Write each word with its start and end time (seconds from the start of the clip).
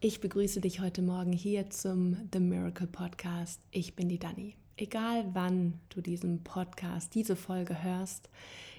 Ich 0.00 0.20
begrüße 0.20 0.60
dich 0.60 0.78
heute 0.78 1.02
Morgen 1.02 1.32
hier 1.32 1.70
zum 1.70 2.16
The 2.32 2.38
Miracle 2.38 2.86
Podcast. 2.86 3.60
Ich 3.72 3.96
bin 3.96 4.08
die 4.08 4.20
Dani. 4.20 4.54
Egal 4.76 5.28
wann 5.32 5.80
du 5.88 6.00
diesen 6.00 6.44
Podcast, 6.44 7.16
diese 7.16 7.34
Folge 7.34 7.82
hörst, 7.82 8.30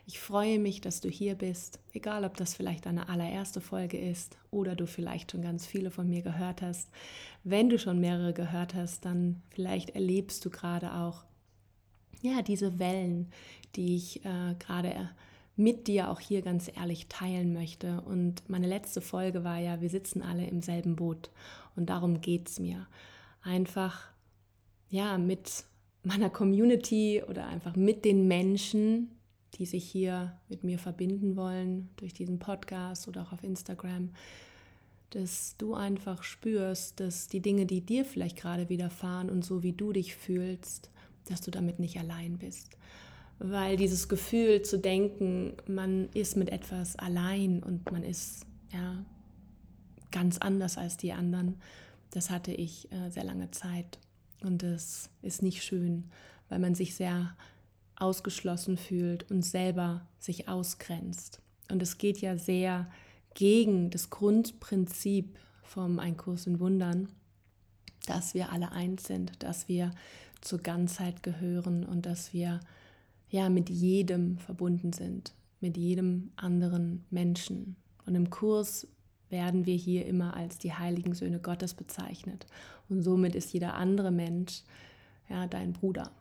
ich 0.08 0.18
freue 0.18 0.60
mich, 0.60 0.80
dass 0.80 1.02
du 1.02 1.10
hier 1.10 1.36
bist. 1.36 1.82
Egal, 1.92 2.24
ob 2.24 2.38
das 2.38 2.54
vielleicht 2.54 2.86
deine 2.86 3.10
allererste 3.10 3.60
Folge 3.60 3.98
ist 3.98 4.38
oder 4.50 4.78
du 4.78 4.88
vielleicht 4.88 5.32
schon 5.32 5.42
ganz 5.42 5.68
viele 5.68 5.92
von 5.92 6.10
mir 6.10 6.22
gehört 6.22 6.62
hast. 6.62 6.90
Wenn 7.44 7.68
du 7.68 7.78
schon 7.78 8.00
mehrere 8.00 8.32
gehört 8.32 8.74
hast, 8.74 9.04
dann 9.04 9.42
vielleicht 9.50 9.90
erlebst 9.90 10.46
du 10.46 10.50
gerade 10.50 10.94
auch 10.94 11.26
ja 12.22 12.42
diese 12.44 12.80
Wellen, 12.80 13.30
die 13.76 13.98
ich 13.98 14.24
äh, 14.24 14.56
gerade 14.58 15.10
mit 15.60 15.88
dir 15.88 16.10
auch 16.10 16.22
hier 16.22 16.42
ganz 16.42 16.72
ehrlich 16.74 17.08
teilen 17.08 17.54
möchte. 17.54 18.02
Und 18.02 18.50
meine 18.50 18.68
letzte 18.68 19.02
Folge 19.02 19.44
war 19.44 19.60
ja, 19.60 19.82
wir 19.82 19.90
sitzen 19.90 20.22
alle 20.22 20.48
im 20.48 20.62
selben 20.62 20.96
Boot. 20.96 21.30
Und 21.76 21.90
darum 21.90 22.22
geht 22.22 22.50
es 22.50 22.60
mir. 22.60 22.88
Einfach, 23.44 24.08
ja, 24.90 25.18
mit 25.18 25.66
meiner 26.04 26.30
Community 26.30 27.22
oder 27.28 27.46
einfach 27.48 27.76
mit 27.76 28.06
den 28.06 28.28
Menschen, 28.28 29.12
die 29.56 29.66
sich 29.66 29.84
hier 29.84 30.38
mit 30.48 30.64
mir 30.64 30.80
verbinden 30.80 31.36
wollen, 31.36 31.90
durch 31.98 32.14
diesen 32.14 32.40
Podcast 32.40 33.08
oder 33.10 33.24
auch 33.24 33.34
auf 33.34 33.44
Instagram, 33.44 34.12
dass 35.10 35.56
du 35.58 35.74
einfach 35.74 36.24
spürst, 36.24 37.02
dass 37.02 37.28
die 37.28 37.42
Dinge, 37.42 37.66
die 37.66 37.82
dir 37.82 38.06
vielleicht 38.06 38.38
gerade 38.38 38.70
widerfahren 38.70 39.30
und 39.30 39.44
so 39.44 39.62
wie 39.62 39.74
du 39.74 39.92
dich 39.92 40.16
fühlst, 40.16 40.90
dass 41.26 41.42
du 41.42 41.52
damit 41.52 41.80
nicht 41.80 42.00
allein 42.00 42.38
bist 42.38 42.78
weil 43.40 43.78
dieses 43.78 44.10
Gefühl 44.10 44.62
zu 44.62 44.78
denken, 44.78 45.54
man 45.66 46.10
ist 46.10 46.36
mit 46.36 46.50
etwas 46.50 46.98
allein 46.98 47.64
und 47.64 47.92
man 47.92 48.04
ist 48.04 48.46
ja 48.72 49.04
ganz 50.12 50.38
anders 50.38 50.78
als 50.78 50.98
die 50.98 51.14
anderen, 51.14 51.56
das 52.12 52.30
hatte 52.30 52.52
ich 52.52 52.92
äh, 52.92 53.10
sehr 53.10 53.24
lange 53.24 53.50
Zeit 53.52 54.00
und 54.42 54.64
das 54.64 55.10
ist 55.22 55.42
nicht 55.42 55.64
schön, 55.64 56.10
weil 56.50 56.60
man 56.60 56.76
sich 56.76 56.96
sehr 56.96 57.36
ausgeschlossen 57.96 58.78
fühlt 58.78 59.30
und 59.30 59.44
selber 59.44 60.08
sich 60.20 60.48
ausgrenzt. 60.48 61.42
Und 61.70 61.82
es 61.82 61.98
geht 61.98 62.20
ja 62.20 62.38
sehr 62.38 62.90
gegen 63.36 63.90
das 63.90 64.10
Grundprinzip 64.10 65.38
vom 65.64 66.00
Ein 66.00 66.18
Kurs 66.18 66.48
in 66.48 66.60
Wundern, 66.60 67.10
dass 68.08 68.34
wir 68.34 68.52
alle 68.52 68.72
eins 68.72 69.04
sind, 69.04 69.44
dass 69.44 69.68
wir 69.68 69.92
zur 70.42 70.60
Ganzheit 70.60 71.22
gehören 71.22 71.86
und 71.86 72.06
dass 72.06 72.34
wir 72.34 72.60
ja 73.30 73.50
mit 73.50 73.70
jedem 73.70 74.38
verbunden 74.38 74.94
sind, 74.94 75.34
mit 75.60 75.78
jedem 75.78 76.32
anderen 76.36 77.06
Menschen. 77.10 77.76
Und 78.06 78.16
im 78.16 78.30
Kurs 78.30 78.88
werden 79.30 79.66
wir 79.66 79.76
hier 79.76 80.06
immer 80.06 80.36
als 80.36 80.58
die 80.58 80.74
heiligen 80.74 81.14
Söhne 81.14 81.40
Gottes 81.40 81.74
bezeichnet. 81.74 82.48
Und 82.90 83.04
somit 83.04 83.36
ist 83.36 83.54
jeder 83.54 83.76
andere 83.76 84.12
Mensch 84.12 84.64
ja 85.30 85.48
dein 85.48 85.74
Bruder. 85.74 86.12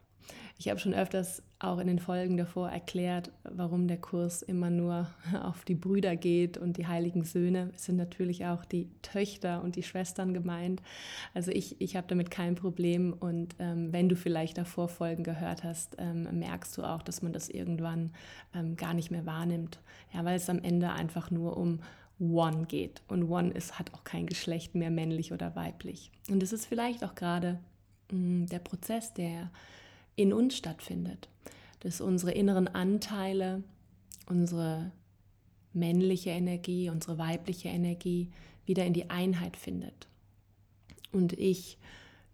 Ich 0.58 0.68
habe 0.68 0.80
schon 0.80 0.94
öfters 0.94 1.42
auch 1.60 1.78
in 1.78 1.86
den 1.86 1.98
Folgen 1.98 2.36
davor 2.36 2.68
erklärt, 2.68 3.30
warum 3.44 3.88
der 3.88 3.96
Kurs 3.96 4.42
immer 4.42 4.70
nur 4.70 5.08
auf 5.42 5.64
die 5.64 5.74
Brüder 5.74 6.16
geht 6.16 6.56
und 6.56 6.76
die 6.76 6.86
heiligen 6.86 7.24
Söhne. 7.24 7.70
Es 7.74 7.84
sind 7.84 7.96
natürlich 7.96 8.46
auch 8.46 8.64
die 8.64 8.88
Töchter 9.02 9.62
und 9.62 9.76
die 9.76 9.82
Schwestern 9.82 10.34
gemeint. 10.34 10.82
Also 11.34 11.50
ich, 11.50 11.80
ich 11.80 11.96
habe 11.96 12.06
damit 12.08 12.30
kein 12.30 12.54
Problem. 12.54 13.12
Und 13.12 13.54
ähm, 13.58 13.92
wenn 13.92 14.08
du 14.08 14.16
vielleicht 14.16 14.58
davor 14.58 14.88
Folgen 14.88 15.24
gehört 15.24 15.64
hast, 15.64 15.96
ähm, 15.98 16.28
merkst 16.38 16.76
du 16.76 16.82
auch, 16.82 17.02
dass 17.02 17.22
man 17.22 17.32
das 17.32 17.48
irgendwann 17.48 18.12
ähm, 18.54 18.76
gar 18.76 18.94
nicht 18.94 19.10
mehr 19.10 19.26
wahrnimmt. 19.26 19.80
Ja, 20.12 20.24
weil 20.24 20.36
es 20.36 20.50
am 20.50 20.62
Ende 20.62 20.90
einfach 20.90 21.30
nur 21.30 21.56
um 21.56 21.80
One 22.20 22.66
geht. 22.66 23.02
Und 23.08 23.24
One 23.24 23.50
ist, 23.50 23.78
hat 23.78 23.94
auch 23.94 24.04
kein 24.04 24.26
Geschlecht 24.26 24.74
mehr, 24.74 24.90
männlich 24.90 25.32
oder 25.32 25.54
weiblich. 25.54 26.10
Und 26.28 26.42
es 26.42 26.52
ist 26.52 26.66
vielleicht 26.66 27.04
auch 27.04 27.14
gerade 27.14 27.58
mm, 28.10 28.46
der 28.46 28.58
Prozess, 28.58 29.14
der 29.14 29.50
in 30.19 30.33
uns 30.33 30.56
stattfindet. 30.56 31.29
Dass 31.80 32.01
unsere 32.01 32.33
inneren 32.33 32.68
Anteile, 32.68 33.62
unsere 34.29 34.90
männliche 35.73 36.30
Energie, 36.30 36.90
unsere 36.90 37.18
weibliche 37.18 37.68
Energie 37.68 38.30
wieder 38.67 38.84
in 38.84 38.92
die 38.92 39.11
Einheit 39.11 39.56
findet. 39.56 40.08
Und 41.12 41.33
ich 41.34 41.79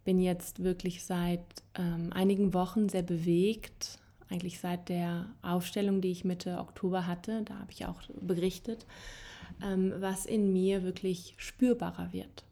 bin 0.05 0.19
jetzt 0.19 0.63
wirklich 0.63 1.05
seit 1.05 1.45
ähm, 1.75 2.13
einigen 2.13 2.55
Wochen 2.55 2.89
sehr 2.89 3.03
bewegt, 3.03 3.99
eigentlich 4.29 4.59
seit 4.59 4.89
der 4.89 5.27
Aufstellung, 5.43 6.01
die 6.01 6.11
ich 6.11 6.25
Mitte 6.25 6.59
Oktober 6.59 7.07
hatte, 7.07 7.43
da 7.45 7.59
habe 7.59 7.71
ich 7.71 7.87
auch 7.87 8.01
berichtet, 8.21 8.87
ähm, 9.63 9.93
was 9.99 10.27
in 10.27 10.53
mir 10.53 10.83
wirklich 10.83 11.35
spürbarer 11.37 12.13
wird. 12.13 12.45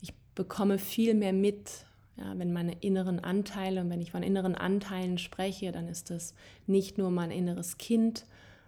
Ich 0.00 0.14
bekomme 0.34 0.78
viel 0.78 1.14
mehr 1.14 1.32
mit, 1.32 1.84
ja, 2.16 2.38
wenn 2.38 2.52
meine 2.52 2.74
inneren 2.80 3.20
Anteile, 3.20 3.80
und 3.80 3.90
wenn 3.90 4.00
ich 4.00 4.10
von 4.10 4.22
inneren 4.22 4.54
Anteilen 4.54 5.18
spreche, 5.18 5.72
dann 5.72 5.88
ist 5.88 6.10
das 6.10 6.34
nicht 6.66 6.98
nur 6.98 7.10
mein 7.10 7.30
inneres 7.30 7.78
Kind, 7.78 8.26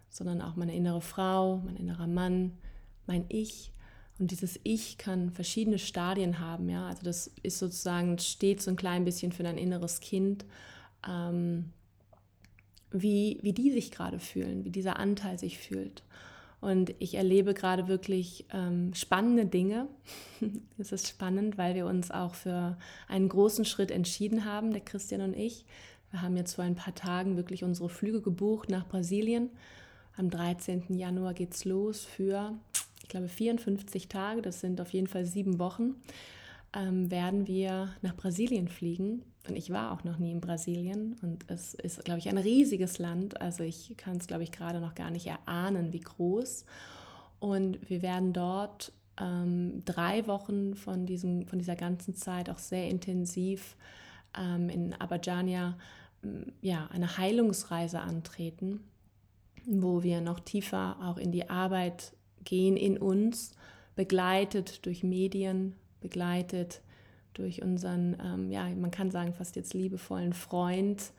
sondern 0.08 0.40
auch 0.40 0.56
meine 0.56 0.74
innere 0.74 1.00
Frau, 1.00 1.58
mein 1.64 1.76
innerer 1.76 2.06
Mann, 2.06 2.52
mein 3.06 3.24
Ich. 3.28 3.72
Und 4.18 4.30
dieses 4.30 4.60
Ich 4.62 4.96
kann 4.96 5.30
verschiedene 5.30 5.78
Stadien 5.78 6.38
haben. 6.38 6.68
Ja? 6.68 6.86
Also 6.86 7.02
das 7.02 7.30
ist 7.42 7.58
sozusagen, 7.58 8.18
steht 8.18 8.62
so 8.62 8.70
ein 8.70 8.76
klein 8.76 9.04
bisschen 9.04 9.32
für 9.32 9.42
dein 9.42 9.58
inneres 9.58 10.00
Kind, 10.00 10.44
ähm, 11.06 11.72
wie, 12.92 13.40
wie 13.42 13.52
die 13.52 13.72
sich 13.72 13.90
gerade 13.90 14.20
fühlen, 14.20 14.64
wie 14.64 14.70
dieser 14.70 14.98
Anteil 14.98 15.38
sich 15.38 15.58
fühlt. 15.58 16.04
Und 16.64 16.94
ich 16.98 17.16
erlebe 17.16 17.52
gerade 17.52 17.88
wirklich 17.88 18.46
ähm, 18.50 18.94
spannende 18.94 19.44
Dinge. 19.44 19.86
es 20.78 20.92
ist 20.92 21.06
spannend, 21.06 21.58
weil 21.58 21.74
wir 21.74 21.84
uns 21.84 22.10
auch 22.10 22.34
für 22.34 22.78
einen 23.06 23.28
großen 23.28 23.66
Schritt 23.66 23.90
entschieden 23.90 24.46
haben, 24.46 24.72
der 24.72 24.80
Christian 24.80 25.20
und 25.20 25.36
ich. 25.36 25.66
Wir 26.10 26.22
haben 26.22 26.38
jetzt 26.38 26.54
vor 26.54 26.64
ein 26.64 26.74
paar 26.74 26.94
Tagen 26.94 27.36
wirklich 27.36 27.64
unsere 27.64 27.90
Flüge 27.90 28.22
gebucht 28.22 28.70
nach 28.70 28.88
Brasilien. 28.88 29.50
Am 30.16 30.30
13. 30.30 30.84
Januar 30.88 31.34
geht 31.34 31.52
es 31.52 31.66
los 31.66 32.06
für, 32.06 32.54
ich 33.02 33.10
glaube, 33.10 33.28
54 33.28 34.08
Tage. 34.08 34.40
Das 34.40 34.62
sind 34.62 34.80
auf 34.80 34.94
jeden 34.94 35.06
Fall 35.06 35.26
sieben 35.26 35.58
Wochen 35.58 35.96
ähm, 36.74 37.10
werden 37.10 37.46
wir 37.46 37.94
nach 38.02 38.16
Brasilien 38.16 38.68
fliegen. 38.68 39.22
Und 39.48 39.56
ich 39.56 39.70
war 39.70 39.92
auch 39.92 40.04
noch 40.04 40.18
nie 40.18 40.30
in 40.30 40.40
Brasilien 40.40 41.16
und 41.20 41.44
es 41.48 41.74
ist, 41.74 42.02
glaube 42.02 42.18
ich, 42.18 42.30
ein 42.30 42.38
riesiges 42.38 42.98
Land. 42.98 43.42
Also 43.42 43.62
ich 43.62 43.94
kann 43.98 44.16
es, 44.16 44.26
glaube 44.26 44.42
ich, 44.42 44.52
gerade 44.52 44.80
noch 44.80 44.94
gar 44.94 45.10
nicht 45.10 45.26
erahnen, 45.26 45.92
wie 45.92 46.00
groß. 46.00 46.64
Und 47.40 47.78
wir 47.90 48.00
werden 48.00 48.32
dort 48.32 48.90
ähm, 49.20 49.82
drei 49.84 50.26
Wochen 50.26 50.74
von, 50.74 51.04
diesem, 51.04 51.46
von 51.46 51.58
dieser 51.58 51.76
ganzen 51.76 52.14
Zeit 52.14 52.48
auch 52.48 52.58
sehr 52.58 52.88
intensiv 52.88 53.76
ähm, 54.34 54.70
in 54.70 54.94
Abadjania 54.94 55.76
ja, 56.60 56.88
eine 56.92 57.18
Heilungsreise 57.18 58.00
antreten, 58.00 58.80
wo 59.66 60.02
wir 60.02 60.20
noch 60.20 60.40
tiefer 60.40 60.96
auch 61.02 61.18
in 61.18 61.32
die 61.32 61.50
Arbeit 61.50 62.14
gehen 62.44 62.76
in 62.76 62.98
uns, 62.98 63.52
begleitet 63.94 64.84
durch 64.86 65.02
Medien, 65.02 65.74
begleitet 66.04 66.82
durch 67.32 67.62
unseren, 67.62 68.16
ähm, 68.22 68.50
ja, 68.50 68.68
man 68.68 68.90
kann 68.90 69.10
sagen, 69.10 69.32
fast 69.32 69.56
jetzt 69.56 69.72
liebevollen 69.72 70.34
Freund, 70.34 71.12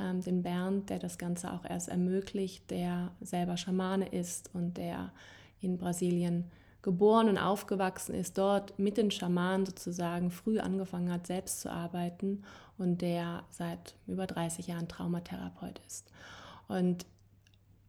ähm, 0.00 0.22
den 0.22 0.42
Bernd, 0.42 0.88
der 0.90 1.00
das 1.00 1.18
Ganze 1.18 1.52
auch 1.52 1.64
erst 1.68 1.88
ermöglicht, 1.88 2.70
der 2.70 3.10
selber 3.20 3.56
Schamane 3.56 4.06
ist 4.06 4.48
und 4.54 4.78
der 4.78 5.12
in 5.60 5.76
Brasilien 5.76 6.44
geboren 6.82 7.28
und 7.28 7.36
aufgewachsen 7.36 8.14
ist, 8.14 8.38
dort 8.38 8.78
mit 8.78 8.96
den 8.96 9.10
Schamanen 9.10 9.66
sozusagen 9.66 10.30
früh 10.30 10.60
angefangen 10.60 11.10
hat, 11.10 11.26
selbst 11.26 11.60
zu 11.60 11.70
arbeiten 11.70 12.44
und 12.78 13.02
der 13.02 13.42
seit 13.50 13.96
über 14.06 14.28
30 14.28 14.68
Jahren 14.68 14.86
Traumatherapeut 14.86 15.80
ist. 15.86 16.08
Und 16.68 17.04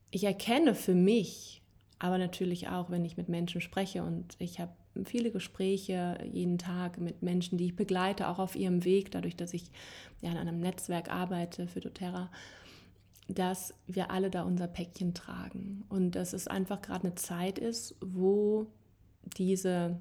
ich 0.09 0.23
erkenne 0.23 0.73
für 0.73 0.95
mich, 0.95 1.61
aber 1.99 2.17
natürlich 2.17 2.69
auch, 2.69 2.89
wenn 2.89 3.05
ich 3.05 3.17
mit 3.17 3.29
Menschen 3.29 3.61
spreche 3.61 4.01
und 4.01 4.35
ich 4.39 4.59
habe 4.59 4.71
viele 5.05 5.31
Gespräche 5.31 6.18
jeden 6.31 6.57
Tag 6.57 7.00
mit 7.00 7.21
Menschen, 7.21 7.57
die 7.57 7.65
ich 7.65 7.75
begleite, 7.75 8.27
auch 8.27 8.39
auf 8.39 8.56
ihrem 8.56 8.83
Weg, 8.85 9.12
dadurch, 9.12 9.35
dass 9.35 9.53
ich 9.53 9.71
ja 10.21 10.31
in 10.31 10.38
einem 10.38 10.59
Netzwerk 10.59 11.12
arbeite 11.12 11.68
für 11.68 11.79
doTERRA, 11.79 12.29
dass 13.27 13.74
wir 13.88 14.12
alle 14.12 14.29
da 14.29 14.44
unser 14.44 14.68
Päckchen 14.68 15.13
tragen. 15.13 15.85
Und 15.89 16.12
dass 16.12 16.33
es 16.33 16.47
einfach 16.47 16.81
gerade 16.81 17.06
eine 17.06 17.15
Zeit 17.15 17.59
ist, 17.59 17.95
wo 18.01 18.68
diese 19.38 20.00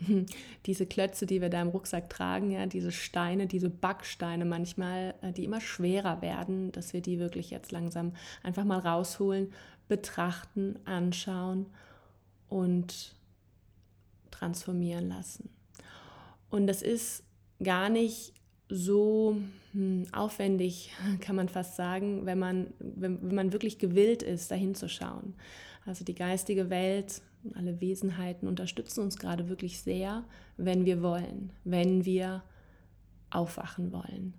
diese 0.66 0.86
Klötze, 0.86 1.26
die 1.26 1.40
wir 1.40 1.48
da 1.48 1.60
im 1.62 1.68
Rucksack 1.68 2.08
tragen, 2.08 2.50
ja, 2.50 2.66
diese 2.66 2.92
Steine, 2.92 3.46
diese 3.46 3.70
Backsteine 3.70 4.44
manchmal, 4.44 5.14
äh, 5.22 5.32
die 5.32 5.44
immer 5.44 5.60
schwerer 5.60 6.22
werden, 6.22 6.72
dass 6.72 6.92
wir 6.92 7.00
die 7.00 7.18
wirklich 7.18 7.50
jetzt 7.50 7.72
langsam 7.72 8.12
einfach 8.42 8.64
mal 8.64 8.78
rausholen, 8.78 9.52
betrachten, 9.88 10.78
anschauen 10.84 11.66
und 12.48 13.14
transformieren 14.38 15.08
lassen. 15.08 15.50
Und 16.50 16.66
das 16.66 16.82
ist 16.82 17.24
gar 17.62 17.88
nicht 17.88 18.32
so 18.68 19.36
hm, 19.72 20.06
aufwendig, 20.12 20.92
kann 21.20 21.36
man 21.36 21.48
fast 21.48 21.76
sagen, 21.76 22.26
wenn 22.26 22.38
man, 22.38 22.68
wenn, 22.78 23.22
wenn 23.22 23.34
man 23.34 23.52
wirklich 23.52 23.78
gewillt 23.78 24.22
ist, 24.22 24.50
dahin 24.50 24.74
zu 24.74 24.88
schauen. 24.88 25.34
Also 25.86 26.04
die 26.04 26.14
geistige 26.14 26.70
Welt 26.70 27.22
alle 27.54 27.80
Wesenheiten 27.80 28.48
unterstützen 28.48 29.00
uns 29.00 29.16
gerade 29.16 29.48
wirklich 29.48 29.80
sehr, 29.80 30.24
wenn 30.56 30.84
wir 30.84 31.02
wollen, 31.02 31.52
wenn 31.64 32.04
wir 32.04 32.42
aufwachen 33.30 33.92
wollen. 33.92 34.34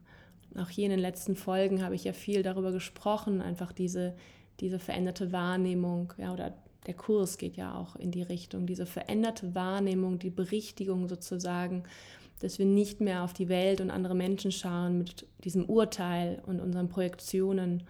Auch 0.57 0.69
hier 0.69 0.85
in 0.85 0.91
den 0.91 0.99
letzten 0.99 1.35
Folgen 1.35 1.83
habe 1.83 1.95
ich 1.95 2.03
ja 2.03 2.13
viel 2.13 2.43
darüber 2.43 2.71
gesprochen, 2.71 3.41
einfach 3.41 3.71
diese, 3.71 4.15
diese 4.59 4.79
veränderte 4.79 5.31
Wahrnehmung, 5.31 6.13
ja, 6.17 6.33
oder 6.33 6.53
der 6.87 6.93
Kurs 6.93 7.37
geht 7.37 7.57
ja 7.57 7.75
auch 7.75 7.95
in 7.95 8.11
die 8.11 8.21
Richtung, 8.21 8.65
diese 8.65 8.85
veränderte 8.85 9.53
Wahrnehmung, 9.53 10.19
die 10.19 10.29
Berichtigung 10.29 11.07
sozusagen, 11.07 11.83
dass 12.39 12.57
wir 12.57 12.65
nicht 12.65 13.01
mehr 13.01 13.23
auf 13.23 13.33
die 13.33 13.49
Welt 13.49 13.81
und 13.81 13.91
andere 13.91 14.15
Menschen 14.15 14.51
schauen 14.51 14.97
mit 14.97 15.27
diesem 15.43 15.65
Urteil 15.65 16.41
und 16.45 16.61
unseren 16.61 16.87
Projektionen. 16.87 17.83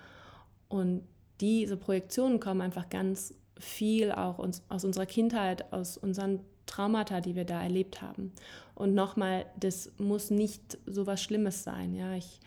Und 0.67 1.03
diese 1.39 1.77
Projektionen 1.77 2.39
kommen 2.39 2.61
einfach 2.61 2.89
ganz 2.89 3.33
viel 3.59 4.11
auch 4.11 4.39
aus 4.39 4.83
unserer 4.83 5.05
Kindheit, 5.05 5.71
aus 5.71 5.97
unseren 5.97 6.39
Traumata, 6.65 7.21
die 7.21 7.35
wir 7.35 7.45
da 7.45 7.61
erlebt 7.61 8.01
haben. 8.01 8.31
Und 8.75 8.93
nochmal, 8.93 9.45
das 9.59 9.91
muss 9.97 10.31
nicht 10.31 10.77
so 10.85 11.05
was 11.05 11.21
Schlimmes 11.21 11.63
sein. 11.63 11.93
Ja, 11.93 12.15
ich 12.15 12.39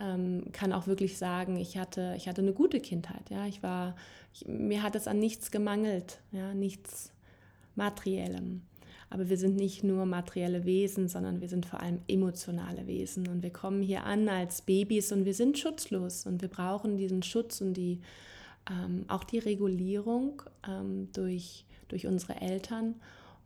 ähm, 0.00 0.44
kann 0.52 0.72
auch 0.72 0.86
wirklich 0.86 1.18
sagen, 1.18 1.56
ich 1.56 1.78
hatte, 1.78 2.14
ich 2.16 2.28
hatte 2.28 2.42
eine 2.42 2.52
gute 2.52 2.80
Kindheit. 2.80 3.30
Ja, 3.30 3.46
ich 3.46 3.62
war, 3.62 3.96
ich, 4.32 4.46
mir 4.46 4.82
hat 4.82 4.94
es 4.94 5.08
an 5.08 5.18
nichts 5.18 5.50
gemangelt, 5.50 6.20
ja, 6.32 6.54
nichts 6.54 7.12
Materiellem. 7.74 8.62
Aber 9.08 9.28
wir 9.28 9.38
sind 9.38 9.56
nicht 9.56 9.84
nur 9.84 10.04
materielle 10.04 10.64
Wesen, 10.64 11.08
sondern 11.08 11.40
wir 11.40 11.48
sind 11.48 11.64
vor 11.64 11.80
allem 11.80 12.00
emotionale 12.08 12.86
Wesen. 12.86 13.28
Und 13.28 13.42
wir 13.42 13.52
kommen 13.52 13.82
hier 13.82 14.04
an 14.04 14.28
als 14.28 14.62
Babys 14.62 15.12
und 15.12 15.24
wir 15.24 15.34
sind 15.34 15.58
schutzlos 15.58 16.26
und 16.26 16.42
wir 16.42 16.48
brauchen 16.48 16.96
diesen 16.96 17.22
Schutz 17.22 17.60
und 17.60 17.74
die, 17.74 18.00
ähm, 18.68 19.04
auch 19.08 19.24
die 19.24 19.38
Regulierung 19.38 20.42
ähm, 20.68 21.08
durch, 21.12 21.64
durch 21.88 22.06
unsere 22.06 22.40
Eltern. 22.40 22.96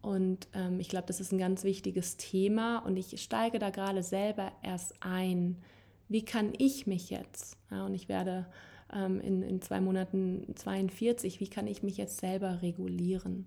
Und 0.00 0.48
ähm, 0.54 0.80
ich 0.80 0.88
glaube, 0.88 1.06
das 1.06 1.20
ist 1.20 1.30
ein 1.30 1.38
ganz 1.38 1.62
wichtiges 1.62 2.16
Thema 2.16 2.78
und 2.78 2.96
ich 2.96 3.20
steige 3.20 3.58
da 3.58 3.68
gerade 3.68 4.02
selber 4.02 4.50
erst 4.62 4.94
ein. 5.00 5.58
Wie 6.10 6.24
kann 6.24 6.52
ich 6.58 6.88
mich 6.88 7.08
jetzt, 7.08 7.56
ja, 7.70 7.86
und 7.86 7.94
ich 7.94 8.08
werde 8.08 8.46
ähm, 8.92 9.20
in, 9.20 9.42
in 9.42 9.62
zwei 9.62 9.80
Monaten 9.80 10.44
42, 10.56 11.38
wie 11.38 11.48
kann 11.48 11.68
ich 11.68 11.84
mich 11.84 11.96
jetzt 11.96 12.18
selber 12.18 12.62
regulieren? 12.62 13.46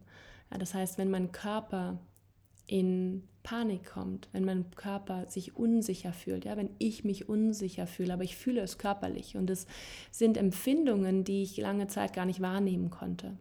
Ja, 0.49 0.57
das 0.57 0.73
heißt, 0.73 0.97
wenn 0.97 1.11
mein 1.11 1.33
Körper 1.33 1.99
in 2.65 3.27
Panik 3.43 3.83
kommt, 3.83 4.29
wenn 4.31 4.45
mein 4.45 4.71
Körper 4.71 5.27
sich 5.27 5.57
unsicher 5.57 6.13
fühlt, 6.13 6.45
ja, 6.45 6.55
wenn 6.55 6.69
ich 6.79 7.03
mich 7.03 7.27
unsicher 7.27 7.85
fühle, 7.85 8.13
aber 8.13 8.23
ich 8.23 8.37
fühle 8.37 8.61
es 8.61 8.77
körperlich 8.77 9.35
und 9.35 9.49
es 9.49 9.67
sind 10.09 10.37
Empfindungen, 10.37 11.25
die 11.25 11.43
ich 11.43 11.57
lange 11.57 11.87
Zeit 11.87 12.13
gar 12.13 12.25
nicht 12.25 12.39
wahrnehmen 12.39 12.89
konnte. 12.89 13.37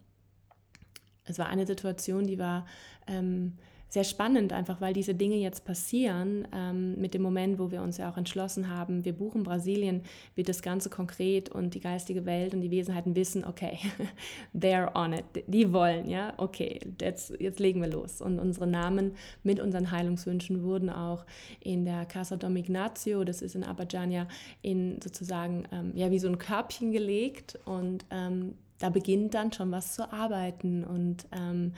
Es 1.22 1.38
war 1.38 1.46
eine 1.46 1.64
Situation, 1.64 2.26
die 2.26 2.40
war 2.40 2.66
ähm, 3.06 3.52
sehr 3.92 4.04
spannend, 4.04 4.54
einfach 4.54 4.80
weil 4.80 4.94
diese 4.94 5.14
Dinge 5.14 5.36
jetzt 5.36 5.66
passieren. 5.66 6.48
Ähm, 6.54 6.98
mit 6.98 7.12
dem 7.12 7.20
Moment, 7.20 7.58
wo 7.58 7.70
wir 7.70 7.82
uns 7.82 7.98
ja 7.98 8.10
auch 8.10 8.16
entschlossen 8.16 8.70
haben, 8.74 9.04
wir 9.04 9.12
buchen 9.12 9.42
Brasilien, 9.42 10.00
wird 10.34 10.48
das 10.48 10.62
Ganze 10.62 10.88
konkret 10.88 11.50
und 11.50 11.74
die 11.74 11.80
geistige 11.80 12.24
Welt 12.24 12.54
und 12.54 12.62
die 12.62 12.70
Wesenheiten 12.70 13.14
wissen, 13.14 13.44
okay, 13.44 13.78
they're 14.58 14.96
on 14.96 15.12
it. 15.12 15.44
Die 15.46 15.74
wollen, 15.74 16.08
ja, 16.08 16.32
okay, 16.38 16.80
jetzt, 17.02 17.38
jetzt 17.38 17.60
legen 17.60 17.82
wir 17.82 17.90
los. 17.90 18.22
Und 18.22 18.38
unsere 18.38 18.66
Namen 18.66 19.12
mit 19.42 19.60
unseren 19.60 19.90
Heilungswünschen 19.90 20.62
wurden 20.62 20.88
auch 20.88 21.26
in 21.60 21.84
der 21.84 22.06
Casa 22.06 22.36
Dom 22.36 22.56
Ignacio, 22.56 23.24
das 23.24 23.42
ist 23.42 23.56
in 23.56 23.62
Abadjania, 23.62 24.26
in 24.62 25.02
sozusagen, 25.02 25.64
ähm, 25.70 25.92
ja, 25.94 26.10
wie 26.10 26.18
so 26.18 26.28
ein 26.28 26.38
Körbchen 26.38 26.92
gelegt 26.92 27.58
und 27.66 28.06
ähm, 28.10 28.54
da 28.78 28.88
beginnt 28.88 29.34
dann 29.34 29.52
schon 29.52 29.70
was 29.70 29.94
zu 29.94 30.10
arbeiten 30.12 30.82
und 30.82 31.26
ähm, 31.30 31.74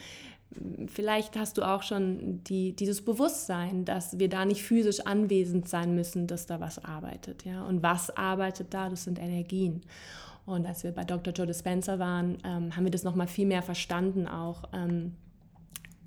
vielleicht 0.86 1.36
hast 1.36 1.58
du 1.58 1.62
auch 1.62 1.82
schon 1.82 2.42
die, 2.44 2.74
dieses 2.74 3.04
Bewusstsein, 3.04 3.84
dass 3.84 4.18
wir 4.18 4.28
da 4.28 4.44
nicht 4.44 4.62
physisch 4.62 5.00
anwesend 5.00 5.68
sein 5.68 5.94
müssen, 5.94 6.26
dass 6.26 6.46
da 6.46 6.60
was 6.60 6.84
arbeitet. 6.84 7.44
Ja? 7.44 7.64
Und 7.64 7.82
was 7.82 8.16
arbeitet 8.16 8.72
da? 8.74 8.88
Das 8.88 9.04
sind 9.04 9.18
Energien. 9.18 9.82
Und 10.46 10.66
als 10.66 10.84
wir 10.84 10.92
bei 10.92 11.04
Dr. 11.04 11.32
Joe 11.32 11.46
Dispenza 11.46 11.98
waren, 11.98 12.38
ähm, 12.44 12.76
haben 12.76 12.84
wir 12.84 12.90
das 12.90 13.02
nochmal 13.04 13.28
viel 13.28 13.46
mehr 13.46 13.62
verstanden, 13.62 14.26
auch 14.26 14.64
ähm, 14.72 15.12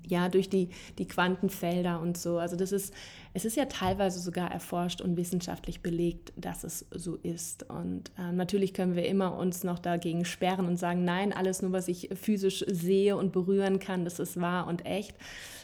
ja, 0.06 0.28
durch 0.28 0.48
die, 0.48 0.70
die 0.98 1.06
Quantenfelder 1.06 2.00
und 2.00 2.16
so. 2.16 2.38
Also 2.38 2.56
das 2.56 2.72
ist, 2.72 2.94
es 3.34 3.44
ist 3.44 3.56
ja 3.56 3.66
teilweise 3.66 4.20
sogar 4.20 4.50
erforscht 4.50 5.00
und 5.00 5.16
wissenschaftlich 5.16 5.82
belegt, 5.82 6.32
dass 6.36 6.64
es 6.64 6.86
so 6.90 7.16
ist. 7.16 7.68
Und 7.70 8.10
äh, 8.18 8.32
natürlich 8.32 8.74
können 8.74 8.96
wir 8.96 9.06
immer 9.06 9.36
uns 9.36 9.64
noch 9.64 9.78
dagegen 9.78 10.24
sperren 10.24 10.66
und 10.66 10.76
sagen, 10.76 11.04
nein, 11.04 11.32
alles 11.32 11.62
nur, 11.62 11.72
was 11.72 11.88
ich 11.88 12.10
physisch 12.14 12.64
sehe 12.68 13.16
und 13.16 13.32
berühren 13.32 13.78
kann, 13.78 14.04
das 14.04 14.18
ist 14.18 14.40
wahr 14.40 14.66
und 14.66 14.86
echt. 14.86 15.14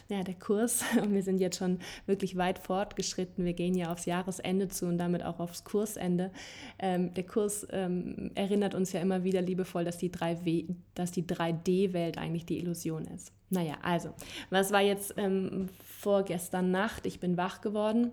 Ja, 0.07 0.23
der 0.23 0.35
Kurs, 0.35 0.83
wir 1.09 1.23
sind 1.23 1.39
jetzt 1.39 1.57
schon 1.57 1.79
wirklich 2.05 2.37
weit 2.37 2.59
fortgeschritten. 2.59 3.43
Wir 3.43 3.53
gehen 3.53 3.73
ja 3.73 3.91
aufs 3.91 4.05
Jahresende 4.05 4.67
zu 4.67 4.85
und 4.85 4.99
damit 4.99 5.23
auch 5.23 5.39
aufs 5.39 5.63
Kursende. 5.63 6.31
Ähm, 6.77 7.13
der 7.15 7.23
Kurs 7.23 7.65
ähm, 7.71 8.31
erinnert 8.35 8.75
uns 8.75 8.91
ja 8.91 9.01
immer 9.01 9.23
wieder 9.23 9.41
liebevoll, 9.41 9.83
dass 9.83 9.97
die, 9.97 10.11
3W, 10.11 10.67
dass 10.93 11.11
die 11.11 11.23
3D-Welt 11.23 12.19
eigentlich 12.19 12.45
die 12.45 12.59
Illusion 12.59 13.05
ist. 13.05 13.31
Naja, 13.49 13.75
also, 13.81 14.09
was 14.49 14.71
war 14.71 14.81
jetzt 14.81 15.13
ähm, 15.17 15.69
vorgestern 15.83 16.71
Nacht? 16.71 17.05
Ich 17.05 17.19
bin 17.19 17.37
wach 17.37 17.54
geworden 17.61 18.11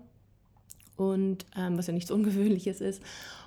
und 0.95 1.45
ähm, 1.55 1.77
was 1.77 1.87
ja 1.87 1.93
nichts 1.93 2.11
Ungewöhnliches 2.17 2.81
ist 2.81 3.01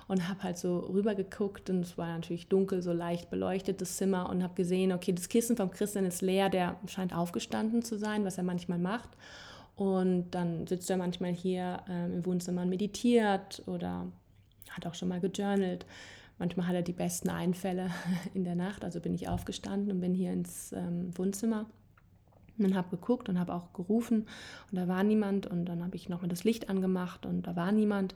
und 0.07 0.27
habe 0.27 0.43
halt 0.43 0.57
so 0.57 0.79
rüber 0.79 1.15
geguckt 1.15 1.69
und 1.69 1.81
es 1.81 1.97
war 1.97 2.07
natürlich 2.07 2.47
dunkel, 2.47 2.81
so 2.81 2.93
leicht 2.93 3.29
beleuchtet 3.29 3.81
das 3.81 3.97
Zimmer 3.97 4.29
und 4.29 4.43
habe 4.43 4.55
gesehen, 4.55 4.91
okay, 4.91 5.13
das 5.13 5.29
Kissen 5.29 5.57
vom 5.57 5.71
Christian 5.71 6.05
ist 6.05 6.21
leer, 6.21 6.49
der 6.49 6.77
scheint 6.87 7.13
aufgestanden 7.13 7.83
zu 7.83 7.97
sein, 7.97 8.25
was 8.25 8.37
er 8.37 8.43
manchmal 8.43 8.79
macht. 8.79 9.09
Und 9.75 10.31
dann 10.31 10.65
sitzt 10.65 10.89
er 10.89 10.97
manchmal 10.97 11.33
hier 11.33 11.81
ähm, 11.87 12.13
im 12.13 12.25
Wohnzimmer 12.25 12.63
und 12.63 12.69
meditiert 12.69 13.61
oder 13.67 14.07
hat 14.71 14.87
auch 14.87 14.95
schon 14.95 15.07
mal 15.07 15.19
gejournalt. 15.19 15.85
Manchmal 16.39 16.67
hat 16.67 16.75
er 16.75 16.81
die 16.81 16.93
besten 16.93 17.29
Einfälle 17.29 17.91
in 18.33 18.43
der 18.43 18.55
Nacht, 18.55 18.83
also 18.83 18.99
bin 18.99 19.13
ich 19.13 19.29
aufgestanden 19.29 19.91
und 19.91 20.01
bin 20.01 20.15
hier 20.15 20.31
ins 20.31 20.71
ähm, 20.71 21.15
Wohnzimmer 21.15 21.67
und 22.65 22.75
habe 22.75 22.89
geguckt 22.89 23.29
und 23.29 23.39
habe 23.39 23.53
auch 23.53 23.73
gerufen 23.73 24.27
und 24.71 24.77
da 24.77 24.87
war 24.87 25.03
niemand 25.03 25.47
und 25.47 25.65
dann 25.65 25.83
habe 25.83 25.95
ich 25.95 26.09
nochmal 26.09 26.29
das 26.29 26.43
Licht 26.43 26.69
angemacht 26.69 27.25
und 27.25 27.47
da 27.47 27.55
war 27.55 27.71
niemand. 27.71 28.15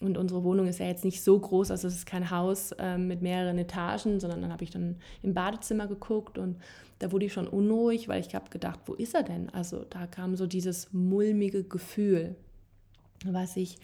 Und 0.00 0.16
unsere 0.16 0.44
Wohnung 0.44 0.68
ist 0.68 0.78
ja 0.78 0.86
jetzt 0.86 1.04
nicht 1.04 1.24
so 1.24 1.36
groß, 1.36 1.72
also 1.72 1.88
es 1.88 1.96
ist 1.96 2.06
kein 2.06 2.30
Haus 2.30 2.70
äh, 2.78 2.96
mit 2.96 3.20
mehreren 3.20 3.58
Etagen, 3.58 4.20
sondern 4.20 4.42
dann 4.42 4.52
habe 4.52 4.62
ich 4.62 4.70
dann 4.70 4.96
im 5.22 5.34
Badezimmer 5.34 5.88
geguckt 5.88 6.38
und 6.38 6.56
da 7.00 7.10
wurde 7.10 7.26
ich 7.26 7.32
schon 7.32 7.48
unruhig, 7.48 8.08
weil 8.08 8.20
ich 8.20 8.34
habe 8.34 8.48
gedacht, 8.48 8.78
wo 8.86 8.94
ist 8.94 9.14
er 9.14 9.24
denn? 9.24 9.50
Also 9.50 9.84
da 9.90 10.06
kam 10.06 10.36
so 10.36 10.46
dieses 10.46 10.92
mulmige 10.92 11.64
Gefühl, 11.64 12.36
was 13.24 13.56
ich 13.56 13.78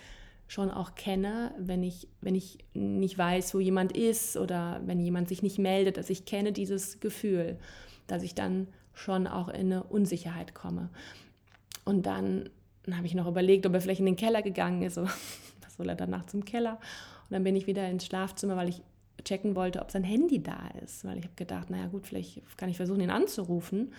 schon 0.47 0.71
auch 0.71 0.95
kenne, 0.95 1.53
wenn 1.59 1.83
ich, 1.83 2.09
wenn 2.21 2.35
ich 2.35 2.59
nicht 2.75 3.17
weiß, 3.17 3.55
wo 3.55 3.61
jemand 3.61 3.97
ist 3.97 4.37
oder 4.37 4.81
wenn 4.85 5.01
jemand 5.01 5.29
sich 5.29 5.43
nicht 5.43 5.59
meldet. 5.59 5.99
Also 5.99 6.13
ich 6.13 6.27
kenne 6.27 6.53
dieses 6.53 7.01
Gefühl, 7.01 7.59
dass 8.07 8.23
ich 8.23 8.35
dann 8.35 8.69
schon 8.95 9.27
auch 9.27 9.49
in 9.49 9.73
eine 9.73 9.83
Unsicherheit 9.85 10.55
komme. 10.55 10.89
Und 11.85 12.07
dann, 12.07 12.49
dann 12.85 12.97
habe 12.97 13.07
ich 13.07 13.15
noch 13.15 13.27
überlegt, 13.27 13.67
ob 13.67 13.75
er 13.75 13.81
vielleicht 13.81 14.01
in 14.01 14.07
den 14.07 14.17
Keller 14.17 14.43
gegangen 14.43 14.83
ist. 14.83 14.97
Was 14.97 15.77
soll 15.77 15.89
er 15.89 15.95
danach 15.95 16.27
zum 16.27 16.45
Keller? 16.45 16.79
Und 17.25 17.33
dann 17.33 17.45
bin 17.45 17.57
ich 17.57 17.67
wieder 17.67 17.89
ins 17.89 18.07
Schlafzimmer, 18.07 18.57
weil 18.57 18.69
ich 18.69 18.83
checken 19.25 19.55
wollte, 19.57 19.81
ob 19.81 19.91
sein 19.91 20.05
Handy 20.05 20.43
da 20.43 20.69
ist. 20.83 21.05
Weil 21.05 21.19
ich 21.19 21.25
habe 21.25 21.35
gedacht, 21.37 21.71
naja 21.71 21.87
gut, 21.87 22.07
vielleicht 22.07 22.43
kann 22.57 22.69
ich 22.69 22.77
versuchen, 22.77 23.01
ihn 23.01 23.11
anzurufen. 23.11 23.93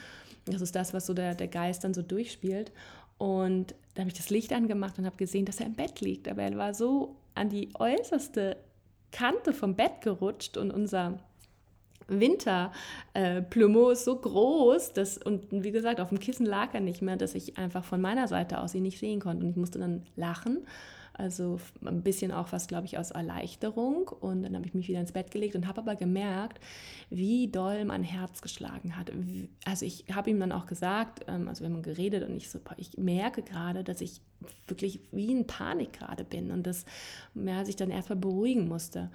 Das 0.45 0.61
ist 0.61 0.75
das, 0.75 0.93
was 0.93 1.05
so 1.05 1.13
der, 1.13 1.35
der 1.35 1.47
Geist 1.47 1.83
dann 1.83 1.93
so 1.93 2.01
durchspielt. 2.01 2.71
Und 3.17 3.75
da 3.93 4.01
habe 4.01 4.09
ich 4.09 4.17
das 4.17 4.29
Licht 4.29 4.53
angemacht 4.53 4.99
und 4.99 5.05
habe 5.05 5.15
gesehen, 5.15 5.45
dass 5.45 5.59
er 5.59 5.67
im 5.67 5.75
Bett 5.75 6.01
liegt. 6.01 6.27
Aber 6.27 6.43
er 6.43 6.55
war 6.57 6.73
so 6.73 7.15
an 7.33 7.49
die 7.49 7.69
äußerste 7.73 8.57
Kante 9.11 9.53
vom 9.53 9.75
Bett 9.75 10.01
gerutscht 10.01 10.57
und 10.57 10.71
unser 10.71 11.19
Winterplumeau 12.07 13.89
äh, 13.89 13.93
ist 13.93 14.05
so 14.05 14.15
groß, 14.15 14.93
dass, 14.93 15.17
und 15.17 15.47
wie 15.51 15.71
gesagt, 15.71 15.99
auf 15.99 16.09
dem 16.09 16.19
Kissen 16.19 16.45
lag 16.45 16.73
er 16.73 16.81
nicht 16.81 17.01
mehr, 17.01 17.17
dass 17.17 17.35
ich 17.35 17.57
einfach 17.57 17.83
von 17.83 18.01
meiner 18.01 18.27
Seite 18.27 18.59
aus 18.59 18.75
ihn 18.75 18.83
nicht 18.83 18.99
sehen 18.99 19.19
konnte. 19.19 19.45
Und 19.45 19.51
ich 19.51 19.57
musste 19.57 19.79
dann 19.79 20.03
lachen. 20.15 20.65
Also 21.17 21.61
ein 21.85 22.03
bisschen 22.03 22.33
auch 22.33 22.51
was, 22.51 22.67
glaube 22.67 22.87
ich, 22.87 22.97
aus 22.97 23.11
Erleichterung. 23.11 24.09
Und 24.09 24.43
dann 24.43 24.55
habe 24.55 24.65
ich 24.65 24.73
mich 24.73 24.89
wieder 24.89 24.99
ins 24.99 25.13
Bett 25.13 25.31
gelegt 25.31 25.55
und 25.55 25.65
habe 25.65 25.79
aber 25.79 25.95
gemerkt, 25.95 26.59
wie 27.09 27.47
doll 27.47 27.85
mein 27.85 28.03
Herz 28.03 28.41
geschlagen 28.41 28.97
hat. 28.97 29.11
Also 29.65 29.85
ich 29.85 30.05
habe 30.13 30.29
ihm 30.29 30.39
dann 30.39 30.51
auch 30.51 30.65
gesagt, 30.65 31.25
ähm, 31.27 31.47
also 31.47 31.63
wir 31.63 31.69
haben 31.69 31.81
geredet 31.81 32.27
und 32.27 32.35
ich 32.35 32.49
so, 32.49 32.59
ich 32.75 32.97
merke 32.97 33.43
gerade, 33.43 33.83
dass 33.83 34.01
ich 34.01 34.21
wirklich 34.67 34.99
wie 35.11 35.31
in 35.31 35.47
Panik 35.47 35.93
gerade 35.93 36.25
bin 36.25 36.51
und 36.51 36.67
dass 36.67 36.85
ja, 37.33 37.63
sich 37.63 37.77
dann 37.77 37.91
erstmal 37.91 38.17
beruhigen 38.17 38.67
musste 38.67 39.09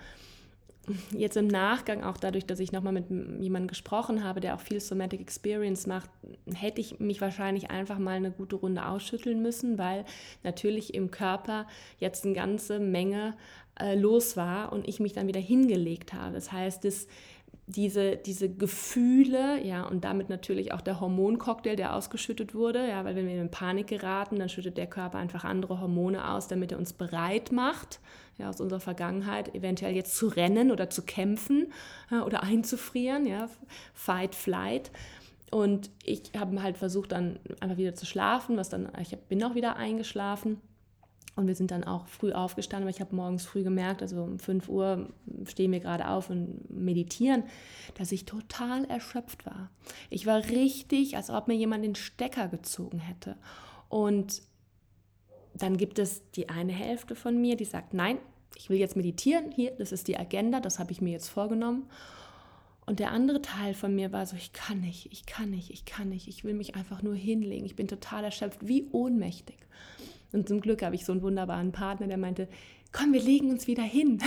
jetzt 1.13 1.37
im 1.37 1.47
Nachgang, 1.47 2.03
auch 2.03 2.17
dadurch, 2.17 2.47
dass 2.47 2.61
ich 2.61 2.73
nochmal 2.73 2.93
mit 2.93 3.11
jemandem 3.11 3.69
gesprochen 3.69 4.25
habe, 4.25 4.41
der 4.41 4.55
auch 4.55 4.61
viel 4.61 4.81
Somatic 4.81 5.21
Experience 5.21 5.87
macht, 5.87 6.11
hätte 6.55 6.81
ich 6.81 7.01
mich 7.01 7.21
wahrscheinlich 7.21 7.71
einfach 7.71 7.99
mal 7.99 8.17
eine 8.17 8.31
gute 8.31 8.57
Runde 8.57 8.87
ausschütteln 8.87 9.43
müssen, 9.43 9.79
weil 9.79 10.05
natürlich 10.43 10.95
im 10.95 11.11
Körper 11.11 11.67
jetzt 11.99 12.25
eine 12.25 12.35
ganze 12.35 12.79
Menge 12.81 13.35
äh, 13.79 13.95
los 13.95 14.37
war 14.37 14.73
und 14.73 14.89
ich 14.89 15.01
mich 15.01 15.13
dann 15.13 15.29
wieder 15.29 15.41
hingelegt 15.41 16.13
habe. 16.13 16.35
Das 16.35 16.53
heißt, 16.53 16.85
das, 16.85 17.07
diese, 17.71 18.17
diese 18.17 18.49
Gefühle, 18.49 19.65
ja, 19.65 19.85
und 19.85 20.05
damit 20.05 20.29
natürlich 20.29 20.73
auch 20.73 20.81
der 20.81 21.01
Hormoncocktail, 21.01 21.77
der 21.77 21.95
ausgeschüttet 21.95 22.55
wurde, 22.55 22.89
ja, 22.89 23.05
weil 23.05 23.17
wenn 23.17 23.27
wir 23.27 23.41
in 23.41 23.51
Panik 23.51 23.87
geraten, 23.87 24.39
dann 24.39 24.49
schüttet 24.49 24.77
der 24.77 24.87
Körper 24.87 25.19
einfach 25.19 25.45
andere 25.45 25.81
Hormone 25.81 26.29
aus, 26.33 26.49
damit 26.49 26.73
er 26.73 26.79
uns 26.79 26.93
bereit 26.93 27.53
macht, 27.53 28.01
ja, 28.39 28.49
aus 28.49 28.61
unserer 28.61 28.81
Vergangenheit, 28.81 29.55
eventuell 29.55 29.95
jetzt 29.95 30.17
zu 30.17 30.29
rennen 30.29 30.71
oder 30.71 30.91
zu 30.91 31.03
kämpfen 31.03 31.73
ja, 32.11 32.25
oder 32.25 32.43
einzufrieren, 32.43 33.27
ja, 33.27 33.49
Fight, 33.95 34.35
Flight. 34.35 34.91
Und 35.51 35.91
ich 36.05 36.23
habe 36.39 36.63
halt 36.63 36.79
versucht, 36.79 37.13
dann 37.13 37.39
einfach 37.61 37.77
wieder 37.77 37.95
zu 37.95 38.07
schlafen, 38.07 38.57
was 38.57 38.69
dann, 38.69 38.89
ich 39.01 39.17
bin 39.29 39.43
auch 39.43 39.55
wieder 39.55 39.77
eingeschlafen. 39.77 40.61
Und 41.41 41.47
wir 41.47 41.55
sind 41.55 41.71
dann 41.71 41.85
auch 41.85 42.07
früh 42.07 42.33
aufgestanden, 42.33 42.85
weil 42.85 42.95
ich 42.95 43.01
habe 43.01 43.17
morgens 43.17 43.47
früh 43.47 43.63
gemerkt, 43.63 44.03
also 44.03 44.23
um 44.23 44.39
5 44.39 44.69
Uhr 44.69 45.09
stehen 45.47 45.73
wir 45.73 45.81
gerade 45.81 46.07
auf 46.07 46.29
und 46.29 46.71
meditieren, 46.71 47.45
dass 47.95 48.13
ich 48.13 48.27
total 48.27 48.85
erschöpft 48.85 49.47
war. 49.47 49.71
Ich 50.11 50.27
war 50.27 50.45
richtig, 50.45 51.17
als 51.17 51.31
ob 51.31 51.49
mir 51.49 51.55
jemand 51.55 51.83
den 51.83 51.95
Stecker 51.95 52.49
gezogen 52.49 52.99
hätte. 52.99 53.39
Und 53.89 54.43
dann 55.55 55.79
gibt 55.79 55.99
es 55.99 56.31
die 56.33 56.51
eine 56.51 56.73
Hälfte 56.73 57.15
von 57.15 57.41
mir, 57.41 57.57
die 57.57 57.65
sagt, 57.65 57.95
nein, 57.95 58.19
ich 58.55 58.69
will 58.69 58.77
jetzt 58.77 58.95
meditieren, 58.97 59.51
hier, 59.51 59.71
das 59.71 59.93
ist 59.93 60.09
die 60.09 60.19
Agenda, 60.19 60.61
das 60.61 60.79
habe 60.79 60.93
ich 60.93 61.01
mir 61.01 61.13
jetzt 61.13 61.31
vorgenommen. 61.31 61.89
Und 62.85 62.99
der 62.99 63.13
andere 63.13 63.41
Teil 63.41 63.73
von 63.73 63.95
mir 63.95 64.13
war 64.13 64.27
so, 64.27 64.37
ich 64.37 64.53
kann 64.53 64.83
nicht, 64.83 65.11
ich 65.11 65.25
kann 65.25 65.49
nicht, 65.49 65.71
ich 65.71 65.87
kann 65.87 66.11
nicht, 66.11 66.29
ich 66.29 66.45
will 66.45 66.53
mich 66.53 66.75
einfach 66.75 67.01
nur 67.03 67.15
hinlegen, 67.15 67.65
ich 67.65 67.77
bin 67.77 67.89
total 67.89 68.25
erschöpft, 68.25 68.69
wie 68.69 68.89
ohnmächtig. 68.93 69.57
Und 70.33 70.49
zum 70.49 70.61
Glück 70.61 70.83
habe 70.83 70.95
ich 70.95 71.05
so 71.05 71.13
einen 71.13 71.23
wunderbaren 71.23 71.73
Partner, 71.73 72.07
der 72.07 72.19
meinte, 72.19 72.49
komm, 72.93 73.13
wir 73.13 73.23
legen 73.23 73.51
uns 73.51 73.67
wieder 73.67 73.83
hin. 73.83 74.19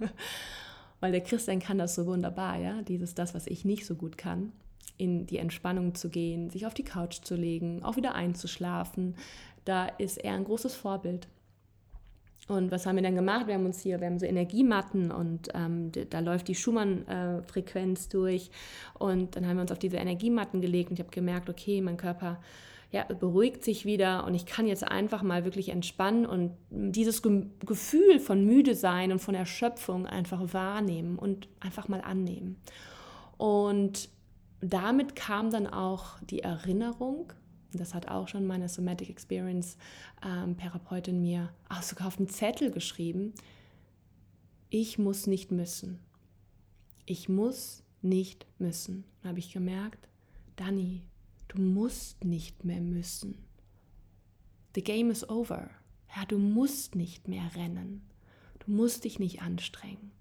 Weil 1.00 1.12
der 1.12 1.20
Christian 1.20 1.58
kann 1.58 1.78
das 1.78 1.94
so 1.94 2.06
wunderbar, 2.06 2.58
ja, 2.58 2.82
dieses, 2.82 3.14
das, 3.14 3.34
was 3.34 3.46
ich 3.46 3.64
nicht 3.64 3.86
so 3.86 3.96
gut 3.96 4.16
kann, 4.16 4.52
in 4.98 5.26
die 5.26 5.38
Entspannung 5.38 5.94
zu 5.94 6.08
gehen, 6.08 6.48
sich 6.50 6.64
auf 6.64 6.74
die 6.74 6.84
Couch 6.84 7.22
zu 7.22 7.34
legen, 7.34 7.82
auch 7.82 7.96
wieder 7.96 8.14
einzuschlafen. 8.14 9.16
Da 9.64 9.86
ist 9.86 10.18
er 10.18 10.34
ein 10.34 10.44
großes 10.44 10.74
Vorbild. 10.74 11.26
Und 12.48 12.70
was 12.70 12.86
haben 12.86 12.96
wir 12.96 13.02
dann 13.02 13.14
gemacht? 13.14 13.46
Wir 13.46 13.54
haben 13.54 13.66
uns 13.66 13.80
hier, 13.80 14.00
wir 14.00 14.06
haben 14.06 14.18
so 14.18 14.26
Energiematten 14.26 15.12
und 15.12 15.48
ähm, 15.54 15.92
da 16.10 16.18
läuft 16.18 16.48
die 16.48 16.54
Schumann-Frequenz 16.54 18.06
äh, 18.06 18.10
durch. 18.10 18.50
Und 18.98 19.36
dann 19.36 19.46
haben 19.46 19.56
wir 19.56 19.62
uns 19.62 19.72
auf 19.72 19.78
diese 19.78 19.96
Energiematten 19.96 20.60
gelegt 20.60 20.90
und 20.90 20.94
ich 20.94 21.04
habe 21.04 21.14
gemerkt, 21.14 21.48
okay, 21.48 21.80
mein 21.80 21.96
Körper 21.96 22.40
ja, 22.92 23.04
beruhigt 23.04 23.64
sich 23.64 23.86
wieder 23.86 24.24
und 24.26 24.34
ich 24.34 24.44
kann 24.44 24.66
jetzt 24.66 24.86
einfach 24.86 25.22
mal 25.22 25.44
wirklich 25.44 25.70
entspannen 25.70 26.26
und 26.26 26.52
dieses 26.70 27.22
Ge 27.22 27.46
Gefühl 27.64 28.20
von 28.20 28.44
müde 28.44 28.74
sein 28.74 29.12
und 29.12 29.18
von 29.18 29.34
Erschöpfung 29.34 30.06
einfach 30.06 30.52
wahrnehmen 30.52 31.18
und 31.18 31.48
einfach 31.58 31.88
mal 31.88 32.02
annehmen. 32.02 32.58
Und 33.38 34.10
damit 34.60 35.16
kam 35.16 35.50
dann 35.50 35.66
auch 35.66 36.20
die 36.20 36.40
Erinnerung, 36.40 37.32
das 37.72 37.94
hat 37.94 38.08
auch 38.08 38.28
schon 38.28 38.46
meine 38.46 38.68
Somatic 38.68 39.08
Experience 39.08 39.78
ähm, 40.22 40.58
Therapeutin 40.58 41.22
mir 41.22 41.48
auch 41.70 41.82
sogar 41.82 42.08
auf 42.08 42.18
einen 42.18 42.28
Zettel 42.28 42.70
geschrieben, 42.70 43.32
ich 44.68 44.98
muss 44.98 45.26
nicht 45.26 45.50
müssen. 45.50 45.98
Ich 47.06 47.30
muss 47.30 47.82
nicht 48.02 48.46
müssen. 48.58 49.04
Dann 49.22 49.30
habe 49.30 49.38
ich 49.38 49.52
gemerkt, 49.52 50.08
Dani, 50.56 51.02
du 51.52 51.60
musst 51.60 52.24
nicht 52.24 52.64
mehr 52.64 52.80
müssen. 52.80 53.44
The 54.74 54.82
game 54.82 55.10
is 55.10 55.28
over. 55.28 55.70
Ja, 56.16 56.24
du 56.26 56.38
musst 56.38 56.94
nicht 56.94 57.28
mehr 57.28 57.54
rennen. 57.54 58.02
Du 58.60 58.70
musst 58.70 59.04
dich 59.04 59.18
nicht 59.18 59.42
anstrengen. 59.42 60.12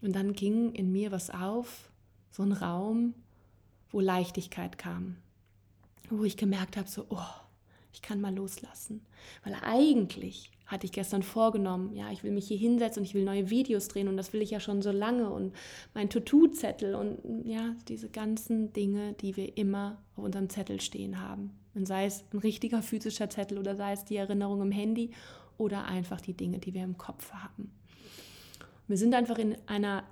Und 0.00 0.14
dann 0.14 0.32
ging 0.32 0.72
in 0.72 0.92
mir 0.92 1.12
was 1.12 1.30
auf, 1.30 1.90
so 2.30 2.42
ein 2.42 2.52
Raum, 2.52 3.14
wo 3.90 4.00
Leichtigkeit 4.00 4.78
kam 4.78 5.16
wo 6.10 6.24
ich 6.24 6.36
gemerkt 6.36 6.76
habe, 6.76 6.88
so, 6.88 7.06
oh, 7.08 7.24
ich 7.92 8.02
kann 8.02 8.20
mal 8.20 8.34
loslassen. 8.34 9.02
Weil 9.44 9.54
eigentlich 9.62 10.50
hatte 10.66 10.86
ich 10.86 10.92
gestern 10.92 11.22
vorgenommen, 11.22 11.92
ja, 11.94 12.12
ich 12.12 12.22
will 12.22 12.30
mich 12.30 12.46
hier 12.46 12.56
hinsetzen 12.56 13.00
und 13.00 13.06
ich 13.06 13.14
will 13.14 13.24
neue 13.24 13.50
Videos 13.50 13.88
drehen 13.88 14.06
und 14.06 14.16
das 14.16 14.32
will 14.32 14.40
ich 14.40 14.50
ja 14.50 14.60
schon 14.60 14.82
so 14.82 14.92
lange 14.92 15.28
und 15.30 15.52
mein 15.94 16.08
To-Do-Zettel 16.08 16.94
und 16.94 17.44
ja, 17.44 17.74
diese 17.88 18.08
ganzen 18.08 18.72
Dinge, 18.72 19.14
die 19.14 19.36
wir 19.36 19.56
immer 19.56 19.98
auf 20.16 20.24
unserem 20.24 20.48
Zettel 20.48 20.80
stehen 20.80 21.20
haben. 21.20 21.50
Und 21.74 21.86
sei 21.86 22.06
es 22.06 22.24
ein 22.32 22.38
richtiger 22.38 22.82
physischer 22.82 23.30
Zettel 23.30 23.58
oder 23.58 23.74
sei 23.74 23.92
es 23.92 24.04
die 24.04 24.16
Erinnerung 24.16 24.62
im 24.62 24.72
Handy 24.72 25.10
oder 25.58 25.84
einfach 25.84 26.20
die 26.20 26.34
Dinge, 26.34 26.58
die 26.58 26.72
wir 26.72 26.84
im 26.84 26.98
Kopf 26.98 27.32
haben. 27.32 27.72
Wir 28.86 28.96
sind 28.96 29.14
einfach 29.14 29.38
in 29.38 29.56
einer 29.66 30.04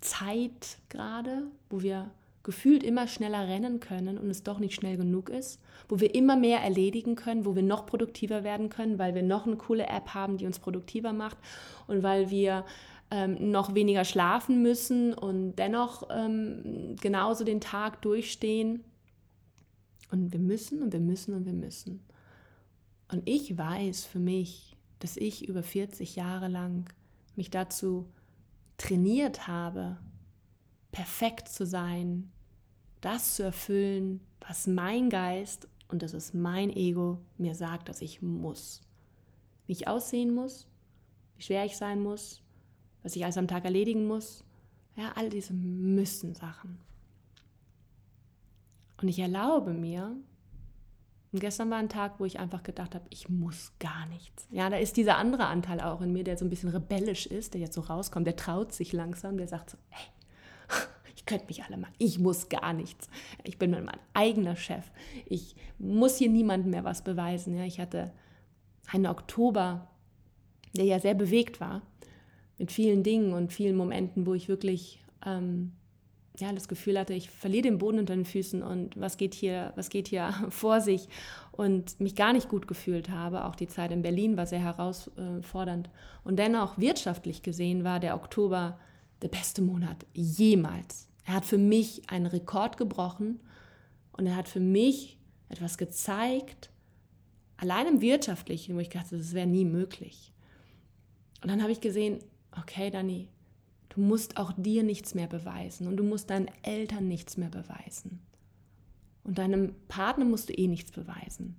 Zeit 0.00 0.78
gerade, 0.88 1.44
wo 1.70 1.82
wir 1.82 2.10
gefühlt 2.42 2.82
immer 2.82 3.06
schneller 3.06 3.46
rennen 3.46 3.80
können 3.80 4.18
und 4.18 4.28
es 4.30 4.42
doch 4.42 4.58
nicht 4.58 4.74
schnell 4.74 4.96
genug 4.96 5.28
ist, 5.28 5.60
wo 5.88 6.00
wir 6.00 6.14
immer 6.14 6.36
mehr 6.36 6.60
erledigen 6.60 7.14
können, 7.14 7.44
wo 7.44 7.54
wir 7.54 7.62
noch 7.62 7.86
produktiver 7.86 8.42
werden 8.42 8.68
können, 8.68 8.98
weil 8.98 9.14
wir 9.14 9.22
noch 9.22 9.46
eine 9.46 9.56
coole 9.56 9.86
App 9.86 10.14
haben, 10.14 10.38
die 10.38 10.46
uns 10.46 10.58
produktiver 10.58 11.12
macht 11.12 11.38
und 11.86 12.02
weil 12.02 12.30
wir 12.30 12.64
ähm, 13.10 13.50
noch 13.50 13.74
weniger 13.74 14.04
schlafen 14.04 14.62
müssen 14.62 15.14
und 15.14 15.56
dennoch 15.56 16.08
ähm, 16.10 16.96
genauso 17.00 17.44
den 17.44 17.60
Tag 17.60 18.02
durchstehen. 18.02 18.84
Und 20.10 20.32
wir 20.32 20.40
müssen 20.40 20.82
und 20.82 20.92
wir 20.92 21.00
müssen 21.00 21.34
und 21.34 21.46
wir 21.46 21.52
müssen. 21.52 22.04
Und 23.10 23.22
ich 23.28 23.56
weiß 23.56 24.04
für 24.04 24.18
mich, 24.18 24.76
dass 24.98 25.16
ich 25.16 25.48
über 25.48 25.62
40 25.62 26.16
Jahre 26.16 26.48
lang 26.48 26.86
mich 27.36 27.50
dazu 27.50 28.08
trainiert 28.78 29.46
habe, 29.46 29.98
perfekt 30.92 31.48
zu 31.48 31.66
sein, 31.66 32.30
das 33.00 33.36
zu 33.36 33.42
erfüllen, 33.42 34.20
was 34.46 34.66
mein 34.66 35.10
Geist 35.10 35.68
und 35.88 36.02
das 36.02 36.14
ist 36.14 36.34
mein 36.34 36.70
Ego 36.70 37.18
mir 37.36 37.54
sagt, 37.54 37.88
dass 37.88 38.00
ich 38.00 38.22
muss. 38.22 38.80
Wie 39.66 39.72
ich 39.72 39.88
aussehen 39.88 40.34
muss, 40.34 40.68
wie 41.36 41.42
schwer 41.42 41.64
ich 41.64 41.76
sein 41.76 42.00
muss, 42.00 42.42
was 43.02 43.16
ich 43.16 43.24
alles 43.24 43.36
am 43.36 43.48
Tag 43.48 43.64
erledigen 43.64 44.06
muss. 44.06 44.44
Ja, 44.96 45.12
all 45.16 45.30
diese 45.30 45.54
müssen 45.54 46.34
Sachen. 46.34 46.78
Und 49.00 49.08
ich 49.08 49.18
erlaube 49.18 49.72
mir, 49.72 50.16
und 51.32 51.40
gestern 51.40 51.70
war 51.70 51.78
ein 51.78 51.88
Tag, 51.88 52.20
wo 52.20 52.26
ich 52.26 52.38
einfach 52.38 52.62
gedacht 52.62 52.94
habe, 52.94 53.06
ich 53.08 53.30
muss 53.30 53.72
gar 53.78 54.06
nichts. 54.06 54.46
Ja, 54.50 54.68
da 54.68 54.76
ist 54.76 54.98
dieser 54.98 55.16
andere 55.16 55.46
Anteil 55.46 55.80
auch 55.80 56.02
in 56.02 56.12
mir, 56.12 56.24
der 56.24 56.36
so 56.36 56.44
ein 56.44 56.50
bisschen 56.50 56.68
rebellisch 56.68 57.26
ist, 57.26 57.54
der 57.54 57.62
jetzt 57.62 57.74
so 57.74 57.80
rauskommt, 57.80 58.26
der 58.26 58.36
traut 58.36 58.72
sich 58.72 58.92
langsam, 58.92 59.38
der 59.38 59.48
sagt 59.48 59.70
so, 59.70 59.78
hey, 59.88 60.08
ich 61.22 61.26
könnte 61.26 61.46
mich 61.46 61.62
alle 61.62 61.76
machen. 61.76 61.94
Ich 61.98 62.18
muss 62.18 62.48
gar 62.48 62.72
nichts. 62.72 63.08
Ich 63.44 63.56
bin 63.56 63.70
mein 63.70 64.00
eigener 64.12 64.56
Chef. 64.56 64.84
Ich 65.24 65.54
muss 65.78 66.16
hier 66.16 66.28
niemandem 66.28 66.72
mehr 66.72 66.82
was 66.84 67.04
beweisen. 67.04 67.56
Ja, 67.56 67.64
ich 67.64 67.78
hatte 67.78 68.12
einen 68.90 69.06
Oktober, 69.06 69.88
der 70.76 70.84
ja 70.84 70.98
sehr 70.98 71.14
bewegt 71.14 71.60
war, 71.60 71.82
mit 72.58 72.72
vielen 72.72 73.04
Dingen 73.04 73.34
und 73.34 73.52
vielen 73.52 73.76
Momenten, 73.76 74.26
wo 74.26 74.34
ich 74.34 74.48
wirklich 74.48 75.00
ähm, 75.24 75.72
ja, 76.40 76.52
das 76.52 76.66
Gefühl 76.66 76.98
hatte, 76.98 77.14
ich 77.14 77.30
verliere 77.30 77.62
den 77.62 77.78
Boden 77.78 78.00
unter 78.00 78.16
den 78.16 78.24
Füßen 78.24 78.60
und 78.60 78.98
was 78.98 79.16
geht 79.16 79.34
hier, 79.34 79.72
was 79.76 79.90
geht 79.90 80.08
hier 80.08 80.34
vor 80.48 80.80
sich 80.80 81.08
und 81.52 82.00
mich 82.00 82.16
gar 82.16 82.32
nicht 82.32 82.48
gut 82.48 82.66
gefühlt 82.66 83.10
habe. 83.10 83.44
Auch 83.44 83.54
die 83.54 83.68
Zeit 83.68 83.92
in 83.92 84.02
Berlin 84.02 84.36
war 84.36 84.46
sehr 84.46 84.58
herausfordernd. 84.58 85.88
Und 86.24 86.40
dennoch 86.40 86.78
wirtschaftlich 86.78 87.42
gesehen 87.42 87.84
war 87.84 88.00
der 88.00 88.16
Oktober 88.16 88.80
der 89.22 89.28
beste 89.28 89.62
Monat 89.62 90.04
jemals. 90.14 91.11
Er 91.24 91.34
hat 91.34 91.44
für 91.44 91.58
mich 91.58 92.08
einen 92.10 92.26
Rekord 92.26 92.76
gebrochen 92.76 93.40
und 94.12 94.26
er 94.26 94.36
hat 94.36 94.48
für 94.48 94.60
mich 94.60 95.18
etwas 95.48 95.78
gezeigt, 95.78 96.70
allein 97.56 97.86
im 97.86 98.00
Wirtschaftlichen, 98.00 98.74
wo 98.74 98.80
ich 98.80 98.88
dachte, 98.88 99.16
das 99.16 99.34
wäre 99.34 99.46
nie 99.46 99.64
möglich. 99.64 100.32
Und 101.42 101.50
dann 101.50 101.62
habe 101.62 101.72
ich 101.72 101.80
gesehen, 101.80 102.18
okay, 102.58 102.90
Dani, 102.90 103.28
du 103.90 104.00
musst 104.00 104.36
auch 104.36 104.52
dir 104.56 104.82
nichts 104.82 105.14
mehr 105.14 105.26
beweisen 105.26 105.86
und 105.86 105.96
du 105.96 106.04
musst 106.04 106.30
deinen 106.30 106.50
Eltern 106.62 107.08
nichts 107.08 107.36
mehr 107.36 107.50
beweisen. 107.50 108.20
Und 109.24 109.38
deinem 109.38 109.74
Partner 109.88 110.24
musst 110.24 110.48
du 110.48 110.54
eh 110.54 110.66
nichts 110.66 110.90
beweisen. 110.90 111.56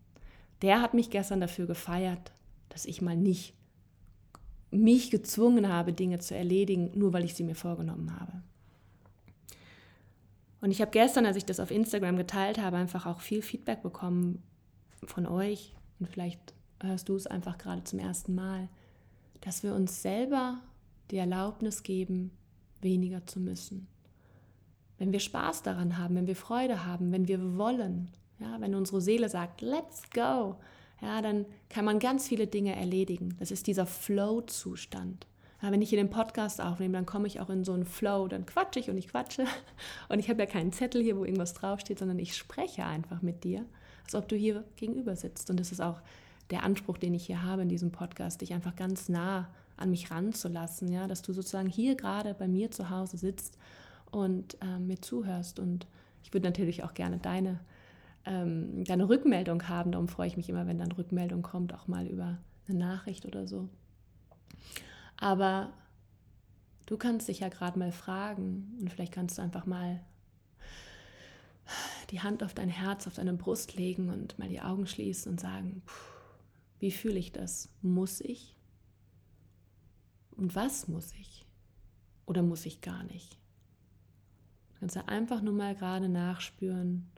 Der 0.62 0.82
hat 0.82 0.94
mich 0.94 1.10
gestern 1.10 1.42
dafür 1.42 1.66
gefeiert, 1.66 2.34
dass 2.70 2.86
ich 2.86 3.02
mal 3.02 3.16
nicht 3.16 3.54
mich 4.72 5.12
gezwungen 5.12 5.70
habe, 5.70 5.94
Dinge 5.94 6.20
zu 6.20 6.36
erledigen, 6.36 6.92
nur 6.96 7.14
weil 7.14 7.26
ich 7.26 7.36
sie 7.36 7.44
mir 7.44 7.56
vorgenommen 7.56 8.20
habe. 8.20 8.42
Und 10.64 10.72
ich 10.72 10.80
habe 10.80 10.92
gestern, 10.92 11.26
als 11.26 11.36
ich 11.36 11.44
das 11.44 11.60
auf 11.60 11.72
Instagram 11.72 12.16
geteilt 12.16 12.58
habe, 12.58 12.78
einfach 12.78 13.06
auch 13.06 13.20
viel 13.20 13.42
Feedback 13.42 13.84
bekommen 13.84 14.42
von 15.04 15.26
euch. 15.28 15.76
Und 16.00 16.08
vielleicht 16.08 16.40
hörst 16.82 17.10
du 17.10 17.18
es 17.18 17.28
einfach 17.28 17.58
gerade 17.58 17.84
zum 17.84 18.00
ersten 18.00 18.34
Mal, 18.34 18.70
dass 19.42 19.64
wir 19.64 19.76
uns 19.76 20.02
selber 20.02 20.62
die 21.12 21.18
Erlaubnis 21.18 21.84
geben, 21.84 22.32
weniger 22.80 23.26
zu 23.26 23.42
müssen. 23.42 23.88
Wenn 24.98 25.12
wir 25.12 25.20
Spaß 25.20 25.64
daran 25.64 25.98
haben, 25.98 26.16
wenn 26.16 26.28
wir 26.28 26.36
Freude 26.38 26.86
haben, 26.86 27.12
wenn 27.12 27.28
wir 27.28 27.58
wollen, 27.58 28.10
ja, 28.40 28.56
wenn 28.62 28.74
unsere 28.74 29.02
Seele 29.02 29.28
sagt, 29.28 29.60
let's 29.60 30.04
go, 30.12 30.56
ja, 31.02 31.22
dann 31.22 31.46
kann 31.68 31.84
man 31.84 32.00
ganz 32.00 32.30
viele 32.30 32.48
Dinge 32.48 32.74
erledigen. 32.74 33.36
Das 33.38 33.52
ist 33.52 33.68
dieser 33.68 33.86
Flow-Zustand. 33.86 35.28
Wenn 35.72 35.82
ich 35.82 35.90
hier 35.90 35.98
den 35.98 36.10
Podcast 36.10 36.60
aufnehme, 36.62 36.94
dann 36.94 37.06
komme 37.06 37.28
ich 37.28 37.40
auch 37.40 37.50
in 37.50 37.64
so 37.64 37.72
einen 37.74 37.86
Flow, 37.86 38.28
dann 38.28 38.46
quatsche 38.46 38.80
ich 38.80 38.90
und 38.90 38.98
ich 38.98 39.08
quatsche. 39.08 39.46
Und 40.10 40.20
ich 40.20 40.30
habe 40.30 40.42
ja 40.42 40.46
keinen 40.46 40.74
Zettel 40.74 41.02
hier, 41.02 41.18
wo 41.18 41.24
irgendwas 41.24 41.54
draufsteht, 41.54 42.00
sondern 42.00 42.20
ich 42.20 42.36
spreche 42.36 42.86
einfach 42.86 43.22
mit 43.22 43.44
dir, 43.44 43.66
als 44.04 44.16
ob 44.16 44.28
du 44.28 44.36
hier 44.36 44.66
gegenüber 44.76 45.16
sitzt. 45.16 45.50
Und 45.50 45.60
das 45.60 45.72
ist 45.72 45.82
auch 45.82 46.02
der 46.50 46.64
Anspruch, 46.64 46.98
den 46.98 47.14
ich 47.14 47.26
hier 47.26 47.44
habe 47.44 47.62
in 47.62 47.70
diesem 47.70 47.92
Podcast, 47.92 48.42
dich 48.42 48.54
einfach 48.54 48.76
ganz 48.76 49.08
nah 49.10 49.50
an 49.78 49.90
mich 49.90 50.12
ranzulassen, 50.12 50.92
ja, 50.92 51.08
dass 51.08 51.22
du 51.22 51.34
sozusagen 51.34 51.70
hier 51.70 51.96
gerade 51.96 52.34
bei 52.34 52.48
mir 52.48 52.70
zu 52.70 52.90
Hause 52.90 53.18
sitzt 53.18 53.58
und 54.12 54.58
äh, 54.62 54.80
mir 54.80 55.02
zuhörst. 55.02 55.60
Und 55.60 55.88
ich 56.24 56.34
würde 56.34 56.48
natürlich 56.48 56.84
auch 56.84 56.94
gerne 56.94 57.18
deine, 57.18 57.60
ähm, 58.26 58.84
deine 58.84 59.10
Rückmeldung 59.10 59.68
haben. 59.68 59.92
Darum 59.94 60.08
freue 60.08 60.28
ich 60.28 60.38
mich 60.38 60.50
immer, 60.50 60.68
wenn 60.68 60.78
dann 60.78 60.92
Rückmeldung 60.92 61.42
kommt, 61.42 61.74
auch 61.74 61.88
mal 61.88 62.06
über 62.06 62.38
eine 62.68 62.78
Nachricht 62.78 63.26
oder 63.26 63.48
so. 63.48 63.70
Aber 65.24 65.72
du 66.86 66.98
kannst 66.98 67.30
dich 67.30 67.40
ja 67.40 67.48
gerade 67.48 67.80
mal 67.80 67.94
fragen 67.94 68.78
und 68.82 68.90
vielleicht 68.92 69.14
kannst 69.14 69.38
du 69.38 69.42
einfach 69.42 69.66
mal 69.66 70.04
die 72.10 72.20
Hand 72.20 72.44
auf 72.44 72.54
dein 72.54 72.68
Herz, 72.68 73.08
auf 73.08 73.14
deine 73.14 73.32
Brust 73.32 73.74
legen 73.76 74.10
und 74.10 74.38
mal 74.38 74.50
die 74.50 74.60
Augen 74.60 74.86
schließen 74.86 75.32
und 75.32 75.40
sagen, 75.40 75.82
wie 76.80 76.92
fühle 76.92 77.18
ich 77.18 77.32
das? 77.32 77.70
Muss 77.82 78.20
ich? 78.20 78.58
Und 80.32 80.56
was 80.56 80.90
muss 80.90 81.14
ich? 81.14 81.46
Oder 82.26 82.44
muss 82.44 82.66
ich 82.66 82.82
gar 82.82 83.06
nicht? 83.06 83.38
Du 84.74 84.80
kannst 84.82 84.98
ja 84.98 85.06
einfach 85.06 85.42
nur 85.42 85.54
mal 85.54 85.74
gerade 85.74 86.10
nachspüren, 86.10 87.10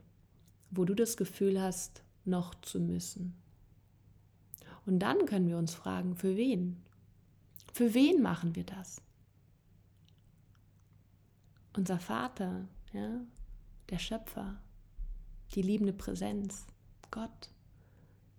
wo 0.70 0.84
du 0.84 0.94
das 0.94 1.16
Gefühl 1.16 1.60
hast, 1.60 2.04
noch 2.24 2.54
zu 2.54 2.78
müssen. 2.78 3.34
Und 4.84 5.00
dann 5.00 5.26
können 5.26 5.48
wir 5.48 5.58
uns 5.58 5.74
fragen, 5.74 6.14
für 6.14 6.36
wen? 6.36 6.85
Für 7.76 7.92
wen 7.92 8.22
machen 8.22 8.56
wir 8.56 8.64
das? 8.64 9.02
Unser 11.74 11.98
Vater, 11.98 12.66
ja, 12.94 13.20
der 13.90 13.98
Schöpfer, 13.98 14.56
die 15.54 15.60
liebende 15.60 15.92
Präsenz, 15.92 16.66
Gott, 17.10 17.50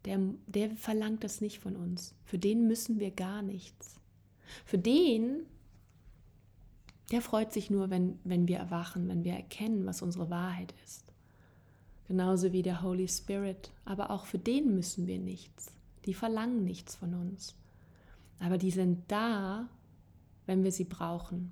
der, 0.06 0.20
der 0.48 0.76
verlangt 0.76 1.24
das 1.24 1.40
nicht 1.40 1.60
von 1.60 1.76
uns. 1.76 2.16
Für 2.26 2.40
den 2.40 2.66
müssen 2.68 3.00
wir 3.00 3.12
gar 3.12 3.44
nichts. 3.44 4.00
Für 4.66 4.80
den, 4.80 5.46
der 7.12 7.22
freut 7.22 7.54
sich 7.54 7.70
nur, 7.70 7.92
wenn, 7.92 8.18
wenn 8.24 8.48
wir 8.48 8.58
erwachen, 8.58 9.08
wenn 9.08 9.24
wir 9.24 9.34
erkennen, 9.34 9.86
was 9.86 10.02
unsere 10.02 10.32
Wahrheit 10.32 10.74
ist. 10.84 11.14
Genauso 12.08 12.54
wie 12.54 12.64
der 12.64 12.82
Holy 12.82 13.08
Spirit. 13.08 13.70
Aber 13.86 14.10
auch 14.10 14.26
für 14.26 14.40
den 14.40 14.74
müssen 14.74 15.06
wir 15.06 15.20
nichts. 15.20 15.72
Die 16.08 16.16
verlangen 16.16 16.64
nichts 16.64 16.96
von 16.96 17.14
uns 17.14 17.54
aber 18.40 18.58
die 18.58 18.72
sind 18.72 19.04
da, 19.12 19.68
wenn 20.46 20.64
wir 20.64 20.72
sie 20.72 20.86
brauchen. 20.86 21.52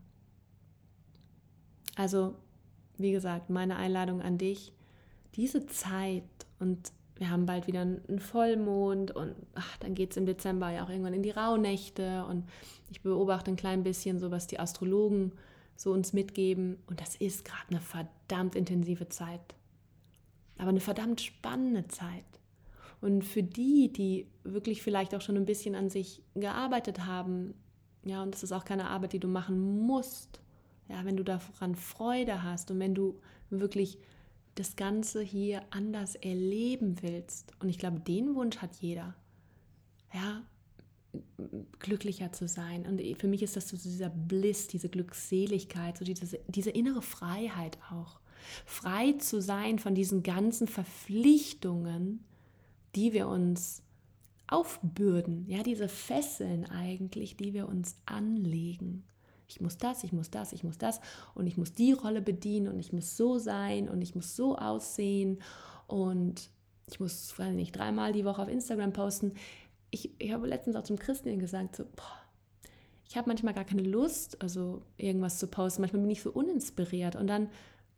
Also, 1.95 2.35
wie 2.97 3.11
gesagt, 3.11 3.49
meine 3.49 3.77
Einladung 3.77 4.21
an 4.21 4.37
dich, 4.37 4.73
diese 5.35 5.65
Zeit 5.67 6.23
und 6.59 6.91
wir 7.17 7.29
haben 7.29 7.45
bald 7.45 7.67
wieder 7.67 7.81
einen 7.81 8.19
Vollmond 8.19 9.11
und 9.11 9.35
ach, 9.53 9.77
dann 9.77 9.95
geht 9.95 10.11
es 10.11 10.17
im 10.17 10.25
Dezember 10.25 10.69
ja 10.71 10.83
auch 10.83 10.89
irgendwann 10.89 11.13
in 11.13 11.23
die 11.23 11.31
Rauhnächte 11.31 12.25
und 12.25 12.45
ich 12.89 13.01
beobachte 13.01 13.51
ein 13.51 13.55
klein 13.55 13.83
bisschen 13.83 14.19
so, 14.19 14.31
was 14.31 14.47
die 14.47 14.59
Astrologen 14.59 15.31
so 15.77 15.93
uns 15.93 16.13
mitgeben 16.13 16.77
und 16.87 16.99
das 16.99 17.15
ist 17.15 17.45
gerade 17.45 17.69
eine 17.69 17.79
verdammt 17.79 18.55
intensive 18.55 19.07
Zeit, 19.07 19.55
aber 20.57 20.69
eine 20.69 20.81
verdammt 20.81 21.21
spannende 21.21 21.87
Zeit. 21.87 22.23
Und 23.05 23.23
für 23.23 23.43
die, 23.43 23.93
die 23.93 24.25
wirklich 24.43 24.81
vielleicht 24.81 25.13
auch 25.13 25.21
schon 25.21 25.37
ein 25.37 25.45
bisschen 25.45 25.75
an 25.75 25.91
sich 25.91 26.23
gearbeitet 26.33 27.05
haben, 27.05 27.53
ja, 28.03 28.23
und 28.23 28.33
das 28.33 28.41
ist 28.41 28.51
auch 28.51 28.65
keine 28.65 28.89
Arbeit, 28.89 29.13
die 29.13 29.19
du 29.19 29.27
machen 29.27 29.85
musst, 29.85 30.39
ja, 30.89 31.05
wenn 31.05 31.15
du 31.15 31.23
daran 31.23 31.75
Freude 31.75 32.41
hast 32.41 32.71
und 32.71 32.79
wenn 32.79 32.95
du 32.95 33.19
wirklich 33.51 33.99
das 34.55 34.75
Ganze 34.75 35.21
hier 35.21 35.61
anders 35.69 36.15
erleben 36.15 36.95
willst. 37.03 37.53
Und 37.59 37.69
ich 37.69 37.77
glaube, 37.77 37.99
den 37.99 38.33
Wunsch 38.33 38.57
hat 38.57 38.75
jeder. 38.77 39.13
Ja, 40.11 40.41
glücklicher 41.77 42.31
zu 42.31 42.47
sein. 42.47 42.87
Und 42.87 42.99
für 43.19 43.27
mich 43.27 43.43
ist 43.43 43.55
das 43.55 43.69
so 43.69 43.77
dieser 43.77 44.09
Bliss, 44.09 44.67
diese 44.67 44.89
Glückseligkeit, 44.89 45.99
so 45.99 46.05
diese, 46.05 46.39
diese 46.47 46.71
innere 46.71 47.03
Freiheit 47.03 47.77
auch. 47.91 48.19
Frei 48.65 49.11
zu 49.11 49.43
sein 49.43 49.77
von 49.77 49.93
diesen 49.93 50.23
ganzen 50.23 50.67
Verpflichtungen, 50.67 52.25
die 52.95 53.13
wir 53.13 53.27
uns 53.27 53.83
aufbürden, 54.47 55.45
ja, 55.47 55.63
diese 55.63 55.87
Fesseln 55.87 56.65
eigentlich, 56.65 57.35
die 57.35 57.53
wir 57.53 57.67
uns 57.67 57.97
anlegen. 58.05 59.03
Ich 59.47 59.61
muss 59.61 59.77
das, 59.77 60.03
ich 60.03 60.11
muss 60.11 60.31
das, 60.31 60.53
ich 60.53 60.63
muss 60.63 60.77
das 60.77 61.01
und 61.33 61.47
ich 61.47 61.57
muss 61.57 61.73
die 61.73 61.91
Rolle 61.91 62.21
bedienen 62.21 62.67
und 62.67 62.79
ich 62.79 62.93
muss 62.93 63.17
so 63.17 63.37
sein 63.37 63.89
und 63.89 64.01
ich 64.01 64.15
muss 64.15 64.35
so 64.35 64.57
aussehen 64.57 65.39
und 65.87 66.49
ich 66.87 66.99
muss, 66.99 67.37
weiß 67.37 67.53
nicht, 67.53 67.75
dreimal 67.75 68.13
die 68.13 68.25
Woche 68.25 68.41
auf 68.41 68.47
Instagram 68.47 68.93
posten. 68.93 69.33
Ich, 69.91 70.11
ich 70.19 70.31
habe 70.31 70.47
letztens 70.47 70.75
auch 70.75 70.83
zum 70.83 70.97
Christian 70.97 71.39
gesagt, 71.39 71.75
so, 71.75 71.83
boah, 71.83 72.25
ich 73.07 73.17
habe 73.17 73.29
manchmal 73.29 73.53
gar 73.53 73.65
keine 73.65 73.83
Lust, 73.83 74.41
also 74.41 74.81
irgendwas 74.97 75.39
zu 75.39 75.47
posten. 75.47 75.81
Manchmal 75.81 76.01
bin 76.01 76.11
ich 76.11 76.21
so 76.21 76.31
uninspiriert 76.31 77.15
und 77.15 77.27
dann 77.27 77.49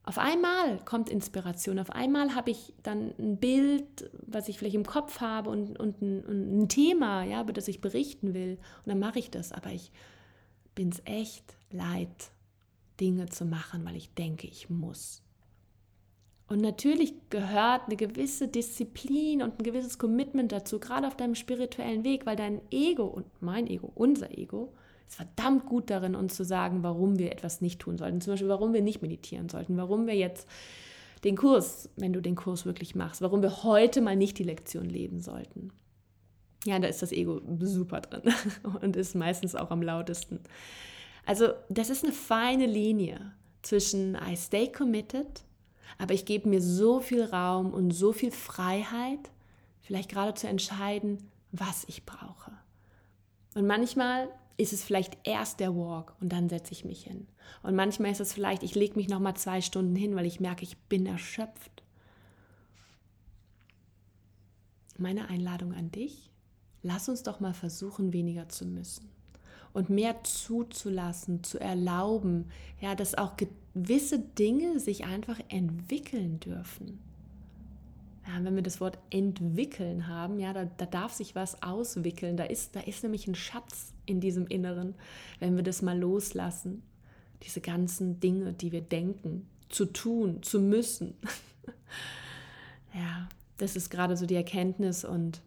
auf 0.08 0.20
einmal 0.20 0.80
kommt 0.86 1.10
Inspiration, 1.10 1.80
auf 1.80 1.90
einmal 1.90 2.34
habe 2.34 2.50
ich 2.50 2.74
dann 2.82 3.14
ein 3.20 3.36
Bild, 3.36 4.10
was 4.26 4.48
ich 4.48 4.58
vielleicht 4.58 4.76
im 4.76 4.86
Kopf 4.86 5.20
habe 5.20 5.50
und, 5.50 5.78
und, 5.78 6.02
ein, 6.02 6.24
und 6.24 6.60
ein 6.60 6.70
Thema, 6.70 7.26
ja, 7.26 7.42
über 7.42 7.52
das 7.52 7.68
ich 7.68 7.82
berichten 7.82 8.34
will. 8.34 8.58
Und 8.86 8.88
dann 8.88 9.00
mache 9.00 9.20
ich 9.20 9.32
das. 9.32 9.52
Aber 9.52 9.70
ich 9.70 9.92
bin 10.76 10.88
es 10.88 11.02
echt 11.04 11.58
leid, 11.72 12.32
Dinge 13.02 13.26
zu 13.26 13.44
machen, 13.44 13.84
weil 13.84 13.98
ich 13.98 14.14
denke, 14.14 14.48
ich 14.48 14.70
muss. 14.70 15.24
Und 16.48 16.62
natürlich 16.62 17.14
gehört 17.30 17.88
eine 17.88 17.98
gewisse 17.98 18.48
Disziplin 18.48 19.42
und 19.42 19.60
ein 19.60 19.64
gewisses 19.64 19.98
Commitment 19.98 20.54
dazu, 20.54 20.80
gerade 20.80 21.06
auf 21.08 21.18
deinem 21.18 21.36
spirituellen 21.36 22.06
Weg, 22.06 22.26
weil 22.26 22.38
dein 22.38 22.62
Ego 22.72 23.04
und 23.08 23.26
mein 23.42 23.68
Ego, 23.68 23.92
unser 23.94 24.38
Ego, 24.38 24.74
ist 25.08 25.16
verdammt 25.16 25.66
gut 25.66 25.90
darin, 25.90 26.16
uns 26.16 26.36
zu 26.36 26.44
sagen, 26.44 26.84
warum 26.84 27.18
wir 27.18 27.32
etwas 27.32 27.62
nicht 27.62 27.80
tun 27.80 27.98
sollten. 27.98 28.22
Zum 28.22 28.34
Beispiel, 28.34 28.50
warum 28.50 28.74
wir 28.74 28.82
nicht 28.82 29.02
meditieren 29.02 29.50
sollten, 29.50 29.78
warum 29.78 30.08
wir 30.08 30.16
jetzt 30.16 30.48
den 31.24 31.36
Kurs, 31.36 31.90
wenn 31.96 32.14
du 32.14 32.22
den 32.22 32.36
Kurs 32.36 32.66
wirklich 32.66 32.96
machst, 32.96 33.22
warum 33.22 33.42
wir 33.42 33.64
heute 33.64 34.02
mal 34.02 34.16
nicht 34.16 34.38
die 34.38 34.44
Lektion 34.44 34.90
leben 34.90 35.22
sollten. 35.22 35.72
Ja, 36.66 36.80
da 36.80 36.88
ist 36.88 37.02
das 37.02 37.12
Ego 37.12 37.42
super 37.60 38.02
drin 38.02 38.34
und 38.82 38.96
ist 38.96 39.16
meistens 39.16 39.56
auch 39.56 39.72
am 39.72 39.82
lautesten. 39.82 40.42
Also 41.26 41.50
das 41.70 41.90
ist 41.90 42.04
eine 42.04 42.14
feine 42.14 42.66
Linie 42.66 43.34
zwischen 43.62 44.16
I 44.16 44.36
stay 44.36 44.72
committed, 44.72 45.44
aber 45.98 46.14
ich 46.14 46.26
gebe 46.26 46.50
mir 46.50 46.62
so 46.62 47.00
viel 47.00 47.24
Raum 47.24 47.74
und 47.74 47.92
so 47.92 48.12
viel 48.12 48.32
Freiheit, 48.32 49.32
vielleicht 49.82 50.10
gerade 50.10 50.34
zu 50.34 50.48
entscheiden, 50.48 51.30
was 51.52 51.86
ich 51.88 52.06
brauche. 52.06 52.52
Und 53.56 53.66
manchmal 53.66 54.30
ist 54.58 54.74
es 54.74 54.84
vielleicht 54.84 55.18
erst 55.24 55.60
der 55.60 55.76
Walk 55.76 56.16
und 56.20 56.30
dann 56.30 56.50
setze 56.50 56.74
ich 56.74 56.84
mich 56.84 57.04
hin. 57.04 57.28
Und 57.64 57.76
manchmal 57.76 58.12
ist 58.12 58.20
es 58.20 58.34
vielleicht, 58.34 58.64
ich 58.64 58.76
lege 58.76 58.96
mich 58.96 59.08
noch 59.08 59.20
mal 59.20 59.36
zwei 59.36 59.62
Stunden 59.62 59.96
hin, 59.96 60.16
weil 60.16 60.26
ich 60.26 60.40
merke, 60.40 60.64
ich 60.64 60.78
bin 60.78 61.06
erschöpft. 61.06 61.84
Meine 64.98 65.30
Einladung 65.30 65.74
an 65.74 65.92
dich, 65.92 66.32
lass 66.82 67.08
uns 67.08 67.22
doch 67.24 67.40
mal 67.40 67.54
versuchen, 67.54 68.14
weniger 68.14 68.50
zu 68.50 68.66
müssen 68.66 69.10
und 69.74 69.92
mehr 69.92 70.24
zuzulassen, 70.24 71.44
zu 71.44 71.60
erlauben, 71.60 72.50
ja, 72.82 72.96
dass 72.96 73.14
auch 73.14 73.34
gewisse 73.38 74.18
Dinge 74.18 74.80
sich 74.80 75.06
einfach 75.06 75.40
entwickeln 75.50 76.40
dürfen 76.40 77.00
ja, 78.28 78.44
wenn 78.44 78.56
wir 78.56 78.64
das 78.64 78.82
Wort 78.82 78.98
entwickeln 79.10 80.08
haben, 80.08 80.40
ja, 80.40 80.52
da, 80.52 80.66
da 80.66 80.86
darf 80.86 81.14
sich 81.14 81.36
was 81.36 81.64
auswickeln. 81.64 82.36
Da 82.38 82.44
ist, 82.44 82.76
da 82.76 82.82
ist 82.82 83.04
nämlich 83.04 83.28
ein 83.28 83.36
Schatz 83.36 83.94
in 84.08 84.20
diesem 84.20 84.48
Inneren, 84.48 84.96
wenn 85.40 85.56
wir 85.56 85.64
das 85.64 85.82
mal 85.82 85.98
loslassen. 85.98 86.82
Diese 87.44 87.62
ganzen 87.62 88.20
Dinge, 88.20 88.54
die 88.54 88.72
wir 88.72 88.82
denken, 88.82 89.48
zu 89.70 89.86
tun, 89.86 90.42
zu 90.42 90.60
müssen. 90.60 91.14
ja, 92.94 93.30
das 93.58 93.76
ist 93.76 93.92
gerade 93.92 94.18
so 94.18 94.26
die 94.26 94.36
Erkenntnis 94.36 95.06
und 95.06 95.42